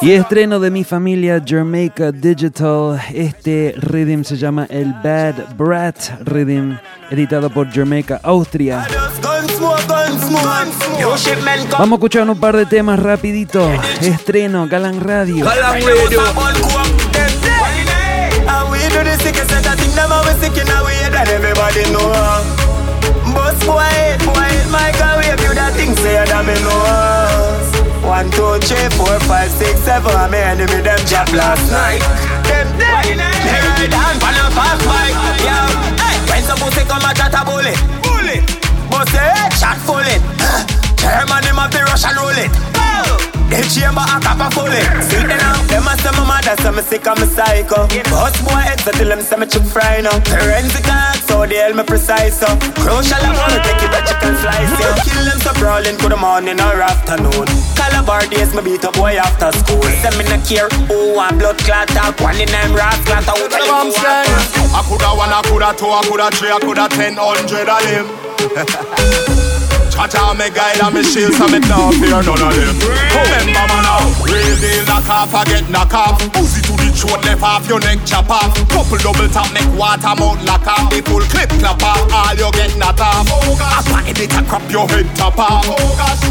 Y 0.00 0.12
estreno 0.12 0.60
de 0.60 0.70
mi 0.70 0.84
familia 0.84 1.42
Jamaica 1.44 2.12
Digital. 2.12 3.00
Este 3.12 3.74
rhythm 3.76 4.22
se 4.24 4.36
llama 4.36 4.66
el 4.70 4.92
Bad 5.04 5.56
Brat 5.56 5.96
Rhythm, 6.24 6.78
editado 7.10 7.50
por 7.50 7.70
Jamaica 7.72 8.20
Austria. 8.22 8.86
Vamos 11.78 11.92
a 11.92 11.94
escuchar 11.96 12.28
un 12.28 12.38
par 12.38 12.56
de 12.56 12.66
temas 12.66 12.98
rapidito. 12.98 13.70
Estreno, 14.00 14.66
Galan 14.68 15.00
Radio. 15.00 15.44
You 26.06 26.24
that 26.24 26.30
thing 26.30 26.30
say 26.30 26.30
that 26.30 26.44
me 26.46 26.56
know. 26.62 28.06
One, 28.06 28.30
two, 28.30 28.62
three, 28.62 28.88
four, 28.94 29.18
five, 29.26 29.50
six, 29.50 29.80
seven, 29.82 30.14
I'm 30.14 30.34
enemy 30.34 30.80
them 30.80 31.00
job 31.10 31.26
last 31.34 31.66
night. 31.70 32.00
Them 32.46 32.66
dead, 32.78 33.18
they 33.18 33.58
ride 33.66 33.90
on 34.22 34.38
a 34.38 34.46
fast 34.54 34.82
bike, 34.86 35.18
yeah. 35.42 35.66
Hey, 35.98 36.16
when 36.30 36.42
some 36.46 36.58
pussy 36.58 36.86
come 36.86 37.02
a 37.02 37.10
chat 37.14 37.34
a 37.34 37.42
bullet, 37.42 37.74
bullet. 38.06 38.42
But 38.90 39.08
say, 39.10 39.26
eh? 39.26 39.48
shot 39.58 39.78
full 39.82 39.98
it. 39.98 40.22
German, 41.02 41.42
have 41.42 41.72
the 41.72 41.82
rush 41.82 42.04
and 42.04 42.16
roll 42.16 42.38
it. 42.38 43.35
Them 43.46 43.62
chamber 43.70 44.02
a 44.02 44.18
cap 44.18 44.42
a 44.42 44.50
full 44.50 44.66
it. 44.66 44.84
See 45.06 45.22
them 45.22 45.38
now, 45.38 45.54
them 45.70 45.86
a 45.86 45.94
say 46.02 46.10
my 46.18 46.26
mother, 46.26 46.58
say 46.58 46.72
me 46.74 46.82
sick 46.82 47.06
and 47.06 47.14
me 47.20 47.26
psycho. 47.30 47.86
Boss 48.10 48.34
boy 48.42 48.58
head, 48.58 48.80
so 48.82 48.90
till 48.90 49.08
them 49.08 49.22
say 49.22 49.36
me 49.38 49.46
chip 49.46 49.62
fry 49.62 50.02
now. 50.02 50.18
Forensic 50.26 50.88
act, 50.90 51.22
so 51.30 51.46
they 51.46 51.62
help 51.62 51.76
me 51.76 51.84
precise 51.84 52.42
so. 52.42 52.50
Crucial, 52.82 53.22
I 53.22 53.30
wanna 53.38 53.62
take 53.62 53.86
it, 53.86 53.90
but 53.94 54.02
you 54.10 54.18
can 54.18 54.34
slice 54.42 54.74
yo. 54.82 54.90
Kill 55.06 55.22
them 55.24 55.38
so 55.38 55.54
brawling, 55.62 55.96
good 56.02 56.18
morning 56.18 56.58
or 56.58 56.82
afternoon. 56.82 57.46
Calabar 57.78 58.26
days, 58.26 58.50
me 58.50 58.66
beat 58.66 58.82
a 58.82 58.90
boy 58.90 59.14
after 59.14 59.54
school. 59.62 59.86
Say 60.02 60.10
me 60.18 60.26
no 60.26 60.42
care, 60.42 60.68
who 60.90 61.14
want 61.14 61.38
blood 61.38 61.58
clot 61.62 61.86
talk, 61.94 62.18
one 62.18 62.36
in 62.42 62.50
them 62.50 62.74
rat 62.74 62.98
clot, 63.06 63.24
who 63.30 63.46
tell 63.46 63.62
you 63.62 63.70
who 63.70 63.94
want 63.94 64.36
I 64.74 64.82
coulda 64.90 65.14
one, 65.14 65.30
I 65.30 65.40
coulda 65.46 65.70
two, 65.78 65.86
I 65.86 66.02
coulda 66.02 66.28
three, 66.34 66.50
I 66.50 66.58
coulda 66.58 66.90
ten 66.90 67.14
hundred 67.14 67.70
of 67.70 67.80
them. 67.86 69.46
Cha-cha 69.96 70.34
me 70.34 70.50
guide 70.50 70.78
and 70.84 70.94
me 70.94 71.02
shield 71.02 71.32
so 71.32 71.48
me 71.48 71.58
don't 71.58 71.96
fear 71.96 72.20
none 72.20 72.28
of 72.28 72.52
them. 72.52 72.76
Remember 72.84 73.64
man 73.64 73.82
now, 73.82 74.04
real 74.28 74.56
deal 74.60 74.84
knock 74.84 75.08
off, 75.08 75.34
I 75.34 75.44
get 75.44 75.68
knock 75.70 75.94
off. 75.94 76.20
Uzi 76.36 76.60
to 76.68 76.76
the 76.76 76.85
throat, 76.96 77.22
left 77.24 77.42
off 77.42 77.68
your 77.68 77.80
neck 77.80 78.00
chop 78.04 78.28
off 78.30 78.56
Couple 78.72 78.98
double 78.98 79.28
tap, 79.28 79.52
make 79.52 79.68
water 79.76 80.16
mouth 80.16 80.40
lock 80.48 80.66
off 80.66 80.90
The 80.90 81.04
full 81.04 81.22
clip 81.28 81.50
clap 81.60 81.82
off, 81.84 82.08
all 82.12 82.34
you 82.34 82.50
get 82.56 82.72
knock 82.80 83.00
off. 83.00 83.28
After 83.60 84.00
edit 84.08 84.32
a 84.32 84.42
crop 84.44 84.64
your 84.70 84.88
head 84.88 85.08
top 85.16 85.38
off. 85.38 85.66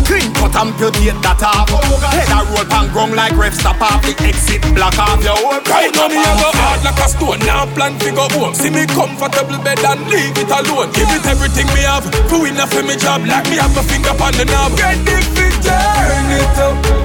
Clean 0.06 0.30
cut 0.34 0.56
amputate 0.56 1.18
that 1.22 1.42
off. 1.44 1.70
Head 2.14 2.32
a 2.34 2.40
roll 2.50 2.66
pan 2.66 2.92
ground 2.92 3.16
like 3.16 3.36
ref 3.38 3.54
stop 3.54 3.82
off. 3.82 4.02
The 4.02 4.14
exit 4.26 4.62
block 4.74 4.98
off 4.98 5.22
your 5.24 5.38
whole 5.38 5.62
Right 5.70 5.94
now 5.94 6.08
me 6.08 6.18
a 6.18 6.34
go 6.42 6.50
hard 6.56 6.82
like 6.84 7.00
a 7.00 7.08
stone. 7.10 7.40
Now 7.46 7.66
plan 7.74 7.98
fi 8.00 8.12
go 8.12 8.26
home. 8.34 8.54
See 8.54 8.70
me 8.70 8.86
comfortable 8.88 9.60
bed 9.62 9.82
and 9.84 10.02
leave 10.10 10.38
it 10.38 10.50
alone. 10.50 10.92
Give 10.94 11.10
it 11.10 11.26
everything 11.26 11.68
me 11.74 11.86
have. 11.86 12.06
To 12.06 12.36
win 12.42 12.58
a 12.58 12.66
for 12.68 12.84
me 12.84 12.96
job 12.98 13.26
Like 13.26 13.46
me 13.50 13.58
have 13.58 13.74
my 13.76 13.84
finger 13.84 14.16
on 14.16 14.34
the 14.34 14.46
knob. 14.46 14.78
Get 14.78 14.98
the 15.06 15.18
fit, 15.34 15.56
turn 15.64 16.30
it 16.34 16.58
up 16.60 17.05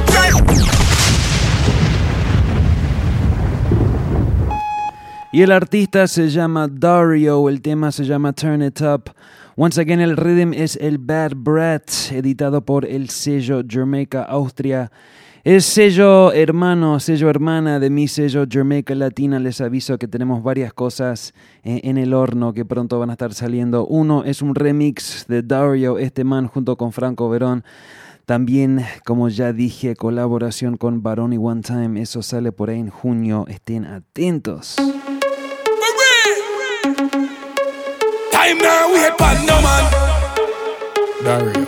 Y 5.32 5.42
el 5.42 5.52
artista 5.52 6.08
se 6.08 6.28
llama 6.28 6.66
Dario, 6.66 7.48
el 7.48 7.62
tema 7.62 7.92
se 7.92 8.04
llama 8.04 8.32
Turn 8.32 8.62
It 8.62 8.80
Up. 8.80 9.12
Once 9.56 9.80
again, 9.80 10.00
el 10.00 10.16
rhythm 10.16 10.52
es 10.52 10.74
el 10.74 10.98
Bad 10.98 11.34
Brat, 11.36 11.88
editado 12.10 12.64
por 12.64 12.84
el 12.84 13.10
sello 13.10 13.62
Jamaica 13.64 14.24
Austria. 14.24 14.90
Es 15.44 15.66
sello 15.66 16.32
hermano, 16.32 16.98
sello 16.98 17.30
hermana 17.30 17.78
de 17.78 17.90
mi 17.90 18.08
sello 18.08 18.44
Jamaica 18.50 18.92
Latina. 18.96 19.38
Les 19.38 19.60
aviso 19.60 19.98
que 19.98 20.08
tenemos 20.08 20.42
varias 20.42 20.72
cosas 20.72 21.32
eh, 21.62 21.80
en 21.84 21.96
el 21.96 22.12
horno 22.12 22.52
que 22.52 22.64
pronto 22.64 22.98
van 22.98 23.10
a 23.10 23.12
estar 23.12 23.32
saliendo. 23.32 23.86
Uno 23.86 24.24
es 24.24 24.42
un 24.42 24.56
remix 24.56 25.26
de 25.28 25.42
Dario, 25.42 25.98
este 25.98 26.24
man, 26.24 26.48
junto 26.48 26.76
con 26.76 26.90
Franco 26.90 27.28
Verón. 27.28 27.62
También, 28.26 28.84
como 29.06 29.28
ya 29.28 29.52
dije, 29.52 29.94
colaboración 29.94 30.76
con 30.76 31.04
Baroni 31.04 31.36
One 31.36 31.62
Time. 31.62 32.02
Eso 32.02 32.20
sale 32.20 32.50
por 32.50 32.70
ahí 32.70 32.80
en 32.80 32.90
junio. 32.90 33.44
Estén 33.48 33.84
atentos. 33.84 34.76
Time 38.50 38.58
now 38.58 38.90
we 38.90 38.98
hit 38.98 39.14
pan 39.16 39.46
no 39.46 39.62
man. 39.62 39.84
Dario 41.22 41.62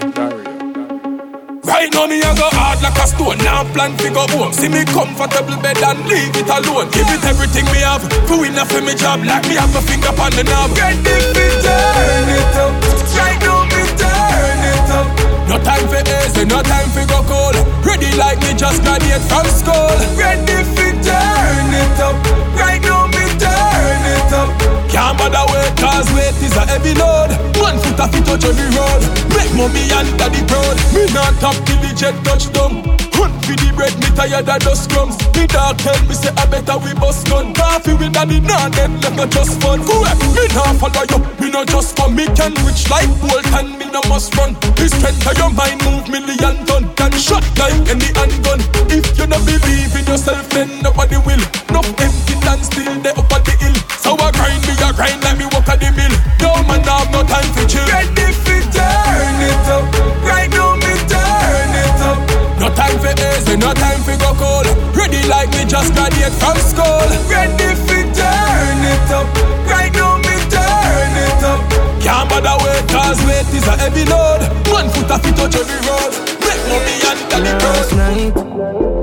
Right 1.63 1.87
now 1.95 2.07
me 2.11 2.19
a 2.19 2.35
go 2.35 2.51
hard 2.59 2.83
like 2.83 2.99
a 2.99 3.07
stone. 3.07 3.39
Now 3.39 3.63
plan 3.71 3.95
fi 3.99 4.11
go 4.11 4.27
home. 4.35 4.51
See 4.53 4.67
me 4.67 4.83
comfortable 4.91 5.63
bed 5.63 5.79
and 5.79 6.03
leave 6.11 6.35
it 6.35 6.51
alone. 6.51 6.91
Give 6.91 7.07
it 7.07 7.23
everything 7.23 7.71
me 7.71 7.87
have. 7.87 8.03
To 8.03 8.35
win 8.35 8.59
for 8.67 8.83
me 8.83 8.99
job? 8.99 9.23
Like 9.23 9.47
me 9.47 9.55
have 9.63 9.71
my 9.71 9.79
finger 9.87 10.11
on 10.11 10.35
the 10.35 10.43
knob. 10.43 10.75
Get 10.75 10.99
the 11.07 11.15
fit, 11.31 11.63
turn 11.63 12.29
it 12.35 12.57
up. 12.59 12.75
Right 13.15 13.39
now 13.47 13.63
me 13.71 13.83
turn 13.95 14.63
it 14.75 14.91
up. 14.91 15.07
No 15.47 15.57
time 15.63 15.87
for 15.87 16.03
easy, 16.03 16.45
no 16.51 16.67
time 16.67 16.91
for 16.91 17.07
go 17.07 17.23
cold. 17.31 17.63
Ready 17.87 18.11
like 18.19 18.43
me 18.43 18.59
just 18.59 18.83
graduate 18.83 19.23
from 19.31 19.47
school. 19.55 19.95
Get 20.19 20.43
the 20.51 20.67
turn 21.07 21.71
it 21.79 22.01
up. 22.03 22.19
Right 22.59 22.83
now 22.83 23.07
me 23.07 23.23
turn 23.39 24.03
it 24.19 24.33
up. 24.35 24.51
Can't 24.93 25.17
bother 25.17 25.47
wait 25.55 25.73
cause 25.81 26.05
weight 26.13 26.37
is 26.45 26.53
a 26.53 26.72
heavy 26.73 26.95
load. 26.97 27.31
One 27.61 27.77
foot 27.85 28.01
a 28.01 28.09
fit 28.09 28.25
touch 28.25 28.45
every 28.49 28.69
road. 28.73 29.03
Make 29.37 29.53
mommy 29.53 29.85
and 29.93 30.09
daddy 30.17 30.41
proud. 30.49 30.77
Me 30.97 31.05
not 31.13 31.37
top 31.41 31.57
till 31.69 31.77
the 31.85 31.93
jet 31.93 32.17
touch 32.25 32.49
down 32.53 32.81
Hunt 33.13 33.37
for 33.45 33.55
the 33.55 33.69
bread, 33.77 33.93
me 34.01 34.09
tired 34.17 34.49
of 34.49 34.59
dust 34.65 34.89
crumbs 34.91 35.17
The 35.37 35.45
dog 35.47 35.79
tell 35.79 36.01
me 36.09 36.15
say 36.17 36.33
I 36.35 36.49
better 36.49 36.79
we 36.81 36.95
bust 36.97 37.29
gun. 37.29 37.53
Coffee 37.53 37.95
with 37.95 38.13
daddy, 38.17 38.41
nah 38.41 38.69
then 38.73 39.01
let 39.05 39.13
me 39.13 39.25
just 39.29 39.61
fun. 39.61 39.85
Correct, 39.85 40.21
me 40.33 40.45
nah 40.57 40.73
follow 40.81 41.05
you, 41.05 41.19
me 41.41 41.53
no 41.53 41.65
just 41.65 41.95
come. 41.97 42.17
Me 42.17 42.25
can 42.33 42.57
reach 42.65 42.89
like 42.89 43.11
Bolt 43.21 43.47
and 43.53 43.77
me 43.79 43.87
no 43.93 44.01
must 44.09 44.33
run. 44.37 44.57
The 44.81 44.89
strength 44.89 45.29
of 45.29 45.37
your 45.37 45.53
mind 45.53 45.85
move 45.85 46.09
million 46.09 46.57
ton. 46.65 46.89
Can 46.97 47.13
shot 47.13 47.45
like 47.61 47.77
any 47.93 48.09
handgun. 48.17 48.65
If 48.89 49.13
you 49.21 49.29
no 49.29 49.37
believe 49.45 49.93
in 49.93 50.05
yourself 50.09 50.49
then 50.51 50.81
nobody 50.81 51.21
will. 51.21 51.43
No 51.69 51.85
empty 52.01 52.35
and 52.49 52.63
still 52.65 52.97
they 53.05 53.13
up 53.13 53.29
at 53.29 53.45
the 53.45 53.55
hill. 53.61 53.77
So 54.01 54.17
I 54.17 54.33
grind 54.33 54.65
me, 54.65 54.73
I 54.81 54.91
grind 54.97 55.21
like 55.23 55.37
me 55.37 55.47
walk 55.53 55.69
at 55.69 55.79
the 55.79 55.93
mill. 55.93 56.15
No 56.41 56.62
man 56.69 56.81
have 56.85 57.11
no 57.13 57.23
time 57.25 57.49
for 57.55 57.67
chill 57.69 57.87
Get 57.87 58.09
the 58.15 58.33
turn 58.73 59.39
it 59.43 59.69
up. 59.69 59.85
Right 60.25 60.51
now 60.51 60.75
me 60.77 60.93
turn 61.11 61.73
it 61.85 62.01
up. 62.03 62.19
No 62.61 62.69
time 62.75 62.97
for 62.99 63.13
easy, 63.13 63.57
no 63.57 63.73
time 63.75 64.01
for 64.03 64.17
go 64.19 64.33
cold. 64.35 64.67
Ready 64.97 65.23
like 65.29 65.51
me 65.53 65.65
just 65.69 65.93
graduate 65.95 66.33
from 66.41 66.57
school. 66.59 67.07
Ready 67.29 67.71
fit, 67.87 68.09
turn 68.17 68.81
it 68.83 69.11
up. 69.13 69.29
Right 69.69 69.93
now 69.93 70.17
me 70.25 70.35
turn 70.49 71.13
it 71.27 71.43
up. 71.45 71.61
Can't 72.01 72.29
bother 72.31 72.57
wait 72.65 72.85
cause 72.89 73.21
weight 73.27 73.49
is 73.55 73.67
a 73.69 73.77
heavy 73.77 74.05
load. 74.07 74.43
One 74.73 74.89
foot 74.91 75.11
a 75.11 75.19
fit 75.21 75.37
touch 75.37 75.57
every 75.57 75.81
road. 75.89 76.13
Make 76.43 76.63
money 76.71 76.97
and 77.09 77.21
daddy 77.31 77.53
proud. 77.61 77.77
Last 77.77 77.93
night, 77.97 78.35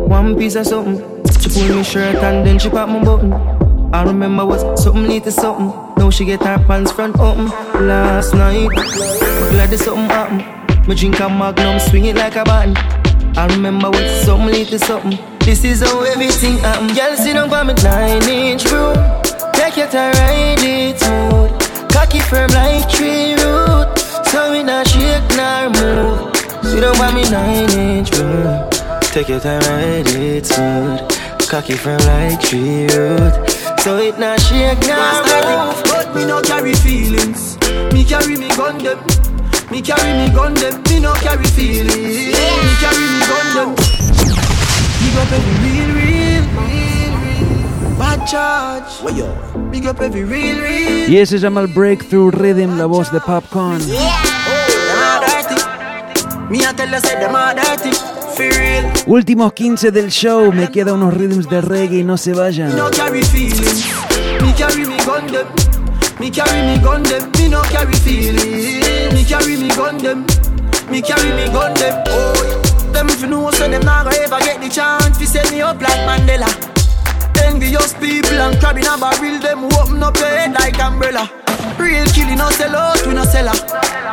one 0.10 0.36
piece 0.38 0.56
of 0.56 0.66
something. 0.66 0.98
She 1.40 1.50
pulled 1.50 1.78
me 1.78 1.84
shirt 1.84 2.16
and 2.16 2.46
then 2.46 2.60
she 2.60 2.70
popped 2.70 2.92
my 2.92 3.04
button. 3.04 3.69
I 3.92 4.04
remember 4.04 4.46
was 4.46 4.62
something 4.84 5.08
lead 5.08 5.24
to 5.24 5.32
something. 5.32 5.74
Now 5.98 6.12
she 6.12 6.24
get 6.24 6.44
her 6.44 6.64
pants 6.68 6.92
front 6.92 7.20
open. 7.20 7.48
Last 7.88 8.36
night, 8.36 8.70
glad 8.70 9.70
there's 9.70 9.84
something 9.84 10.06
happen. 10.06 10.88
Me 10.88 10.96
drink 10.96 11.20
a 11.20 11.28
magnum, 11.28 11.80
swing 11.80 12.06
it 12.06 12.16
like 12.16 12.36
a 12.36 12.44
button. 12.44 12.78
I 13.36 13.48
remember 13.48 13.90
what 13.90 14.08
something 14.24 14.48
lead 14.48 14.68
to 14.68 14.80
something. 14.80 15.18
This 15.40 15.64
is 15.64 15.82
how 15.82 16.02
everything 16.02 16.58
happen. 16.60 16.96
Girl, 16.96 17.16
sit 17.16 17.34
down 17.34 17.50
by 17.50 17.64
me 17.64 17.74
nine 17.82 18.22
inch 18.30 18.66
room. 18.72 18.94
Take 19.54 19.78
your 19.78 19.88
time, 19.88 20.14
ride 20.14 20.60
it 20.60 21.00
smooth. 21.00 21.90
Cocky 21.92 22.20
firm 22.20 22.52
like 22.52 22.88
tree 22.90 23.34
root. 23.42 23.98
So 24.28 24.52
we 24.52 24.62
not 24.62 24.88
shake 24.88 25.26
nor 25.36 25.70
move. 25.72 26.36
Sit 26.64 26.82
down 26.82 26.96
by 27.00 27.12
me 27.12 27.24
nine 27.32 27.70
inch 27.72 28.12
room. 28.18 28.70
Take 29.02 29.30
your 29.30 29.40
time, 29.40 29.62
ride 29.62 30.08
it 30.08 30.46
smooth. 30.46 31.00
Cocky 31.50 31.74
firm 31.74 32.00
like 32.06 32.40
tree 32.40 32.86
root. 32.96 33.49
So 33.84 33.98
it 33.98 34.20
not 34.20 34.42
shake 34.42 34.80
nor 34.88 34.98
move. 35.28 35.84
But 35.86 36.14
me 36.14 36.26
no 36.26 36.42
carry 36.42 36.74
feelings. 36.74 37.58
Me 37.94 38.04
carry 38.04 38.36
me 38.36 38.50
gun 38.50 38.78
them. 38.78 39.00
Me 39.72 39.82
carry 39.82 40.14
me 40.20 40.30
gun 40.36 40.54
them. 40.54 40.84
Me 40.90 41.00
no 41.00 41.14
carry 41.14 41.46
feelings. 41.56 41.96
Me 41.96 42.74
carry 42.84 43.08
me 43.08 43.20
gun 43.30 43.48
them. 43.56 43.76
Big 45.00 45.16
up 45.16 45.32
every 45.32 45.56
real, 45.64 45.90
real, 45.96 46.44
real, 46.60 47.14
real. 47.24 47.98
Bad 47.98 48.28
charge. 48.28 48.92
Big 49.72 49.86
up 49.86 50.02
every 50.02 50.24
real, 50.24 50.60
real. 50.60 51.10
Y 51.10 51.18
ese 51.18 51.40
llama 51.40 51.62
el 51.62 51.68
Breakthrough 51.68 52.32
Rhythm, 52.32 52.78
la 52.78 52.86
voz 52.86 53.12
de 53.12 53.22
Popcaan. 53.22 53.82
Oh, 53.82 53.88
them 54.88 55.04
all 55.04 55.20
dirty. 55.26 55.56
Me 56.50 56.66
a 56.66 56.74
tell 56.74 56.90
you 56.90 57.00
say 57.00 57.18
them 57.18 57.34
all 57.34 57.56
dirty. 57.56 58.19
Últimos 59.06 59.54
15 59.54 59.92
del 59.92 60.12
show, 60.12 60.52
me 60.54 60.70
quedan 60.70 60.96
unos 60.96 61.14
rhythms 61.14 61.50
de 61.50 61.62
reggae, 61.62 62.04
no 62.04 62.18
se 62.18 62.34
vayan. 62.34 62.74
Me 66.20 66.30
carry 66.30 66.62
me 66.64 66.78
gun 66.80 67.04
them. 67.04 67.32
Me 67.38 67.50
no 67.50 67.62
carry 67.72 67.94
feelings. 67.96 69.14
Me 69.14 69.24
carry 69.24 69.56
me 69.56 69.70
gun 69.70 69.98
them. 69.98 70.26
Me 70.92 71.02
carry 71.02 71.32
me 71.34 71.48
gun 71.48 71.74
them. 71.76 72.04
Oh, 72.08 72.34
them 72.92 73.08
if 73.10 73.22
you 73.22 73.28
know 73.28 73.50
so 73.52 73.70
them 73.70 73.82
not 73.86 74.04
gonna 74.04 74.18
ever 74.18 74.40
get 74.40 74.60
the 74.60 74.70
chance 74.70 75.18
to 75.18 75.26
set 75.26 75.50
me 75.50 75.62
up 75.62 75.82
like 75.82 76.00
Mandela. 76.06 76.48
Envious 77.46 77.94
people 77.94 78.38
and 78.38 78.60
crab 78.60 78.78
in 78.78 78.86
a 78.86 78.98
barrel, 78.98 79.40
them 79.40 79.64
open 79.66 80.04
up 80.04 80.18
your 80.18 80.28
head 80.28 80.52
like 80.54 80.78
umbrella. 80.80 81.39
Real 81.78 82.06
killing 82.08 82.38
no 82.38 82.50
sell 82.52 82.76
out, 82.76 83.06
we 83.06 83.14
no 83.14 83.24
sell 83.24 83.48
her. 83.48 83.60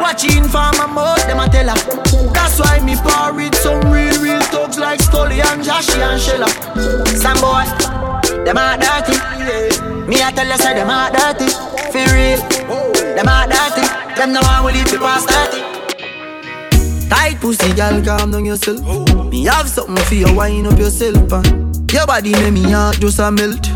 Watching 0.00 0.44
for 0.44 0.70
my 0.78 0.86
mouth, 0.86 1.26
them 1.26 1.40
a 1.40 1.48
tell 1.48 1.68
her. 1.68 1.78
That's 2.32 2.58
why 2.60 2.80
me 2.80 2.96
par 2.96 3.34
with 3.34 3.54
some 3.56 3.90
real, 3.90 4.20
real 4.20 4.40
thugs 4.42 4.78
like 4.78 5.00
Stolly 5.00 5.40
and 5.40 5.62
Joshy 5.62 6.00
and 6.00 6.20
Shella. 6.20 6.48
Some 7.16 7.40
boy, 7.40 7.64
them 8.44 8.56
a 8.56 8.76
dirty. 8.78 9.16
Me 10.06 10.22
a 10.22 10.30
tell 10.32 10.46
you 10.46 10.56
say 10.58 10.74
them 10.74 10.90
a 10.90 11.10
dirty. 11.12 11.48
For 11.92 12.06
real, 12.14 12.38
them 13.14 13.28
a 13.28 13.46
dirty. 13.48 13.86
Them 14.16 14.32
no 14.32 14.40
one 14.42 14.64
will 14.64 14.72
leave 14.72 14.90
the 14.90 14.98
past 14.98 15.28
30. 15.28 17.08
Tight 17.08 17.40
pussy, 17.40 17.72
girl, 17.74 18.02
calm 18.04 18.30
down 18.30 18.44
yourself. 18.44 18.80
Me 19.30 19.44
have 19.44 19.68
something 19.68 20.04
for 20.04 20.14
you, 20.14 20.34
wind 20.34 20.66
up 20.66 20.78
yourself, 20.78 21.32
and 21.32 21.92
your 21.92 22.06
body 22.06 22.32
make 22.32 22.52
me 22.52 22.70
heart 22.72 22.98
just 22.98 23.18
a 23.18 23.30
melt. 23.30 23.75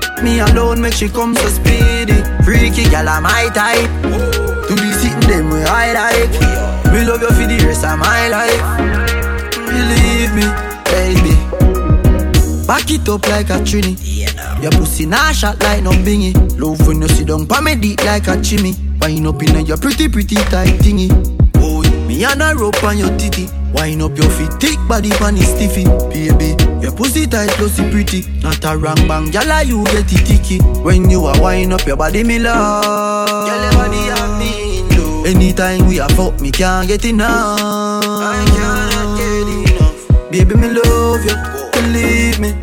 Me 0.23 0.39
alone 0.39 0.81
make 0.81 0.93
she 0.93 1.09
come 1.09 1.35
so 1.35 1.47
speedy. 1.47 2.21
Freaky 2.43 2.83
gal, 2.89 3.09
I'm 3.09 3.23
my 3.23 3.49
type. 3.53 3.89
To 4.67 4.75
be 4.75 4.91
sitting 4.93 5.29
them 5.29 5.49
where 5.49 5.67
I 5.67 5.93
like. 5.93 6.31
Me 6.93 7.03
love 7.05 7.21
you 7.21 7.29
for 7.29 7.47
the 7.47 7.63
rest 7.65 7.83
of 7.85 7.97
my 7.97 8.27
life. 8.29 8.61
Believe 9.65 10.33
me, 10.35 10.45
baby. 10.91 11.35
Back 12.67 12.91
it 12.91 13.09
up 13.09 13.27
like 13.27 13.49
a 13.49 13.59
trini. 13.63 13.97
Your 14.61 14.71
pussy 14.71 15.05
nah 15.05 15.31
shot 15.31 15.61
like 15.63 15.83
no 15.83 15.91
bingy. 15.91 16.33
Love 16.59 16.87
when 16.87 17.01
you 17.01 17.07
sit 17.07 17.27
down 17.27 17.47
pa 17.47 17.59
me 17.59 17.75
deep 17.75 18.03
like 18.05 18.27
a 18.27 18.39
chimney. 18.41 18.75
Wind 19.01 19.25
up 19.25 19.41
in 19.41 19.65
your 19.65 19.77
pretty 19.77 20.07
pretty 20.07 20.35
tight 20.35 20.79
thingy. 20.79 21.40
Oh, 22.21 22.27
me 22.27 22.31
and 22.31 22.41
a 22.43 22.55
rope 22.55 22.83
on 22.83 22.99
your 22.99 23.09
titty. 23.17 23.47
Wind 23.73 24.01
up 24.01 24.15
your 24.15 24.29
feet, 24.29 24.53
thick 24.59 24.77
body 24.87 25.09
pan 25.09 25.37
is 25.37 25.47
stiffy. 25.47 25.85
Baby, 25.85 26.55
your 26.79 26.91
pussy 26.91 27.25
tight, 27.25 27.49
pussy 27.57 27.89
pretty. 27.89 28.23
Not 28.41 28.63
a 28.63 28.77
wrong 28.77 29.07
bang, 29.07 29.31
gyal 29.31 29.65
you 29.65 29.83
get 29.85 30.11
it 30.11 30.25
ticky. 30.27 30.59
When 30.83 31.09
you 31.09 31.25
a 31.25 31.41
wind 31.41 31.73
up 31.73 31.85
your 31.87 31.97
body, 31.97 32.23
me 32.23 32.37
love. 32.37 33.47
Gyal 33.47 33.63
your 33.63 33.73
body 33.73 33.97
have 34.13 34.37
me 34.37 34.97
low. 34.97 35.23
Anytime 35.25 35.87
we 35.87 35.99
a 35.99 36.07
fuck, 36.09 36.39
me 36.41 36.51
can't 36.51 36.87
get 36.87 37.05
enough. 37.05 37.59
I 37.59 38.45
cannot 38.53 39.17
get 39.17 39.81
enough. 39.81 40.31
Baby, 40.31 40.55
me 40.55 40.69
love 40.69 41.25
you, 41.25 41.35
believe 41.73 42.39
me. 42.39 42.53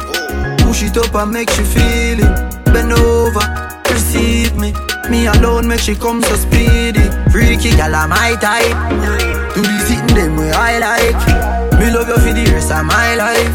Push 0.64 0.84
it 0.84 0.96
up 0.98 1.14
and 1.14 1.32
make 1.32 1.50
you 1.58 1.64
feel 1.64 2.20
it. 2.20 2.64
Bend 2.66 2.92
over, 2.92 3.42
receive 3.90 4.56
me. 4.56 4.72
Me 5.10 5.26
alone 5.26 5.66
make 5.66 5.80
she 5.80 5.96
come 5.96 6.22
so 6.22 6.36
speedy. 6.36 7.10
Freaky 7.32 7.70
I'm 7.80 8.10
my 8.10 8.36
type. 8.40 9.37
To 9.54 9.60
the 9.62 9.78
sitting 9.86 10.14
them 10.14 10.36
where 10.36 10.54
I 10.54 10.78
like. 10.78 11.78
Me 11.78 11.90
love 11.90 12.08
you 12.08 12.14
for 12.14 12.32
the 12.32 12.44
rest 12.52 12.70
of 12.72 12.84
my 12.84 13.14
life. 13.14 13.54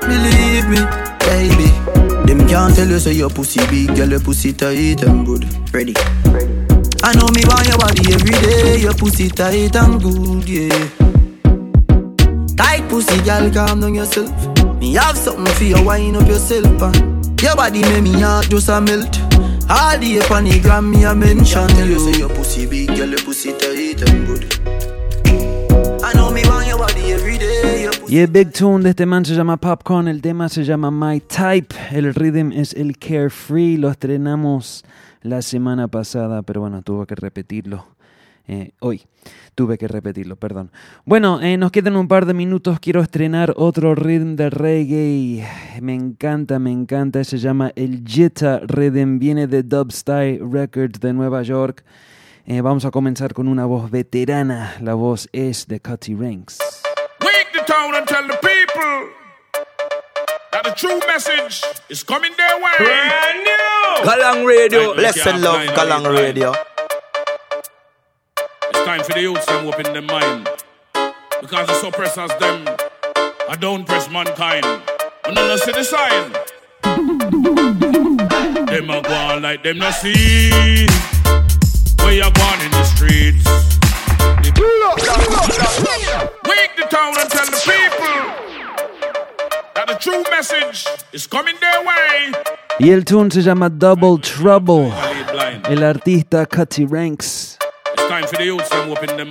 Believe 0.00 0.68
me, 0.68 0.80
baby. 1.26 1.68
Them 2.26 2.48
can't 2.48 2.74
tell 2.74 2.88
you 2.88 2.98
say 2.98 3.12
your 3.12 3.30
pussy 3.30 3.60
big, 3.66 3.94
girl, 3.96 4.08
your 4.08 4.20
pussy 4.20 4.52
tight 4.52 5.02
and 5.02 5.26
good. 5.26 5.44
Ready? 5.72 5.94
I 7.02 7.14
know 7.14 7.28
me 7.34 7.42
want 7.46 7.66
your 7.68 7.78
body 7.78 8.14
every 8.14 8.34
day. 8.42 8.78
Your 8.80 8.94
pussy 8.94 9.28
tight 9.28 9.76
and 9.76 10.02
good, 10.02 10.48
yeah. 10.48 10.88
Tight 12.56 12.88
pussy, 12.88 13.20
girl, 13.22 13.50
calm 13.52 13.80
down 13.80 13.94
yourself. 13.94 14.30
Me 14.80 14.94
have 14.94 15.16
something 15.16 15.54
for 15.54 15.64
you, 15.64 15.82
wind 15.84 16.16
up 16.16 16.26
yourself, 16.26 16.82
and 16.82 17.40
your 17.42 17.54
body 17.54 17.82
make 17.82 18.02
me 18.02 18.20
heart 18.20 18.48
just 18.48 18.68
a 18.68 18.80
melt. 18.80 19.18
All 19.68 19.98
the 19.98 20.20
up 20.20 20.30
on 20.30 20.44
the 20.44 20.60
gram 20.60 20.92
me 20.92 21.02
a 21.04 21.12
mention 21.12 21.66
Tell 21.66 21.88
you 21.88 21.98
say 21.98 22.20
your 22.20 22.28
pussy 22.28 22.66
big, 22.66 22.86
girl, 22.86 23.08
your 23.08 23.18
pussy 23.18 23.52
tight 23.52 24.08
and 24.08 24.26
good 24.26 24.55
Y 28.08 28.18
el 28.18 28.28
big 28.28 28.52
tune 28.52 28.84
de 28.84 28.90
este 28.90 29.04
man 29.04 29.24
se 29.24 29.34
llama 29.34 29.56
Popcorn, 29.56 30.08
el 30.08 30.22
tema 30.22 30.48
se 30.48 30.64
llama 30.64 30.90
My 30.90 31.20
Type, 31.20 31.74
el 31.90 32.14
rhythm 32.14 32.52
es 32.52 32.72
el 32.72 32.96
Carefree, 32.98 33.76
lo 33.76 33.90
estrenamos 33.90 34.84
la 35.22 35.42
semana 35.42 35.88
pasada, 35.88 36.42
pero 36.42 36.60
bueno, 36.60 36.82
tuve 36.82 37.06
que 37.06 37.14
repetirlo. 37.16 37.84
Eh, 38.48 38.70
hoy 38.78 39.02
tuve 39.56 39.76
que 39.76 39.88
repetirlo, 39.88 40.36
perdón. 40.36 40.70
Bueno, 41.04 41.40
eh, 41.42 41.56
nos 41.56 41.72
quedan 41.72 41.96
un 41.96 42.06
par 42.06 42.26
de 42.26 42.34
minutos. 42.34 42.78
Quiero 42.78 43.00
estrenar 43.00 43.54
otro 43.56 43.94
rhythm 43.96 44.36
de 44.36 44.50
reggae. 44.50 45.44
Me 45.80 45.94
encanta, 45.94 46.60
me 46.60 46.70
encanta. 46.70 47.24
Se 47.24 47.38
llama 47.38 47.72
el 47.74 48.04
Jetta 48.04 48.60
Rhythm. 48.60 49.18
Viene 49.18 49.48
de 49.48 49.64
Dubstyle 49.64 50.40
Records 50.48 51.00
de 51.00 51.12
Nueva 51.12 51.42
York. 51.42 51.84
Eh, 52.48 52.60
vamos 52.60 52.84
a 52.84 52.92
comenzar 52.92 53.34
con 53.34 53.48
una 53.48 53.64
voz 53.64 53.90
veterana. 53.90 54.76
La 54.80 54.94
voz 54.94 55.28
es 55.32 55.66
de 55.66 55.80
Cutty 55.80 56.14
Ranks. 56.14 56.58
Wake 57.20 57.48
the 57.52 57.60
town 57.66 57.92
and 57.96 58.06
tell 58.06 58.24
the 58.24 58.36
people 58.36 59.10
that 60.52 60.62
the 60.62 60.70
true 60.76 61.00
message 61.08 61.64
is 61.88 62.04
coming 62.04 62.30
their 62.36 62.56
way. 62.62 62.70
Brand 62.78 63.42
new. 63.42 64.04
Galang 64.08 64.46
Radio. 64.46 64.94
Blessed 64.94 65.38
love, 65.38 65.66
Galang 65.74 66.06
Radio. 66.16 66.54
It's 68.70 68.84
time 68.84 69.02
for 69.02 69.14
the 69.14 69.22
youths 69.22 69.44
to 69.46 69.66
open 69.66 69.92
their 69.92 70.02
mind. 70.02 70.48
Because 71.40 71.66
the 71.66 71.74
suppressors 71.82 72.38
them, 72.38 72.64
I 73.48 73.56
don't 73.56 73.84
press 73.84 74.08
mankind. 74.08 74.64
And 75.24 75.36
then 75.36 75.50
I 75.50 75.56
see 75.56 75.72
the 75.72 75.82
sign. 75.82 76.32
them 78.66 78.90
a 78.90 79.02
go 79.02 79.14
on 79.14 79.42
like 79.42 79.64
them 79.64 79.78
not 79.78 79.94
see. 79.94 80.86
Where 82.06 82.14
you 82.14 82.30
gone 82.30 82.60
in 82.64 82.70
the 82.70 82.84
streets. 82.84 83.44
Wake 86.46 86.76
the 86.76 86.86
town 86.88 87.18
and 87.18 87.28
tell 87.28 87.46
the 87.46 87.58
people 87.66 88.14
that 89.74 89.86
the 89.88 89.96
true 89.98 90.22
message 90.30 90.86
is 91.12 91.26
coming 91.26 91.56
their 91.60 91.80
way. 91.84 92.32
Y 92.78 92.92
el 92.92 93.04
tune 93.04 93.32
se 93.32 93.42
llama 93.42 93.68
Double 93.68 94.18
Trouble. 94.18 94.92
El 95.68 95.82
artista 95.82 96.46
Cutty 96.46 96.86
Ranks. 96.86 97.58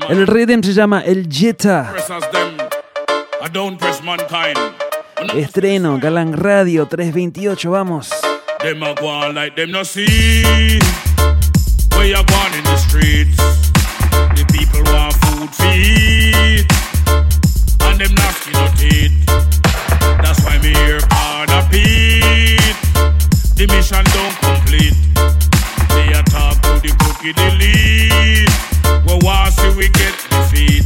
El 0.10 0.28
rhythm 0.28 0.62
se 0.62 0.74
llama 0.74 1.02
El 1.06 1.30
Jetta. 1.30 1.94
Estreno, 5.34 5.98
Galang 5.98 6.34
Radio 6.34 6.88
328, 6.88 7.70
vamos. 7.70 8.10
Them 8.60 8.84
a 8.84 8.94
go 8.96 9.08
on 9.08 9.34
like 9.34 9.56
them 9.56 9.72
no 9.72 9.84
see. 9.84 10.44
Where 11.96 12.08
you 12.08 12.16
gone 12.16 12.54
in 12.54 12.55
the 12.55 12.55
streets? 12.96 13.38
The 14.38 14.46
people 14.56 14.82
want 14.94 15.14
food 15.24 15.50
eat, 15.76 16.66
and 17.84 18.00
them 18.00 18.14
not 18.16 18.34
skin 18.34 18.54
no 18.54 18.68
teeth. 18.80 19.26
That's 20.24 20.40
why 20.44 20.58
me 20.60 20.72
here 20.86 21.02
hard 21.12 21.50
a 21.50 21.62
beat. 21.70 22.76
The 23.56 23.68
mission 23.68 24.04
don't 24.16 24.36
complete. 24.40 24.96
They 25.92 26.08
attack 26.20 26.56
to 26.64 26.80
the 26.84 26.92
cookie 27.04 27.34
delete. 27.34 28.56
We 29.06 29.14
want 29.26 29.54
see 29.54 29.72
we 29.76 29.90
get 29.90 30.16
defeat. 30.30 30.86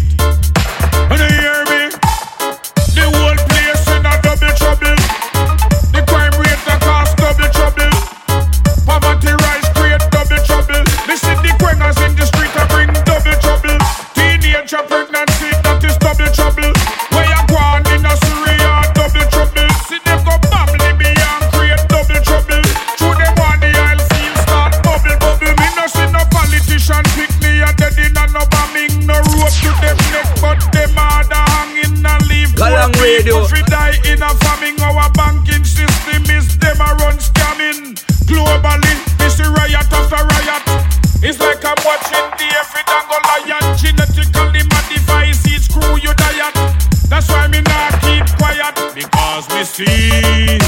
I'm 41.69 41.77
watching 41.85 42.25
the 42.39 42.47
every 42.57 42.81
go 42.81 43.17
lion. 43.29 43.77
Genetically 43.77 44.63
modified 44.73 45.35
seeds, 45.35 45.65
screw 45.65 45.99
your 46.01 46.15
diet. 46.15 46.55
That's 47.07 47.29
why 47.29 47.47
me 47.47 47.61
not 47.61 47.93
keep 48.01 48.25
quiet 48.39 48.73
because 48.95 49.47
me 49.53 49.63
see. 49.63 50.58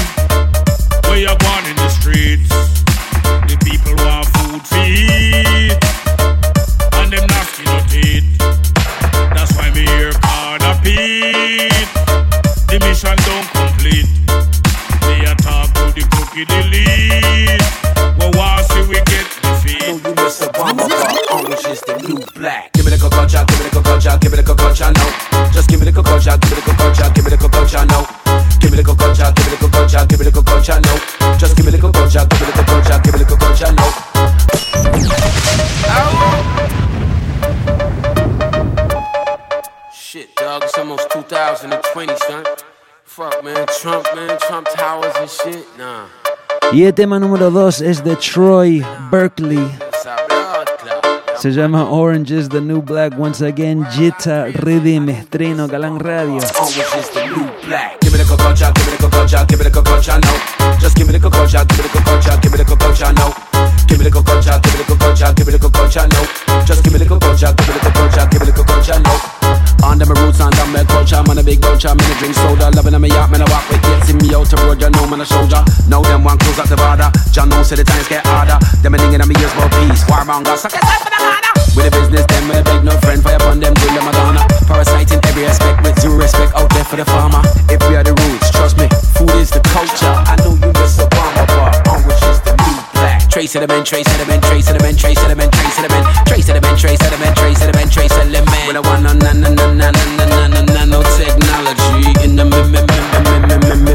Cococha, 24.12 24.20
give 24.20 24.30
me 24.32 24.36
the 24.36 24.42
cococha, 24.42 24.92
no. 24.92 25.06
Just 25.52 25.68
give 25.68 25.80
me 25.80 25.86
the 25.86 25.92
cococha, 25.92 26.38
give 26.40 26.50
me 26.50 26.56
the 26.56 26.62
cococha, 26.62 27.14
give 27.14 27.24
me 27.24 27.30
the 27.30 27.36
cococha, 27.36 27.84
no. 27.86 28.06
Give 28.60 28.70
me 28.70 28.76
the 28.76 28.82
cococha, 28.82 29.32
give 29.34 29.46
me 29.46 29.56
the 29.56 29.66
cococha, 29.66 30.06
give 30.08 30.18
me 30.18 30.24
the 30.24 30.32
cococha, 30.32 30.80
no. 30.80 31.38
Just 31.38 31.56
give 31.56 31.64
me 31.64 31.72
the 31.72 31.78
cococha, 31.78 32.26
give 32.28 32.40
me 32.40 32.46
the 32.46 32.52
cococha, 32.52 33.00
give 33.02 33.12
me 33.12 33.18
the 33.18 33.24
cococha, 33.24 33.72
no. 33.72 33.86
Shit, 39.94 40.34
dog, 40.36 40.62
it's 40.64 40.78
almost 40.78 41.10
2020, 41.10 42.16
son. 42.28 42.44
Fuck, 43.04 43.44
man, 43.44 43.66
Trump, 43.80 44.06
man, 44.14 44.38
Trump 44.46 44.68
Towers 44.74 45.14
and 45.16 45.30
shit, 45.30 45.66
nah. 45.78 46.06
Y 46.72 46.84
el 46.84 46.94
tema 46.94 47.18
número 47.18 47.50
2 47.50 47.82
es 47.82 48.02
de 48.02 48.16
Troy 48.16 48.84
Berkeley. 49.10 49.91
Se 51.42 51.50
llama 51.50 51.90
Orange 51.90 52.36
is 52.36 52.48
the 52.48 52.60
New 52.60 52.82
Black. 52.82 53.18
Once 53.18 53.44
again, 53.44 53.84
Jetta 53.90 54.46
Rhythm, 54.62 55.08
estreno 55.08 55.66
Galang 55.66 55.98
Radio. 55.98 56.34
Orange 56.34 56.84
is 56.96 57.10
the 57.10 57.26
new 57.26 57.50
black. 57.66 57.98
Give 58.00 58.12
me 58.12 58.18
the 58.18 58.24
cococha, 58.24 58.72
give 58.72 58.86
me 58.86 58.92
the 58.92 59.02
cococha, 59.02 59.44
give 59.48 59.58
me 59.58 59.64
the 59.64 59.70
cococha, 59.72 60.20
no. 60.20 60.78
Just 60.78 60.96
give 60.96 61.08
me 61.08 61.12
the 61.12 61.18
cococha, 61.18 61.66
give 61.66 61.78
me 61.78 61.82
the 61.82 61.98
cococha, 61.98 62.40
give 62.40 62.52
me 62.52 62.58
the 62.58 62.64
cococha, 62.64 63.12
no. 63.16 63.51
Give 63.88 63.98
me 63.98 64.04
the 64.04 64.10
cococha, 64.10 64.60
give 64.62 64.72
me 64.72 64.78
the 64.82 64.86
cococha, 64.88 65.34
give 65.34 65.46
me 65.46 65.52
the 65.52 65.58
cococha, 65.58 66.02
no. 66.08 66.22
Just 66.64 66.82
give 66.84 66.92
me 66.92 66.98
the 66.98 67.06
cococha, 67.06 67.54
give 67.56 67.68
me 67.68 67.74
the 67.74 67.82
cococha, 67.84 68.22
give 68.30 68.40
me 68.40 68.46
the 68.46 68.54
cococha, 68.54 68.96
no. 69.02 69.42
Under 69.82 70.06
my 70.06 70.14
roots, 70.22 70.38
under 70.38 70.62
uh, 70.62 70.70
my 70.70 70.84
culture, 70.86 71.22
man 71.26 71.38
a 71.38 71.42
big 71.42 71.58
vulture, 71.58 71.90
man 71.90 72.06
a 72.06 72.34
soda, 72.34 72.70
loving 72.70 72.94
on 72.94 73.02
me 73.02 73.08
yacht, 73.10 73.30
man 73.34 73.42
a 73.42 73.46
walk 73.50 73.66
with 73.66 73.82
kids, 73.82 74.06
see 74.06 74.14
me 74.14 74.30
out 74.30 74.46
the 74.46 74.56
road, 74.62 74.78
you 74.78 74.88
know 74.94 75.06
man 75.10 75.20
a 75.20 75.26
soldier. 75.26 75.58
Now 75.90 76.00
them 76.06 76.22
one 76.22 76.38
close 76.38 76.58
at 76.62 76.70
the 76.70 76.78
John 77.34 77.48
knows 77.48 77.68
say 77.68 77.76
the 77.76 77.84
times 77.84 78.06
get 78.06 78.22
harder. 78.24 78.62
Them 78.78 78.94
a 78.94 78.98
thinking 78.98 79.20
on 79.20 79.26
me 79.26 79.34
ears 79.42 79.50
about 79.58 79.74
peace, 79.74 80.06
warmonger, 80.06 80.54
suck 80.54 80.70
it 80.70 80.86
up 80.86 81.02
for 81.02 81.10
the 81.10 81.18
harder. 81.18 81.52
With 81.74 81.88
the 81.88 81.92
business, 81.98 82.26
them 82.30 82.44
uh, 82.46 82.54
with 82.54 82.62
a 82.62 82.64
big 82.70 82.80
no 82.86 82.94
friend, 83.02 83.20
fire 83.26 83.36
upon 83.42 83.58
them, 83.58 83.74
till 83.74 83.90
them 83.90 84.06
a 84.06 84.12
gonna. 84.14 84.46
Parasite 84.70 85.10
in 85.10 85.20
every 85.26 85.50
aspect, 85.50 85.82
with 85.82 85.98
zero 85.98 86.14
respect 86.14 86.54
out 86.54 86.70
there 86.70 86.86
for 86.86 86.96
the 86.96 87.04
farmer. 87.04 87.42
If 87.66 87.82
we 87.90 87.98
are 87.98 88.06
the 88.06 88.14
roots, 88.14 88.54
trust 88.54 88.78
me, 88.78 88.86
food 89.18 89.34
is 89.34 89.50
the 89.50 89.60
culture. 89.74 90.14
I 90.30 90.38
know 90.46 90.54
you 90.54 90.70
Trace 93.32 93.52
sediment, 93.52 93.82
trace 93.82 94.06
sediment, 94.06 94.42
trace 94.42 94.66
sediment, 94.66 94.98
trace 94.98 95.18
sediment, 95.18 95.50
trace 95.50 95.74
sediment, 95.74 96.04
trace 96.26 96.44
sediment, 96.44 96.76
trace 96.76 96.98
sediment, 97.00 97.34
trace 97.34 97.58
sediment, 97.58 97.90
trace 97.90 98.12
sediment. 98.12 98.66
With 98.68 98.76
a 98.76 98.82
one 98.82 99.06
on 99.06 99.18
na 99.20 99.32
na 99.32 99.48
na 99.48 99.72
na 99.72 99.90
na 99.90 100.26
na 100.28 100.48
na 100.48 100.60
na 100.60 100.84
no 100.84 101.00
technology 101.16 102.12
in 102.28 102.36
the 102.36 102.44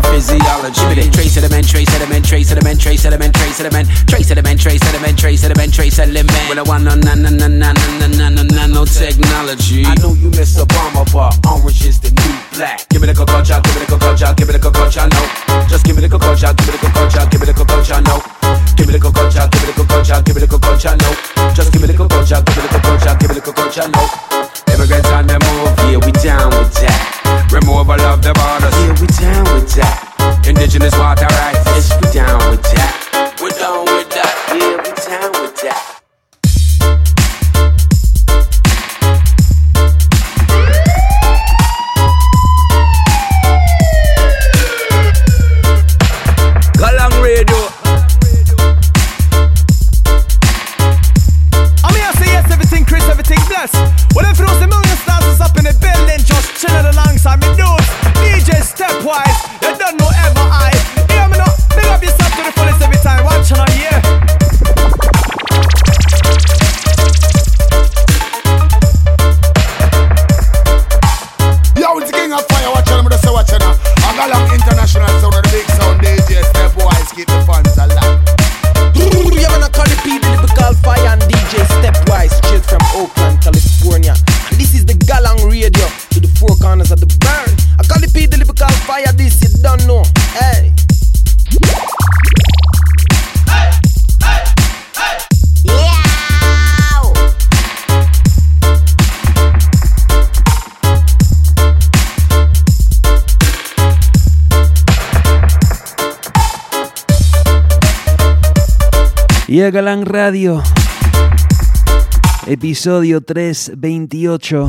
physiology. 0.10 1.12
Trace 1.12 1.34
sediment, 1.38 1.70
trace 1.70 1.86
sediment, 1.86 2.26
trace 2.26 2.50
sediment, 2.50 2.82
trace 2.82 3.02
sediment, 3.04 3.34
trace 3.36 3.58
sediment, 3.58 3.88
trace 4.08 4.28
sediment, 4.28 4.60
trace 4.60 4.82
sediment, 4.82 5.18
trace 5.20 5.42
sediment, 5.42 5.72
trace 5.72 5.94
sediment. 5.94 6.50
With 6.50 6.58
a 6.58 6.64
one 6.64 6.88
on 6.88 7.00
na 7.02 7.14
na 7.14 7.30
na 7.30 7.48
na 7.48 7.74
na 7.78 8.08
na 8.10 8.30
na 8.30 8.42
na 8.42 8.66
no 8.66 8.86
technology. 8.86 9.86
I 9.86 9.94
know 10.02 10.14
you 10.18 10.32
miss 10.32 10.58
Obama, 10.58 11.06
but 11.14 11.38
orange 11.46 11.86
is 11.86 12.00
the 12.00 12.10
new 12.10 12.58
black. 12.58 12.90
Give 12.90 13.02
me 13.02 13.08
the 13.08 13.14
cococha, 13.14 13.62
give 13.62 13.76
me 13.78 13.86
the 13.86 13.94
cococha, 13.94 14.34
give 14.36 14.48
me 14.48 14.54
the 14.58 14.60
cococha, 14.60 15.06
no. 15.14 15.22
Just 15.70 15.86
give 15.86 15.96
me 15.96 16.02
the 16.02 16.10
cococha, 16.10 16.58
give 16.58 16.66
me 16.66 16.74
the 16.74 16.82
cococha, 16.90 17.30
give 17.30 17.40
me 17.40 17.46
the 17.46 17.54
cococha, 17.54 18.02
no. 18.02 18.37
Give 18.76 18.88
me 18.88 18.94
the 18.94 19.00
cococha, 19.00 19.50
give 19.52 19.62
me 19.62 19.68
the 19.72 19.76
cococha, 19.78 20.24
give 20.24 20.36
me 20.36 20.42
the 20.42 20.48
cococha, 20.48 20.96
no. 20.98 21.10
Just 21.54 21.72
give 21.74 21.82
me 21.82 21.88
the 21.88 21.98
cococha, 21.98 22.44
give 22.46 22.56
me 22.56 22.62
the 22.64 22.72
cococha, 22.76 23.12
give 23.20 23.30
me 23.30 23.36
the 23.36 23.42
cococha, 23.42 23.84
no. 23.90 24.04
Immigrants 24.74 25.10
on 25.12 25.28
the 25.28 25.38
move, 25.40 25.74
yeah, 25.90 26.00
we 26.06 26.12
down 26.24 26.50
with 26.56 26.74
that. 26.82 27.50
Removal 27.52 28.02
of 28.02 28.22
the 28.22 28.34
borders, 28.38 28.76
yeah, 28.80 28.96
we 29.02 29.08
down 29.08 29.44
with 29.54 29.70
that. 29.76 30.44
Indigenous 30.48 30.96
water 30.98 31.28
rights, 31.28 31.66
yes, 31.76 31.94
we 32.00 32.08
down 32.14 32.40
with 32.50 32.64
that. 32.72 33.36
We're 33.42 33.50
down 33.52 33.86
with 33.86 34.10
that, 34.12 34.32
yeah, 34.56 34.78
we 34.78 34.92
down 34.96 35.32
with 35.42 35.56
that. 35.62 35.97
Y 109.58 109.62
a 109.64 109.72
Galán 109.72 110.06
Radio, 110.06 110.62
episodio 112.46 113.22
328. 113.22 114.68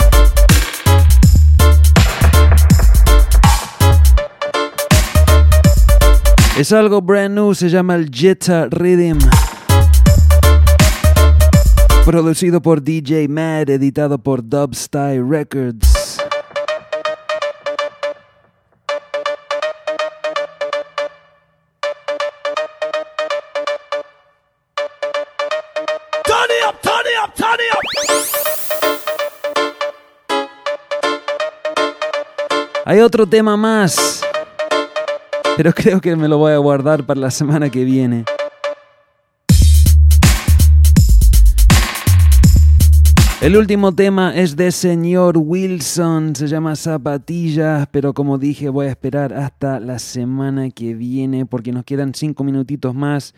Es 6.57 6.73
algo 6.73 7.03
brand 7.03 7.35
new, 7.35 7.55
se 7.55 7.69
llama 7.69 7.97
el 7.97 8.11
Jetta 8.11 8.67
Rhythm. 8.71 9.19
Producido 12.07 12.63
por 12.63 12.83
DJ 12.83 13.29
Mad, 13.29 13.69
editado 13.69 14.17
por 14.17 14.43
Dubstyle 14.43 15.23
Records. 15.23 15.98
Hay 32.91 33.01
otro 33.01 33.27
tema 33.27 33.55
más, 33.55 34.23
pero 35.59 35.73
creo 35.77 36.01
que 36.01 36.17
me 36.17 36.27
lo 36.27 36.39
voy 36.39 36.53
a 36.53 36.57
guardar 36.57 37.05
para 37.05 37.21
la 37.21 37.31
semana 37.31 37.69
que 37.69 37.85
viene. 37.85 38.25
El 43.43 43.59
último 43.59 43.95
tema 43.95 44.35
es 44.35 44.57
de 44.57 44.73
señor 44.73 45.37
Wilson, 45.37 46.35
se 46.35 46.47
llama 46.47 46.77
Zapatillas, 46.77 47.87
pero 47.91 48.15
como 48.15 48.39
dije 48.39 48.71
voy 48.71 48.87
a 48.87 48.91
esperar 48.91 49.35
hasta 49.35 49.81
la 49.81 49.99
semana 49.99 50.71
que 50.71 50.95
viene 50.95 51.45
porque 51.45 51.73
nos 51.73 51.85
quedan 51.85 52.15
cinco 52.15 52.43
minutitos 52.43 52.95
más. 52.95 53.35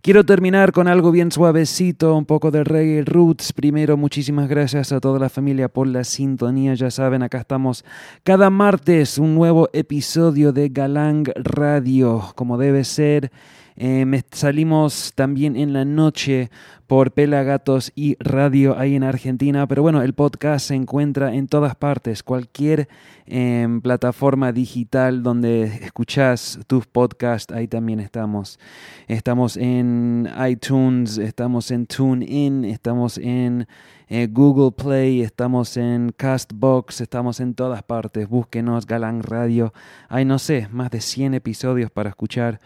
Quiero 0.00 0.24
terminar 0.24 0.70
con 0.70 0.86
algo 0.86 1.10
bien 1.10 1.32
suavecito, 1.32 2.14
un 2.14 2.24
poco 2.24 2.52
de 2.52 2.62
reggae 2.62 3.02
roots. 3.04 3.52
Primero, 3.52 3.96
muchísimas 3.96 4.48
gracias 4.48 4.92
a 4.92 5.00
toda 5.00 5.18
la 5.18 5.28
familia 5.28 5.68
por 5.68 5.88
la 5.88 6.04
sintonía. 6.04 6.74
Ya 6.74 6.88
saben, 6.92 7.24
acá 7.24 7.38
estamos 7.38 7.84
cada 8.22 8.48
martes, 8.48 9.18
un 9.18 9.34
nuevo 9.34 9.68
episodio 9.72 10.52
de 10.52 10.68
Galang 10.68 11.28
Radio, 11.34 12.32
como 12.36 12.58
debe 12.58 12.84
ser. 12.84 13.32
Eh, 13.80 14.22
salimos 14.32 15.12
también 15.14 15.54
en 15.54 15.72
la 15.72 15.84
noche 15.84 16.50
por 16.88 17.12
Pelagatos 17.12 17.92
y 17.94 18.16
Radio 18.18 18.76
ahí 18.76 18.96
en 18.96 19.04
Argentina. 19.04 19.68
Pero 19.68 19.82
bueno, 19.82 20.02
el 20.02 20.14
podcast 20.14 20.66
se 20.66 20.74
encuentra 20.74 21.32
en 21.34 21.46
todas 21.46 21.76
partes. 21.76 22.24
Cualquier 22.24 22.88
eh, 23.26 23.68
plataforma 23.80 24.50
digital 24.50 25.22
donde 25.22 25.64
escuchas 25.64 26.58
tus 26.66 26.86
podcasts, 26.86 27.54
ahí 27.54 27.68
también 27.68 28.00
estamos. 28.00 28.58
Estamos 29.06 29.56
en 29.56 30.28
iTunes, 30.48 31.18
estamos 31.18 31.70
en 31.70 31.86
TuneIn, 31.86 32.64
estamos 32.64 33.16
en 33.18 33.68
eh, 34.08 34.26
Google 34.28 34.72
Play, 34.72 35.20
estamos 35.20 35.76
en 35.76 36.12
Castbox, 36.16 37.02
estamos 37.02 37.38
en 37.38 37.54
todas 37.54 37.82
partes. 37.84 38.28
Búsquenos, 38.28 38.86
Galán 38.86 39.22
Radio. 39.22 39.72
Hay, 40.08 40.24
no 40.24 40.40
sé, 40.40 40.66
más 40.72 40.90
de 40.90 41.00
100 41.00 41.34
episodios 41.34 41.90
para 41.92 42.08
escuchar. 42.08 42.58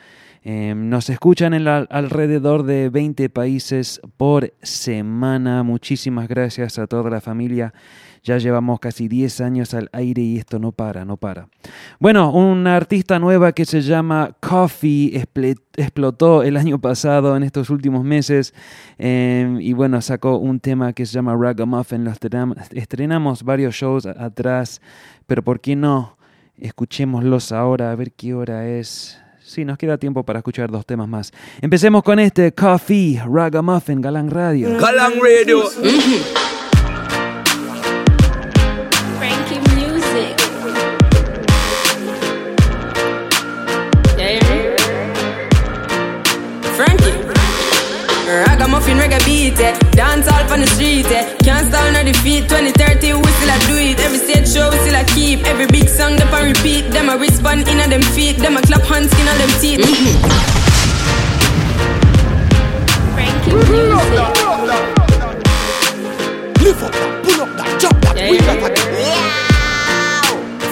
Eh, 0.44 0.74
nos 0.76 1.08
escuchan 1.08 1.54
en 1.54 1.68
alrededor 1.68 2.64
de 2.64 2.88
20 2.88 3.28
países 3.30 4.00
por 4.16 4.52
semana. 4.62 5.62
Muchísimas 5.62 6.26
gracias 6.26 6.78
a 6.78 6.86
toda 6.86 7.10
la 7.10 7.20
familia. 7.20 7.72
Ya 8.24 8.38
llevamos 8.38 8.78
casi 8.80 9.08
10 9.08 9.40
años 9.40 9.74
al 9.74 9.88
aire 9.92 10.22
y 10.22 10.38
esto 10.38 10.58
no 10.58 10.72
para, 10.72 11.04
no 11.04 11.16
para. 11.16 11.48
Bueno, 11.98 12.32
una 12.32 12.76
artista 12.76 13.18
nueva 13.18 13.52
que 13.52 13.64
se 13.64 13.82
llama 13.82 14.36
Coffee 14.40 15.24
explotó 15.76 16.42
el 16.42 16.56
año 16.56 16.80
pasado, 16.80 17.36
en 17.36 17.42
estos 17.42 17.70
últimos 17.70 18.04
meses, 18.04 18.54
eh, 18.98 19.56
y 19.60 19.72
bueno, 19.72 20.00
sacó 20.00 20.38
un 20.38 20.60
tema 20.60 20.92
que 20.92 21.06
se 21.06 21.14
llama 21.14 21.36
Ragamuffin. 21.36 22.04
Lo 22.04 22.12
estrenamos 22.72 23.42
varios 23.42 23.74
shows 23.74 24.06
atrás, 24.06 24.80
pero 25.26 25.42
¿por 25.42 25.60
qué 25.60 25.74
no? 25.76 26.16
Escuchémoslos 26.56 27.50
ahora, 27.50 27.90
a 27.90 27.96
ver 27.96 28.12
qué 28.12 28.34
hora 28.34 28.68
es. 28.68 29.21
Sí, 29.52 29.66
nos 29.66 29.76
queda 29.76 29.98
tiempo 29.98 30.22
para 30.22 30.38
escuchar 30.38 30.70
dos 30.70 30.86
temas 30.86 31.06
más. 31.06 31.30
Empecemos 31.60 32.02
con 32.02 32.18
este 32.18 32.52
Coffee, 32.52 33.20
Ragamuffin, 33.22 34.00
Galán 34.00 34.30
Radio. 34.30 34.78
Galán 34.78 35.12
Radio. 35.22 35.68
Frankie 39.18 39.60
Music. 39.76 40.40
Frankie. 46.74 47.12
Ragamuffin 48.46 48.96
reggae 48.96 49.18
beat, 49.26 49.60
eh. 49.60 49.74
dance 49.94 50.30
all 50.30 50.50
on 50.50 50.60
the 50.60 50.66
street, 50.66 51.04
eh. 51.12 51.36
can't 51.44 51.68
stall 51.68 51.92
nor 51.92 52.04
defeat. 52.04 52.48
2030 52.48 53.12
we 53.12 53.22
still 53.22 53.50
a 53.50 53.58
do 53.68 53.76
it. 53.76 53.91
Every 55.02 55.14
stage 55.14 55.36
show 55.36 55.36
we 55.36 55.36
still 55.36 55.36
a 55.36 55.36
keep. 55.36 55.46
Every 55.46 55.66
big 55.66 55.88
song 55.88 56.16
them 56.16 56.32
a 56.32 56.42
repeat. 56.44 56.90
Them 56.92 57.08
a 57.08 57.16
respond 57.16 57.68
in 57.68 57.80
a 57.80 57.88
them 57.88 58.02
feet. 58.02 58.36
Them 58.38 58.56
a 58.56 58.62
clap 58.62 58.82
hands 58.82 59.10
skin 59.10 59.28
on 59.28 59.38
them 59.38 59.50
teeth. 59.60 59.80
Frankie 63.14 63.52
Music. 63.52 64.22
Lift 66.62 66.82
up 66.82 66.92
that, 66.92 67.24
pull 67.24 67.40
up 67.40 67.56
that, 67.56 67.80
drop 67.80 68.00
that. 68.02 68.30
We 68.30 68.38
got 68.38 68.60
that. 68.60 68.76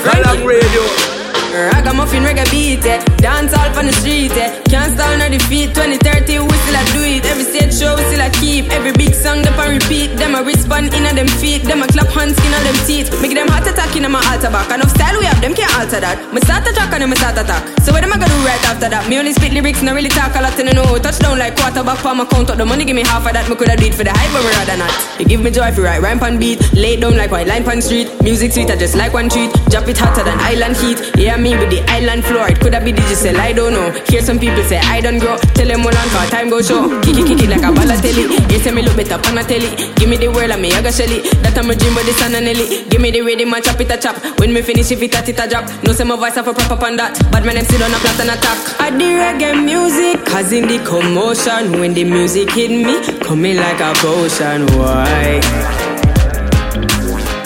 Galang 0.04 0.46
Radio. 0.46 1.09
Ragamuffin 1.50 2.22
reggae 2.22 2.46
beat, 2.50 2.82
dance 3.18 3.52
all 3.52 3.66
on 3.76 3.86
the 3.86 3.92
street, 3.92 4.30
can't 4.70 4.94
stall 4.94 5.18
nor 5.18 5.28
defeat. 5.28 5.74
2030 5.74 6.46
we 6.46 6.54
still 6.62 6.78
a 6.78 6.82
do 6.94 7.02
it. 7.02 7.26
Every 7.26 7.42
stage 7.42 7.74
show 7.74 7.98
we 7.98 8.06
still 8.06 8.22
a 8.22 8.30
keep. 8.38 8.70
Every 8.70 8.94
big 8.94 9.14
song 9.14 9.42
them 9.42 9.58
a 9.58 9.66
repeat. 9.66 10.14
Them 10.14 10.38
a 10.38 10.46
respond 10.46 10.94
in 10.94 11.02
a 11.02 11.10
them 11.10 11.26
feet. 11.42 11.66
Them 11.66 11.82
a 11.82 11.90
clap 11.90 12.06
hands 12.14 12.38
skin 12.38 12.54
on 12.54 12.62
them 12.62 12.78
teeth. 12.86 13.10
Make 13.18 13.34
them 13.34 13.50
heart 13.50 13.66
attack 13.66 13.90
in 13.98 14.06
my 14.06 14.22
altar 14.30 14.46
back. 14.46 14.70
Enough 14.70 14.94
style 14.94 15.18
we 15.18 15.26
have, 15.26 15.42
them 15.42 15.54
can't 15.58 15.74
alter 15.74 15.98
that. 15.98 16.22
Me 16.30 16.38
start 16.46 16.62
attack 16.70 16.94
and 16.94 17.02
then 17.02 17.10
me 17.10 17.16
start 17.18 17.34
attack. 17.34 17.66
So 17.82 17.90
what 17.90 18.06
am 18.06 18.14
I 18.14 18.18
gonna 18.22 18.30
do 18.30 18.40
right 18.46 18.62
after 18.70 18.86
that? 18.86 19.10
Me 19.10 19.18
only 19.18 19.34
spit 19.34 19.52
lyrics, 19.52 19.82
not 19.82 19.98
really 19.98 20.14
talk 20.14 20.38
a 20.38 20.40
lot 20.40 20.54
and 20.54 20.70
I 20.70 20.72
know. 20.78 20.86
Touchdown 21.02 21.34
like 21.34 21.58
quarterback 21.58 21.98
my 22.06 22.24
count 22.30 22.50
up 22.50 22.58
the 22.62 22.66
money. 22.66 22.86
Give 22.86 22.94
me 22.94 23.02
half 23.02 23.26
of 23.26 23.34
that. 23.34 23.50
Me 23.50 23.58
coulda 23.58 23.74
do 23.74 23.90
it 23.90 23.94
for 23.98 24.06
the 24.06 24.14
hype, 24.14 24.30
but 24.30 24.46
me 24.46 24.54
rather 24.54 24.78
not. 24.78 24.94
You 25.18 25.26
give 25.26 25.42
me 25.42 25.50
joy 25.50 25.66
if 25.74 25.76
you 25.76 25.82
write 25.82 25.98
rhyme 25.98 26.22
pan 26.22 26.38
beat. 26.38 26.62
Lay 26.78 26.94
down 26.94 27.18
like 27.18 27.34
white 27.34 27.50
line 27.50 27.66
pan 27.66 27.82
street. 27.82 28.06
Music 28.22 28.54
sweet, 28.54 28.70
I 28.70 28.76
just 28.76 28.94
like 28.94 29.12
one 29.12 29.26
treat. 29.26 29.50
Drop 29.66 29.88
it 29.90 29.98
hotter 29.98 30.22
than 30.22 30.38
island 30.38 30.78
heat. 30.78 30.98
Yeah, 31.18 31.36
me 31.40 31.56
with 31.56 31.70
the 31.70 31.80
island 31.88 32.24
floor. 32.24 32.48
It 32.48 32.60
coulda 32.60 32.80
be 32.84 32.92
digital, 32.92 33.36
I 33.40 33.52
don't 33.52 33.72
know. 33.72 33.90
Hear 34.08 34.22
some 34.22 34.38
people 34.38 34.62
say 34.64 34.78
I 34.78 35.00
don't 35.00 35.18
grow. 35.18 35.36
Tell 35.56 35.66
them 35.66 35.80
all 35.80 35.96
on 35.96 36.08
time 36.30 36.50
go 36.50 36.60
show. 36.62 37.00
Kick 37.00 37.16
it, 37.18 37.26
kick 37.26 37.42
it 37.42 37.50
like 37.50 37.64
a 37.64 37.72
balotelli. 37.72 38.28
You 38.52 38.58
say 38.58 38.70
me 38.70 38.82
look 38.82 38.96
better 38.96 39.16
on 39.28 39.38
a 39.38 39.42
telly. 39.44 39.70
Give 39.96 40.08
me 40.08 40.16
the 40.16 40.28
world 40.28 40.50
and 40.50 40.62
me 40.62 40.72
I 40.72 40.82
got 40.82 40.94
shelly. 40.94 41.20
That 41.42 41.56
I'm 41.58 41.70
a 41.70 41.74
dream, 41.74 41.94
but 41.94 42.04
this 42.04 42.20
and 42.22 42.36
a 42.36 42.40
Nelly. 42.40 42.84
Give 42.88 43.00
me 43.00 43.10
the 43.10 43.22
rhythm 43.22 43.52
and 43.54 43.64
chop 43.64 43.80
it 43.80 43.90
a 43.90 43.96
chop. 43.96 44.16
When 44.38 44.52
me 44.52 44.62
finish, 44.62 44.90
if 44.90 45.02
it 45.02 45.14
a 45.14 45.20
it 45.24 45.50
drop. 45.50 45.64
No 45.84 45.92
say 45.92 46.04
my 46.04 46.16
voice 46.16 46.34
have 46.36 46.48
a 46.48 46.52
proper 46.54 46.84
on 46.84 46.96
that. 46.96 47.16
But 47.32 47.44
my 47.44 47.52
name 47.52 47.64
sit 47.64 47.80
on 47.82 47.90
a 47.92 47.98
plat 47.98 48.20
and 48.20 48.30
attack. 48.30 48.58
I 48.80 48.90
the 48.90 49.08
reggae 49.18 49.64
music, 49.64 50.24
causing 50.26 50.66
the 50.68 50.78
commotion. 50.84 51.80
When 51.80 51.94
the 51.94 52.04
music 52.04 52.50
hit 52.50 52.70
me, 52.70 53.00
coming 53.24 53.56
like 53.56 53.80
a 53.80 53.92
potion. 53.96 54.66
Why? 54.76 55.40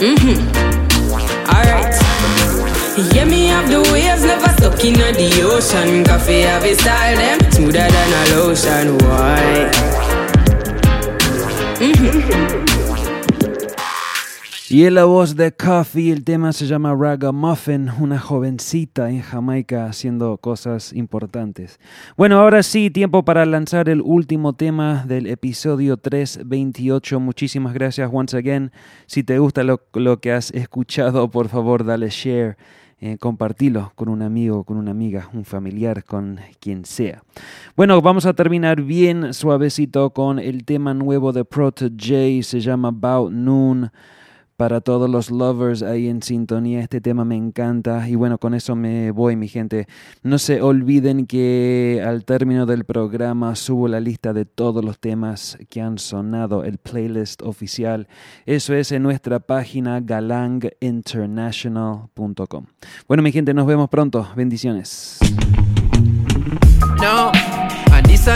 Mhm. 0.01 0.39
Alright. 1.49 2.04
Yeah, 2.97 3.25
me 3.25 3.47
have 3.47 3.69
the 3.69 3.81
waves, 3.93 4.23
never 4.23 4.49
stuck 4.51 4.85
in 4.85 4.95
the 4.95 5.43
ocean. 5.43 6.05
Coffee 6.05 6.43
have 6.43 6.63
a 6.63 6.75
style, 6.77 7.17
them 7.17 7.41
smoother 7.51 7.91
than 7.91 8.13
a 8.13 8.37
lotion. 8.37 8.99
Why? 8.99 9.71
Y 14.75 14.87
en 14.87 14.95
la 14.95 15.05
voz 15.05 15.37
de 15.37 15.53
Coffee, 15.53 16.11
el 16.11 16.25
tema 16.25 16.53
se 16.53 16.67
llama 16.67 16.97
Ragamuffin, 16.99 17.91
una 18.01 18.19
jovencita 18.19 19.09
en 19.09 19.21
Jamaica 19.21 19.87
haciendo 19.87 20.37
cosas 20.39 20.93
importantes. 20.93 21.79
Bueno, 22.17 22.41
ahora 22.41 22.63
sí, 22.65 22.91
tiempo 22.91 23.25
para 23.25 23.47
lanzar 23.47 23.89
el 23.89 24.01
último 24.01 24.55
tema 24.55 25.05
del 25.07 25.29
episodio 25.29 25.97
328. 25.97 27.21
Muchísimas 27.21 27.73
gracias 27.73 28.11
once 28.13 28.37
again. 28.37 28.73
Si 29.07 29.23
te 29.23 29.39
gusta 29.39 29.63
lo, 29.63 29.81
lo 29.93 30.21
que 30.21 30.33
has 30.33 30.51
escuchado, 30.51 31.31
por 31.31 31.49
favor, 31.49 31.85
dale 31.85 32.09
share. 32.09 32.57
Eh, 33.01 33.19
con 33.19 34.09
un 34.09 34.23
amigo, 34.23 34.65
con 34.65 34.77
una 34.77 34.93
amiga, 34.93 35.29
un 35.33 35.45
familiar, 35.45 36.05
con 36.05 36.39
quien 36.61 36.85
sea. 36.85 37.23
Bueno, 37.77 38.01
vamos 38.01 38.25
a 38.25 38.33
terminar 38.35 38.83
bien 38.83 39.35
suavecito 39.35 40.11
con 40.11 40.39
el 40.39 40.65
tema 40.65 40.95
nuevo 40.95 41.33
de 41.33 41.45
Proto 41.45 41.87
J, 41.87 42.43
se 42.43 42.61
llama 42.61 42.89
About 42.89 43.33
Noon. 43.33 43.91
Para 44.57 44.81
todos 44.81 45.11
los 45.11 45.33
lovers 45.33 45.83
ahí 45.83 46.09
en 46.09 46.23
sintonía, 46.23 46.79
este 46.81 47.01
tema 47.01 47.25
me 47.25 47.35
encanta 47.35 48.09
y 48.09 48.15
bueno, 48.15 48.39
con 48.39 48.55
eso 48.55 48.77
me 48.77 49.11
voy 49.11 49.35
mi 49.35 49.49
gente. 49.49 49.89
No 50.23 50.39
se 50.39 50.63
olviden 50.63 51.27
que 51.27 52.01
al 52.07 52.25
término 52.25 52.65
del 52.65 52.85
programa 52.85 53.57
subo 53.57 53.89
la 53.89 53.99
lista 53.99 54.33
de 54.33 54.45
todos 54.45 54.85
los 54.85 55.01
temas 55.01 55.59
que 55.69 55.81
han 55.81 55.99
sonado, 55.99 56.63
el 56.63 56.79
playlist 56.79 57.43
oficial. 57.43 58.07
Eso 58.47 58.75
es 58.75 58.93
en 58.93 59.03
nuestra 59.03 59.41
página 59.41 59.99
galanginternational.com. 60.01 62.67
Bueno 63.09 63.25
mi 63.25 63.33
gente, 63.33 63.55
nos 63.55 63.67
vemos 63.67 63.89
pronto. 63.89 64.29
Bendiciones. 64.37 65.19
No, 67.01 67.33
and 67.93 68.07
this 68.07 68.29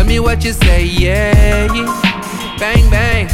tell 0.00 0.08
me 0.08 0.18
what 0.18 0.42
you 0.42 0.52
say, 0.52 0.84
yeah. 0.84 1.66
Bang, 2.58 2.88
bang. 2.88 3.28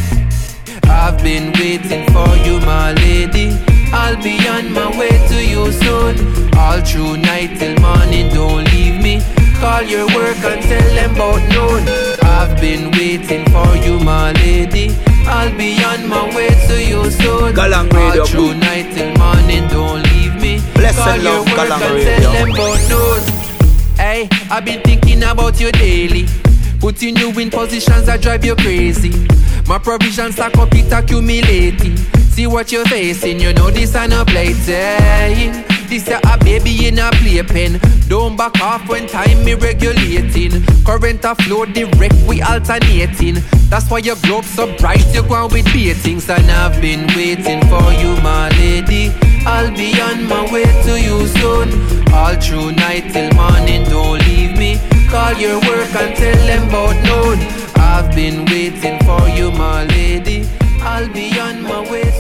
I've 0.85 1.23
been 1.23 1.53
waiting 1.53 2.05
for 2.13 2.31
you, 2.45 2.59
my 2.67 2.93
lady. 2.95 3.51
I'll 3.93 4.21
be 4.21 4.35
on 4.49 4.73
my 4.73 4.91
way 4.99 5.15
to 5.31 5.39
you 5.53 5.71
soon. 5.71 6.15
All 6.59 6.81
through 6.81 7.19
night 7.19 7.59
till 7.59 7.79
morning, 7.81 8.35
don't 8.35 8.65
leave 8.73 9.01
me. 9.01 9.23
Call 9.61 9.83
your 9.83 10.07
work 10.07 10.39
and 10.43 10.61
tell 10.63 10.91
them 10.99 11.15
about 11.15 11.43
noon. 11.55 11.83
I've 12.25 12.61
been 12.61 12.91
waiting 12.99 13.45
for 13.55 13.71
you, 13.85 14.01
my 14.01 14.33
lady. 14.33 14.91
I'll 15.29 15.57
be 15.57 15.71
on 15.85 16.09
my 16.09 16.25
way 16.35 16.51
to 16.69 16.77
you 16.83 17.11
soon. 17.13 17.55
Galang 17.55 17.93
Radio. 17.93 18.23
All 18.23 18.27
through 18.27 18.55
night 18.55 18.93
till 18.93 19.13
morning, 19.23 19.69
don't 19.69 20.03
leave 20.11 20.35
me. 20.43 20.59
Blessed 20.75 20.99
Call 20.99 21.17
your 21.17 21.25
love, 21.25 21.47
work 21.47 21.59
Galang 21.59 21.83
and 21.83 21.95
Radio. 21.95 22.19
tell 22.19 22.33
them 22.33 22.51
about 22.51 22.81
noon. 22.91 23.21
Hey, 23.97 24.29
I've 24.51 24.65
been 24.65 24.83
thinking 24.83 25.23
about 25.23 25.61
you 25.61 25.71
daily. 25.71 26.27
Putting 26.81 27.17
you 27.17 27.31
in 27.41 27.51
positions 27.51 28.07
that 28.07 28.23
drive 28.23 28.45
you 28.45 28.55
crazy. 28.55 29.27
My 29.67 29.79
provisions 29.79 30.39
up, 30.39 30.53
it 30.57 30.93
accumulating. 30.93 31.97
See 32.31 32.47
what 32.47 32.71
you're 32.71 32.85
facing, 32.85 33.41
you 33.41 33.53
know 33.53 33.71
this 33.71 33.95
ain't 33.97 34.13
a 34.13 34.25
plaything. 34.25 35.65
This 35.89 36.09
a 36.09 36.21
a 36.25 36.37
baby 36.39 36.89
in 36.89 36.99
a 36.99 37.11
playpen. 37.13 37.81
Don't 38.09 38.37
back 38.37 38.61
off 38.61 38.89
when 38.89 39.07
time 39.07 39.45
me 39.45 39.55
regulating. 39.55 40.63
Current 40.85 41.25
a 41.25 41.35
flow 41.35 41.65
direct, 41.65 42.15
we 42.29 42.43
alternating. 42.43 43.37
That's 43.71 43.91
why 43.91 43.99
your 43.99 44.17
globe 44.17 44.45
so 44.45 44.77
bright, 44.77 45.07
you 45.15 45.23
go 45.23 45.35
on 45.35 45.53
with 45.53 45.73
beatings. 45.73 46.29
And 46.29 46.51
I've 46.51 46.81
been 46.81 47.07
waiting 47.17 47.63
for 47.69 47.93
you, 47.93 48.21
my 48.23 48.51
lady. 48.59 49.13
I'll 49.47 49.71
be 49.71 49.99
on 50.01 50.27
my 50.27 50.53
way 50.53 50.65
to 50.65 51.01
you 51.01 51.27
soon. 51.29 52.13
All 52.13 52.35
through 52.35 52.73
night 52.73 53.13
till 53.13 53.33
morning, 53.35 53.85
don't 53.85 54.19
leave 54.27 54.59
me. 54.59 54.96
Call 55.11 55.35
your 55.35 55.61
work 55.61 55.95
and 55.95 56.17
tell 56.17 56.47
them 56.47 56.69
about 56.69 56.97
noon. 57.09 57.39
I've 57.77 58.15
been 58.15 58.45
waiting 58.47 58.99
for 59.07 59.29
you, 59.29 59.51
my 59.53 59.85
lady. 59.85 60.49
I'll 60.83 61.09
be 61.13 61.39
on 61.39 61.63
my 61.63 61.81
way 61.91 62.16